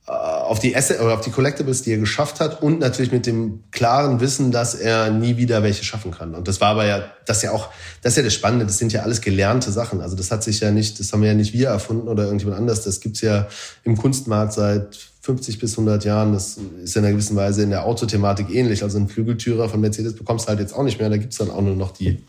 äh, 0.09 0.11
auf 0.11 0.59
die 0.59 0.75
Asset 0.75 1.01
oder 1.01 1.13
auf 1.13 1.21
die 1.21 1.29
Collectibles, 1.29 1.83
die 1.83 1.91
er 1.91 1.99
geschafft 1.99 2.39
hat 2.39 2.63
und 2.63 2.79
natürlich 2.79 3.11
mit 3.11 3.27
dem 3.27 3.63
klaren 3.69 4.19
Wissen, 4.19 4.51
dass 4.51 4.73
er 4.73 5.11
nie 5.11 5.37
wieder 5.37 5.61
welche 5.61 5.83
schaffen 5.83 6.09
kann. 6.09 6.33
Und 6.33 6.47
das 6.47 6.59
war 6.59 6.69
aber 6.69 6.85
ja, 6.85 7.03
das 7.27 7.43
ja 7.43 7.51
auch, 7.51 7.69
das 8.01 8.13
ist 8.13 8.17
ja 8.17 8.23
das 8.23 8.33
Spannende, 8.33 8.65
das 8.65 8.79
sind 8.79 8.91
ja 8.91 9.03
alles 9.03 9.21
gelernte 9.21 9.71
Sachen. 9.71 10.01
Also 10.01 10.15
das 10.15 10.31
hat 10.31 10.43
sich 10.43 10.61
ja 10.61 10.71
nicht, 10.71 10.99
das 10.99 11.13
haben 11.13 11.21
wir 11.21 11.29
ja 11.29 11.35
nicht 11.35 11.53
wir 11.53 11.67
erfunden 11.67 12.07
oder 12.07 12.23
irgendjemand 12.23 12.57
anders. 12.57 12.83
Das 12.83 13.01
gibt's 13.01 13.21
ja 13.21 13.47
im 13.83 13.97
Kunstmarkt 13.97 14.53
seit 14.53 15.08
50 15.21 15.59
bis 15.59 15.71
100 15.77 16.05
Jahren. 16.05 16.33
Das 16.33 16.57
ist 16.83 16.95
in 16.95 17.03
einer 17.03 17.11
gewissen 17.11 17.35
Weise 17.35 17.63
in 17.63 17.69
der 17.69 17.85
Autothematik 17.85 18.49
ähnlich. 18.49 18.83
Also 18.83 18.97
ein 18.97 19.09
Flügeltürer 19.09 19.69
von 19.69 19.81
Mercedes 19.81 20.15
bekommst 20.15 20.45
du 20.45 20.49
halt 20.49 20.59
jetzt 20.59 20.73
auch 20.73 20.83
nicht 20.83 20.99
mehr. 20.99 21.09
Da 21.09 21.17
gibt's 21.17 21.37
dann 21.37 21.51
auch 21.51 21.61
nur 21.61 21.75
noch 21.75 21.91
die 21.91 22.19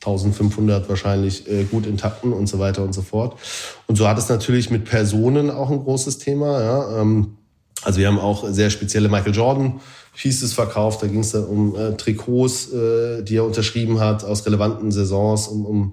1500 0.00 0.88
wahrscheinlich 0.88 1.48
äh, 1.50 1.64
gut 1.64 1.86
intakten 1.86 2.32
und 2.32 2.46
so 2.46 2.58
weiter 2.58 2.82
und 2.82 2.92
so 2.92 3.02
fort. 3.02 3.38
Und 3.86 3.96
so 3.96 4.06
hat 4.06 4.18
es 4.18 4.28
natürlich 4.28 4.70
mit 4.70 4.84
Personen 4.84 5.50
auch 5.50 5.70
ein 5.70 5.82
großes 5.82 6.18
Thema. 6.18 6.60
Ja. 6.62 7.00
Ähm, 7.00 7.38
also 7.82 7.98
wir 7.98 8.08
haben 8.08 8.18
auch 8.18 8.44
sehr 8.50 8.70
spezielle 8.70 9.08
Michael 9.08 9.34
Jordan 9.34 9.80
Pieces 10.14 10.52
verkauft. 10.52 11.02
Da 11.02 11.06
ging 11.06 11.20
es 11.20 11.32
dann 11.32 11.44
um 11.44 11.76
äh, 11.76 11.96
Trikots, 11.96 12.72
äh, 12.72 13.22
die 13.22 13.36
er 13.36 13.44
unterschrieben 13.44 14.00
hat 14.00 14.24
aus 14.24 14.44
relevanten 14.44 14.90
Saisons. 14.92 15.48
Um, 15.48 15.64
um 15.64 15.92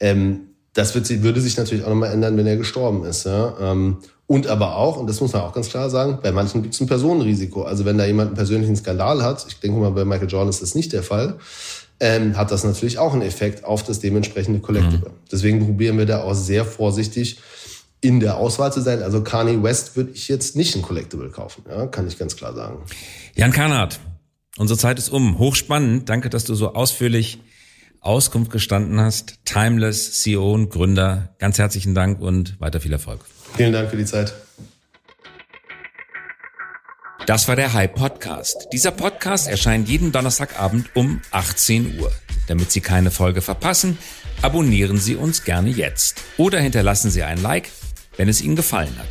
ähm, 0.00 0.49
das 0.74 0.94
wird, 0.94 1.22
würde 1.22 1.40
sich 1.40 1.56
natürlich 1.56 1.84
auch 1.84 1.88
nochmal 1.88 2.12
ändern, 2.12 2.36
wenn 2.36 2.46
er 2.46 2.56
gestorben 2.56 3.04
ist. 3.04 3.24
Ja. 3.24 3.54
Ähm, 3.60 3.98
und 4.26 4.46
aber 4.46 4.76
auch, 4.76 4.96
und 4.96 5.08
das 5.08 5.20
muss 5.20 5.32
man 5.32 5.42
auch 5.42 5.52
ganz 5.52 5.68
klar 5.68 5.90
sagen, 5.90 6.20
bei 6.22 6.30
manchen 6.30 6.62
gibt 6.62 6.74
es 6.74 6.80
ein 6.80 6.86
Personenrisiko. 6.86 7.64
Also 7.64 7.84
wenn 7.84 7.98
da 7.98 8.06
jemand 8.06 8.28
einen 8.28 8.36
persönlichen 8.36 8.76
Skandal 8.76 9.24
hat, 9.24 9.44
ich 9.48 9.58
denke 9.58 9.80
mal, 9.80 9.90
bei 9.90 10.04
Michael 10.04 10.28
Jordan 10.28 10.48
ist 10.48 10.62
das 10.62 10.76
nicht 10.76 10.92
der 10.92 11.02
Fall, 11.02 11.38
ähm, 11.98 12.36
hat 12.36 12.52
das 12.52 12.62
natürlich 12.62 12.98
auch 12.98 13.12
einen 13.12 13.22
Effekt 13.22 13.64
auf 13.64 13.82
das 13.82 13.98
dementsprechende 13.98 14.60
Collectible. 14.60 15.10
Mhm. 15.10 15.14
Deswegen 15.32 15.66
probieren 15.66 15.98
wir 15.98 16.06
da 16.06 16.22
auch 16.22 16.34
sehr 16.34 16.64
vorsichtig 16.64 17.38
in 18.00 18.20
der 18.20 18.36
Auswahl 18.36 18.72
zu 18.72 18.80
sein. 18.80 19.02
Also 19.02 19.22
Kanye 19.22 19.62
West 19.64 19.96
würde 19.96 20.12
ich 20.12 20.28
jetzt 20.28 20.54
nicht 20.54 20.76
ein 20.76 20.82
Collectible 20.82 21.30
kaufen, 21.30 21.64
ja, 21.68 21.86
kann 21.86 22.06
ich 22.06 22.16
ganz 22.16 22.36
klar 22.36 22.54
sagen. 22.54 22.78
Jan 23.34 23.52
Karnhardt, 23.52 23.98
unsere 24.56 24.78
Zeit 24.78 24.98
ist 25.00 25.10
um. 25.10 25.38
Hochspannend. 25.40 26.08
Danke, 26.08 26.30
dass 26.30 26.44
du 26.44 26.54
so 26.54 26.72
ausführlich 26.74 27.40
Auskunft 28.00 28.50
gestanden 28.50 29.00
hast. 29.00 29.44
Timeless, 29.44 30.22
CEO 30.22 30.52
und 30.52 30.70
Gründer. 30.70 31.34
Ganz 31.38 31.58
herzlichen 31.58 31.94
Dank 31.94 32.20
und 32.20 32.58
weiter 32.60 32.80
viel 32.80 32.92
Erfolg. 32.92 33.20
Vielen 33.56 33.72
Dank 33.72 33.90
für 33.90 33.96
die 33.96 34.04
Zeit. 34.04 34.34
Das 37.26 37.46
war 37.46 37.54
der 37.54 37.74
Hype 37.74 37.94
Podcast. 37.94 38.68
Dieser 38.72 38.90
Podcast 38.90 39.46
erscheint 39.46 39.88
jeden 39.88 40.10
Donnerstagabend 40.10 40.96
um 40.96 41.20
18 41.30 42.00
Uhr. 42.00 42.10
Damit 42.48 42.72
Sie 42.72 42.80
keine 42.80 43.10
Folge 43.10 43.42
verpassen, 43.42 43.98
abonnieren 44.42 44.96
Sie 44.98 45.14
uns 45.14 45.44
gerne 45.44 45.68
jetzt 45.68 46.22
oder 46.38 46.58
hinterlassen 46.58 47.10
Sie 47.10 47.22
ein 47.22 47.40
Like, 47.40 47.68
wenn 48.16 48.28
es 48.28 48.40
Ihnen 48.40 48.56
gefallen 48.56 48.96
hat. 48.98 49.06